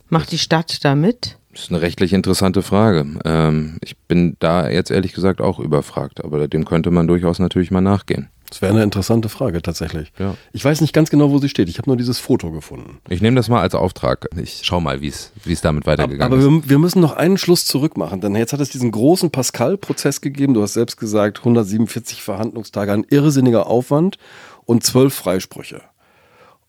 Macht 0.10 0.32
die 0.32 0.39
Stadt 0.39 0.84
damit? 0.84 1.38
Das 1.53 1.63
ist 1.63 1.69
eine 1.69 1.81
rechtlich 1.81 2.13
interessante 2.13 2.63
Frage. 2.63 3.05
Ähm, 3.25 3.77
ich 3.81 3.95
bin 3.97 4.35
da 4.39 4.69
jetzt 4.69 4.89
ehrlich 4.89 5.13
gesagt 5.13 5.39
auch 5.39 5.59
überfragt, 5.59 6.23
aber 6.23 6.47
dem 6.47 6.65
könnte 6.65 6.89
man 6.89 7.07
durchaus 7.07 7.39
natürlich 7.39 7.69
mal 7.69 7.81
nachgehen. 7.81 8.29
Das 8.49 8.61
wäre 8.61 8.71
eine 8.71 8.83
interessante 8.83 9.29
Frage 9.29 9.63
tatsächlich. 9.63 10.11
Ja. 10.19 10.35
Ich 10.51 10.63
weiß 10.63 10.81
nicht 10.81 10.93
ganz 10.93 11.09
genau, 11.09 11.31
wo 11.31 11.39
sie 11.39 11.49
steht. 11.49 11.69
Ich 11.69 11.79
habe 11.79 11.89
nur 11.89 11.97
dieses 11.97 12.19
Foto 12.19 12.51
gefunden. 12.51 12.99
Ich 13.09 13.19
nehme 13.19 13.35
das 13.35 13.49
mal 13.49 13.61
als 13.61 13.73
Auftrag. 13.73 14.27
Ich 14.39 14.61
schau 14.63 14.79
mal, 14.79 15.01
wie 15.01 15.07
es 15.07 15.31
damit 15.61 15.87
weitergegangen 15.87 16.21
aber, 16.21 16.35
aber 16.35 16.41
ist. 16.41 16.47
Aber 16.47 16.63
wir, 16.63 16.69
wir, 16.69 16.77
müssen 16.77 17.01
noch 17.01 17.13
einen 17.13 17.39
Schluss 17.39 17.65
zurück 17.65 17.97
machen, 17.97 18.21
denn 18.21 18.35
jetzt 18.35 18.53
hat 18.53 18.59
es 18.59 18.69
diesen 18.69 18.91
großen 18.91 19.31
Pascal-Prozess 19.31 20.21
gegeben. 20.21 20.53
Du 20.53 20.61
hast 20.61 20.73
selbst 20.73 20.97
gesagt, 20.97 21.39
147 21.39 22.21
Verhandlungstage, 22.21 22.93
ein 22.93 23.05
irrsinniger 23.09 23.65
Aufwand 23.65 24.19
und 24.65 24.83
zwölf 24.83 25.15
Freisprüche. 25.15 25.81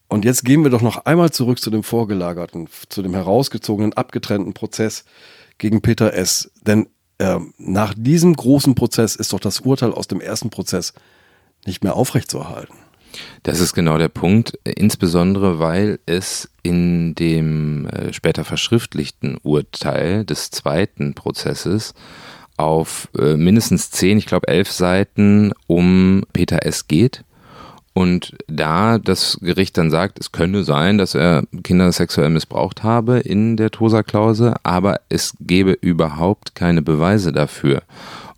Und 0.09 0.25
jetzt 0.25 0.45
gehen 0.45 0.63
wir 0.63 0.71
doch 0.71 0.83
noch 0.83 1.07
einmal 1.07 1.31
zurück 1.31 1.59
zu 1.59 1.71
dem 1.71 1.83
vorgelagerten, 1.83 2.69
zu 2.89 3.03
dem 3.03 3.15
herausgezogenen, 3.15 3.95
abgetrennten 3.95 4.55
Prozess 4.55 5.05
gegen 5.59 5.83
Peter 5.83 6.15
S. 6.15 6.51
Denn 6.63 6.89
äh, 7.19 7.39
nach 7.59 7.95
diesem 7.97 8.35
großen 8.35 8.75
Prozess 8.75 9.17
ist 9.17 9.33
doch 9.33 9.41
das 9.41 9.61
Urteil 9.61 9.93
aus 9.93 10.07
dem 10.07 10.21
ersten 10.21 10.51
Prozess 10.51 10.93
nicht 11.67 11.83
mehr 11.83 11.97
aufrechtzuerhalten. 11.97 12.75
Das 13.45 13.61
ist 13.61 13.75
genau 13.75 13.97
der 13.97 14.09
Punkt, 14.09 14.59
insbesondere 14.65 15.61
weil 15.61 16.01
es 16.05 16.51
in 16.63 17.15
dem 17.15 17.87
äh, 17.87 18.13
später 18.13 18.45
verschriftlichten 18.45 19.39
Urteil 19.43 20.25
des 20.25 20.51
zweiten 20.51 21.15
Prozesses 21.15 21.95
auf 22.57 23.09
äh, 23.19 23.37
mindestens 23.37 23.91
zehn, 23.91 24.19
ich 24.19 24.27
glaube 24.27 24.49
elf 24.49 24.71
Seiten 24.71 25.53
um 25.67 26.25
Peter 26.33 26.65
S. 26.67 26.89
geht 26.89 27.25
und 27.95 28.35
da 28.49 28.99
das 28.99 29.39
Gericht 29.41 29.79
dann 29.79 29.91
sagt, 29.91 30.19
es 30.19 30.33
könne 30.33 30.65
sein, 30.65 30.99
dass 30.99 31.15
er 31.15 31.45
Kinder 31.63 31.91
sexuell 31.93 32.29
missbraucht 32.29 32.83
habe 32.83 33.21
in 33.21 33.57
der 33.57 33.71
Tosa-Klausel, 33.71 34.55
aber 34.65 35.01
es 35.09 35.35
gebe 35.41 35.73
überhaupt 35.81 36.57
keine 36.57 36.83
Beweise 36.83 37.33
dafür. 37.33 37.83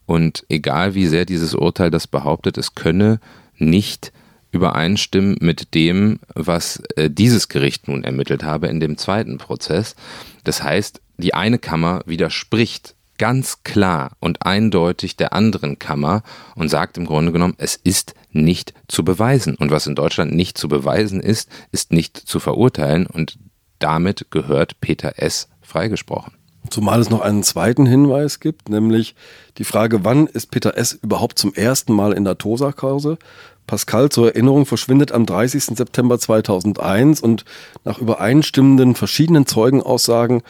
Und 0.04 0.44
egal 0.50 0.94
wie 0.94 1.06
sehr 1.06 1.24
dieses 1.24 1.54
Urteil 1.54 1.90
das 1.90 2.06
behauptet, 2.06 2.58
es 2.58 2.74
könne 2.74 3.18
nicht 3.56 4.12
übereinstimmen 4.52 5.38
mit 5.40 5.74
dem, 5.74 6.20
was 6.34 6.82
äh, 6.96 7.10
dieses 7.10 7.48
Gericht 7.48 7.88
nun 7.88 8.04
ermittelt 8.04 8.44
habe 8.44 8.68
in 8.68 8.78
dem 8.78 8.98
zweiten 8.98 9.38
Prozess. 9.38 9.96
Das 10.44 10.62
heißt, 10.62 11.00
die 11.16 11.32
eine 11.32 11.58
Kammer 11.58 12.02
widerspricht 12.04 12.94
ganz 13.18 13.62
klar 13.62 14.12
und 14.20 14.42
eindeutig 14.42 15.16
der 15.16 15.32
anderen 15.32 15.78
Kammer 15.78 16.22
und 16.54 16.68
sagt 16.68 16.98
im 16.98 17.06
Grunde 17.06 17.32
genommen, 17.32 17.54
es 17.58 17.76
ist 17.76 18.14
nicht 18.30 18.74
zu 18.88 19.04
beweisen. 19.04 19.54
Und 19.56 19.70
was 19.70 19.86
in 19.86 19.94
Deutschland 19.94 20.34
nicht 20.34 20.58
zu 20.58 20.68
beweisen 20.68 21.20
ist, 21.20 21.50
ist 21.72 21.92
nicht 21.92 22.16
zu 22.16 22.40
verurteilen 22.40 23.06
und 23.06 23.38
damit 23.78 24.30
gehört 24.30 24.80
Peter 24.80 25.14
S. 25.18 25.48
freigesprochen. 25.62 26.32
Zumal 26.70 27.00
es 27.00 27.10
noch 27.10 27.20
einen 27.20 27.42
zweiten 27.42 27.86
Hinweis 27.86 28.40
gibt, 28.40 28.68
nämlich 28.68 29.14
die 29.58 29.64
Frage, 29.64 30.04
wann 30.04 30.26
ist 30.26 30.50
Peter 30.50 30.76
S. 30.76 30.92
überhaupt 30.92 31.38
zum 31.38 31.54
ersten 31.54 31.92
Mal 31.92 32.12
in 32.12 32.24
der 32.24 32.38
Tosa-Kause? 32.38 33.18
Pascal 33.66 34.08
zur 34.10 34.28
Erinnerung 34.28 34.66
verschwindet 34.66 35.12
am 35.12 35.26
30. 35.26 35.76
September 35.76 36.18
2001 36.18 37.20
und 37.20 37.44
nach 37.84 37.98
übereinstimmenden 37.98 38.94
verschiedenen 38.94 39.46
Zeugenaussagen 39.46 40.42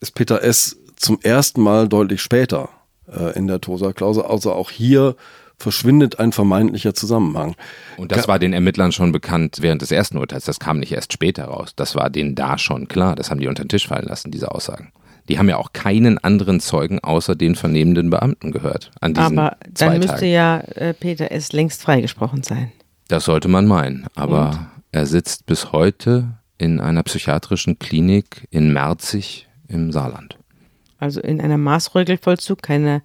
ist 0.00 0.14
Peter 0.14 0.42
S. 0.42 0.76
zum 1.02 1.20
ersten 1.22 1.60
Mal 1.60 1.88
deutlich 1.88 2.22
später 2.22 2.70
äh, 3.06 3.36
in 3.36 3.46
der 3.46 3.60
Tosa-Klausel. 3.60 4.24
Also 4.24 4.52
auch 4.52 4.70
hier 4.70 5.16
verschwindet 5.58 6.18
ein 6.18 6.32
vermeintlicher 6.32 6.94
Zusammenhang. 6.94 7.54
Und 7.96 8.12
das 8.12 8.26
war 8.26 8.38
den 8.38 8.52
Ermittlern 8.52 8.92
schon 8.92 9.12
bekannt 9.12 9.58
während 9.60 9.82
des 9.82 9.92
ersten 9.92 10.18
Urteils. 10.18 10.44
Das 10.44 10.58
kam 10.58 10.80
nicht 10.80 10.92
erst 10.92 11.12
später 11.12 11.44
raus. 11.44 11.72
Das 11.76 11.94
war 11.94 12.10
denen 12.10 12.34
da 12.34 12.58
schon 12.58 12.88
klar. 12.88 13.14
Das 13.14 13.30
haben 13.30 13.40
die 13.40 13.46
unter 13.46 13.62
den 13.64 13.68
Tisch 13.68 13.86
fallen 13.86 14.06
lassen, 14.06 14.30
diese 14.30 14.50
Aussagen. 14.50 14.92
Die 15.28 15.38
haben 15.38 15.48
ja 15.48 15.56
auch 15.56 15.72
keinen 15.72 16.18
anderen 16.18 16.58
Zeugen 16.58 16.98
außer 16.98 17.36
den 17.36 17.54
vernehmenden 17.54 18.10
Beamten 18.10 18.50
gehört 18.50 18.90
an 19.00 19.14
diesen 19.14 19.38
Aber 19.38 19.56
zwei 19.74 19.86
dann 19.86 19.98
müsste 19.98 20.14
Tagen. 20.14 20.26
ja 20.32 20.58
äh, 20.58 20.94
Peter 20.94 21.30
S. 21.30 21.52
längst 21.52 21.82
freigesprochen 21.82 22.42
sein. 22.42 22.72
Das 23.06 23.26
sollte 23.26 23.46
man 23.46 23.66
meinen. 23.66 24.06
Aber 24.16 24.70
er 24.90 25.06
sitzt 25.06 25.46
bis 25.46 25.70
heute 25.70 26.38
in 26.58 26.80
einer 26.80 27.04
psychiatrischen 27.04 27.78
Klinik 27.78 28.48
in 28.50 28.72
Merzig 28.72 29.48
im 29.68 29.92
Saarland. 29.92 30.38
Also 31.02 31.20
in 31.20 31.40
einer 31.40 31.58
Maßregelvollzug, 31.58 32.62
keine 32.62 33.02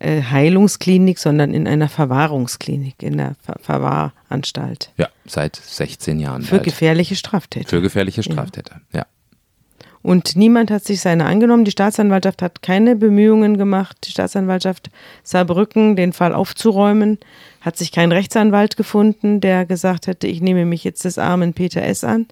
äh, 0.00 0.20
Heilungsklinik, 0.20 1.20
sondern 1.20 1.54
in 1.54 1.68
einer 1.68 1.88
Verwahrungsklinik, 1.88 3.04
in 3.04 3.18
der 3.18 3.36
Ver 3.40 3.54
Verwahranstalt. 3.62 4.90
Ja, 4.96 5.08
seit 5.26 5.54
16 5.54 6.18
Jahren. 6.18 6.42
Für 6.42 6.56
alt. 6.56 6.64
gefährliche 6.64 7.14
Straftäter. 7.14 7.68
Für 7.68 7.80
gefährliche 7.80 8.24
Straftäter, 8.24 8.80
ja. 8.92 9.06
Und 10.02 10.34
niemand 10.34 10.72
hat 10.72 10.84
sich 10.84 11.00
seine 11.00 11.26
angenommen. 11.26 11.64
Die 11.64 11.70
Staatsanwaltschaft 11.70 12.42
hat 12.42 12.62
keine 12.62 12.96
Bemühungen 12.96 13.58
gemacht, 13.58 13.96
die 14.04 14.10
Staatsanwaltschaft 14.10 14.90
Saarbrücken 15.22 15.94
den 15.94 16.12
Fall 16.12 16.34
aufzuräumen. 16.34 17.18
Hat 17.60 17.76
sich 17.76 17.92
kein 17.92 18.10
Rechtsanwalt 18.10 18.76
gefunden, 18.76 19.40
der 19.40 19.66
gesagt 19.66 20.08
hätte, 20.08 20.26
ich 20.26 20.40
nehme 20.40 20.64
mich 20.64 20.82
jetzt 20.82 21.04
des 21.04 21.16
armen 21.16 21.54
Peter 21.54 21.82
S. 21.82 22.02
an. 22.02 22.26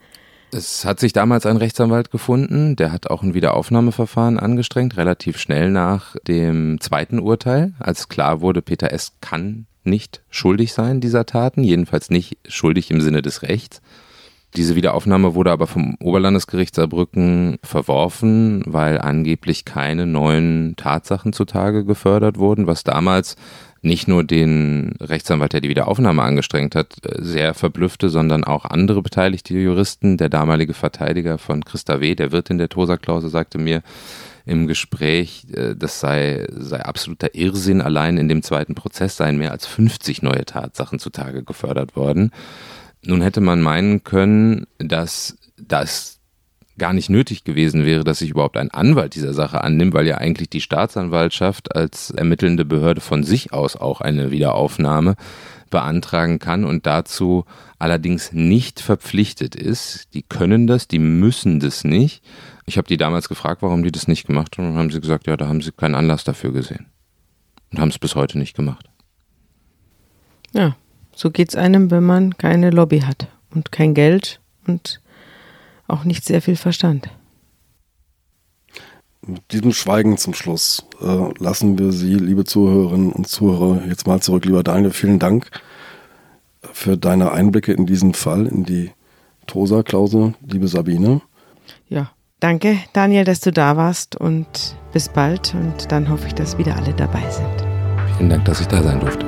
Es 0.56 0.84
hat 0.84 1.00
sich 1.00 1.12
damals 1.12 1.46
ein 1.46 1.56
Rechtsanwalt 1.56 2.12
gefunden, 2.12 2.76
der 2.76 2.92
hat 2.92 3.10
auch 3.10 3.24
ein 3.24 3.34
Wiederaufnahmeverfahren 3.34 4.38
angestrengt, 4.38 4.96
relativ 4.96 5.36
schnell 5.36 5.68
nach 5.68 6.14
dem 6.28 6.80
zweiten 6.80 7.18
Urteil, 7.18 7.72
als 7.80 8.08
klar 8.08 8.40
wurde, 8.40 8.62
Peter 8.62 8.92
S. 8.92 9.14
kann 9.20 9.66
nicht 9.82 10.22
schuldig 10.30 10.72
sein 10.72 11.00
dieser 11.00 11.26
Taten, 11.26 11.64
jedenfalls 11.64 12.08
nicht 12.08 12.38
schuldig 12.46 12.92
im 12.92 13.00
Sinne 13.00 13.20
des 13.20 13.42
Rechts. 13.42 13.82
Diese 14.54 14.76
Wiederaufnahme 14.76 15.34
wurde 15.34 15.50
aber 15.50 15.66
vom 15.66 15.96
Oberlandesgericht 15.98 16.76
Saarbrücken 16.76 17.58
verworfen, 17.64 18.62
weil 18.66 19.00
angeblich 19.00 19.64
keine 19.64 20.06
neuen 20.06 20.76
Tatsachen 20.76 21.32
zutage 21.32 21.84
gefördert 21.84 22.38
wurden, 22.38 22.68
was 22.68 22.84
damals 22.84 23.34
nicht 23.84 24.08
nur 24.08 24.24
den 24.24 24.94
Rechtsanwalt, 25.00 25.52
der 25.52 25.60
die 25.60 25.68
Wiederaufnahme 25.68 26.22
angestrengt 26.22 26.74
hat, 26.74 26.94
sehr 27.18 27.54
verblüffte, 27.54 28.08
sondern 28.08 28.44
auch 28.44 28.64
andere 28.64 29.02
beteiligte 29.02 29.54
Juristen. 29.54 30.16
Der 30.16 30.28
damalige 30.28 30.74
Verteidiger 30.74 31.38
von 31.38 31.64
Christa 31.64 32.00
W., 32.00 32.14
der 32.14 32.32
Wirt 32.32 32.50
in 32.50 32.58
der 32.58 32.68
Tosa-Klausel, 32.68 33.30
sagte 33.30 33.58
mir 33.58 33.82
im 34.46 34.66
Gespräch, 34.66 35.46
äh, 35.54 35.74
das 35.76 36.00
sei, 36.00 36.46
sei 36.50 36.80
absoluter 36.80 37.34
Irrsinn. 37.34 37.80
Allein 37.80 38.18
in 38.18 38.28
dem 38.28 38.42
zweiten 38.42 38.74
Prozess 38.74 39.16
seien 39.16 39.38
mehr 39.38 39.52
als 39.52 39.66
50 39.66 40.22
neue 40.22 40.44
Tatsachen 40.44 40.98
zutage 40.98 41.42
gefördert 41.42 41.96
worden. 41.96 42.30
Nun 43.02 43.22
hätte 43.22 43.40
man 43.40 43.60
meinen 43.60 44.04
können, 44.04 44.66
dass 44.78 45.36
das 45.56 46.20
gar 46.78 46.92
nicht 46.92 47.10
nötig 47.10 47.44
gewesen 47.44 47.84
wäre, 47.84 48.04
dass 48.04 48.18
sich 48.18 48.30
überhaupt 48.30 48.56
ein 48.56 48.70
Anwalt 48.70 49.14
dieser 49.14 49.32
Sache 49.32 49.62
annimmt, 49.62 49.94
weil 49.94 50.06
ja 50.06 50.18
eigentlich 50.18 50.50
die 50.50 50.60
Staatsanwaltschaft 50.60 51.74
als 51.74 52.10
ermittelnde 52.10 52.64
Behörde 52.64 53.00
von 53.00 53.22
sich 53.22 53.52
aus 53.52 53.76
auch 53.76 54.00
eine 54.00 54.30
Wiederaufnahme 54.30 55.14
beantragen 55.70 56.38
kann 56.38 56.64
und 56.64 56.86
dazu 56.86 57.44
allerdings 57.78 58.32
nicht 58.32 58.80
verpflichtet 58.80 59.54
ist. 59.54 60.08
Die 60.14 60.22
können 60.22 60.66
das, 60.66 60.88
die 60.88 60.98
müssen 60.98 61.60
das 61.60 61.84
nicht. 61.84 62.24
Ich 62.66 62.76
habe 62.76 62.88
die 62.88 62.96
damals 62.96 63.28
gefragt, 63.28 63.62
warum 63.62 63.82
die 63.82 63.92
das 63.92 64.08
nicht 64.08 64.26
gemacht 64.26 64.56
haben 64.56 64.68
und 64.68 64.76
haben 64.76 64.90
sie 64.90 65.00
gesagt, 65.00 65.26
ja, 65.26 65.36
da 65.36 65.48
haben 65.48 65.60
sie 65.60 65.72
keinen 65.72 65.94
Anlass 65.94 66.24
dafür 66.24 66.52
gesehen 66.52 66.86
und 67.72 67.80
haben 67.80 67.88
es 67.88 67.98
bis 67.98 68.14
heute 68.14 68.38
nicht 68.38 68.56
gemacht. 68.56 68.88
Ja, 70.52 70.76
so 71.14 71.30
geht's 71.30 71.56
einem, 71.56 71.90
wenn 71.90 72.04
man 72.04 72.36
keine 72.38 72.70
Lobby 72.70 73.00
hat 73.00 73.28
und 73.50 73.72
kein 73.72 73.94
Geld 73.94 74.40
und 74.66 75.00
auch 75.86 76.04
nicht 76.04 76.24
sehr 76.24 76.42
viel 76.42 76.56
Verstand. 76.56 77.08
Mit 79.26 79.52
diesem 79.52 79.72
Schweigen 79.72 80.18
zum 80.18 80.34
Schluss 80.34 80.86
äh, 81.00 81.42
lassen 81.42 81.78
wir 81.78 81.92
Sie, 81.92 82.14
liebe 82.14 82.44
Zuhörerinnen 82.44 83.10
und 83.12 83.26
Zuhörer, 83.26 83.86
jetzt 83.86 84.06
mal 84.06 84.20
zurück. 84.20 84.44
Lieber 84.44 84.62
Daniel, 84.62 84.90
vielen 84.90 85.18
Dank 85.18 85.50
für 86.72 86.98
deine 86.98 87.32
Einblicke 87.32 87.72
in 87.72 87.86
diesen 87.86 88.12
Fall, 88.12 88.46
in 88.46 88.64
die 88.64 88.90
Tosa-Klausel, 89.46 90.34
liebe 90.46 90.68
Sabine. 90.68 91.22
Ja, 91.88 92.10
danke 92.40 92.78
Daniel, 92.92 93.24
dass 93.24 93.40
du 93.40 93.50
da 93.50 93.76
warst 93.76 94.16
und 94.16 94.76
bis 94.92 95.08
bald 95.08 95.54
und 95.54 95.90
dann 95.90 96.10
hoffe 96.10 96.26
ich, 96.26 96.34
dass 96.34 96.58
wieder 96.58 96.76
alle 96.76 96.92
dabei 96.92 97.28
sind. 97.30 97.64
Vielen 98.16 98.30
Dank, 98.30 98.44
dass 98.44 98.60
ich 98.60 98.66
da 98.68 98.82
sein 98.82 99.00
durfte. 99.00 99.26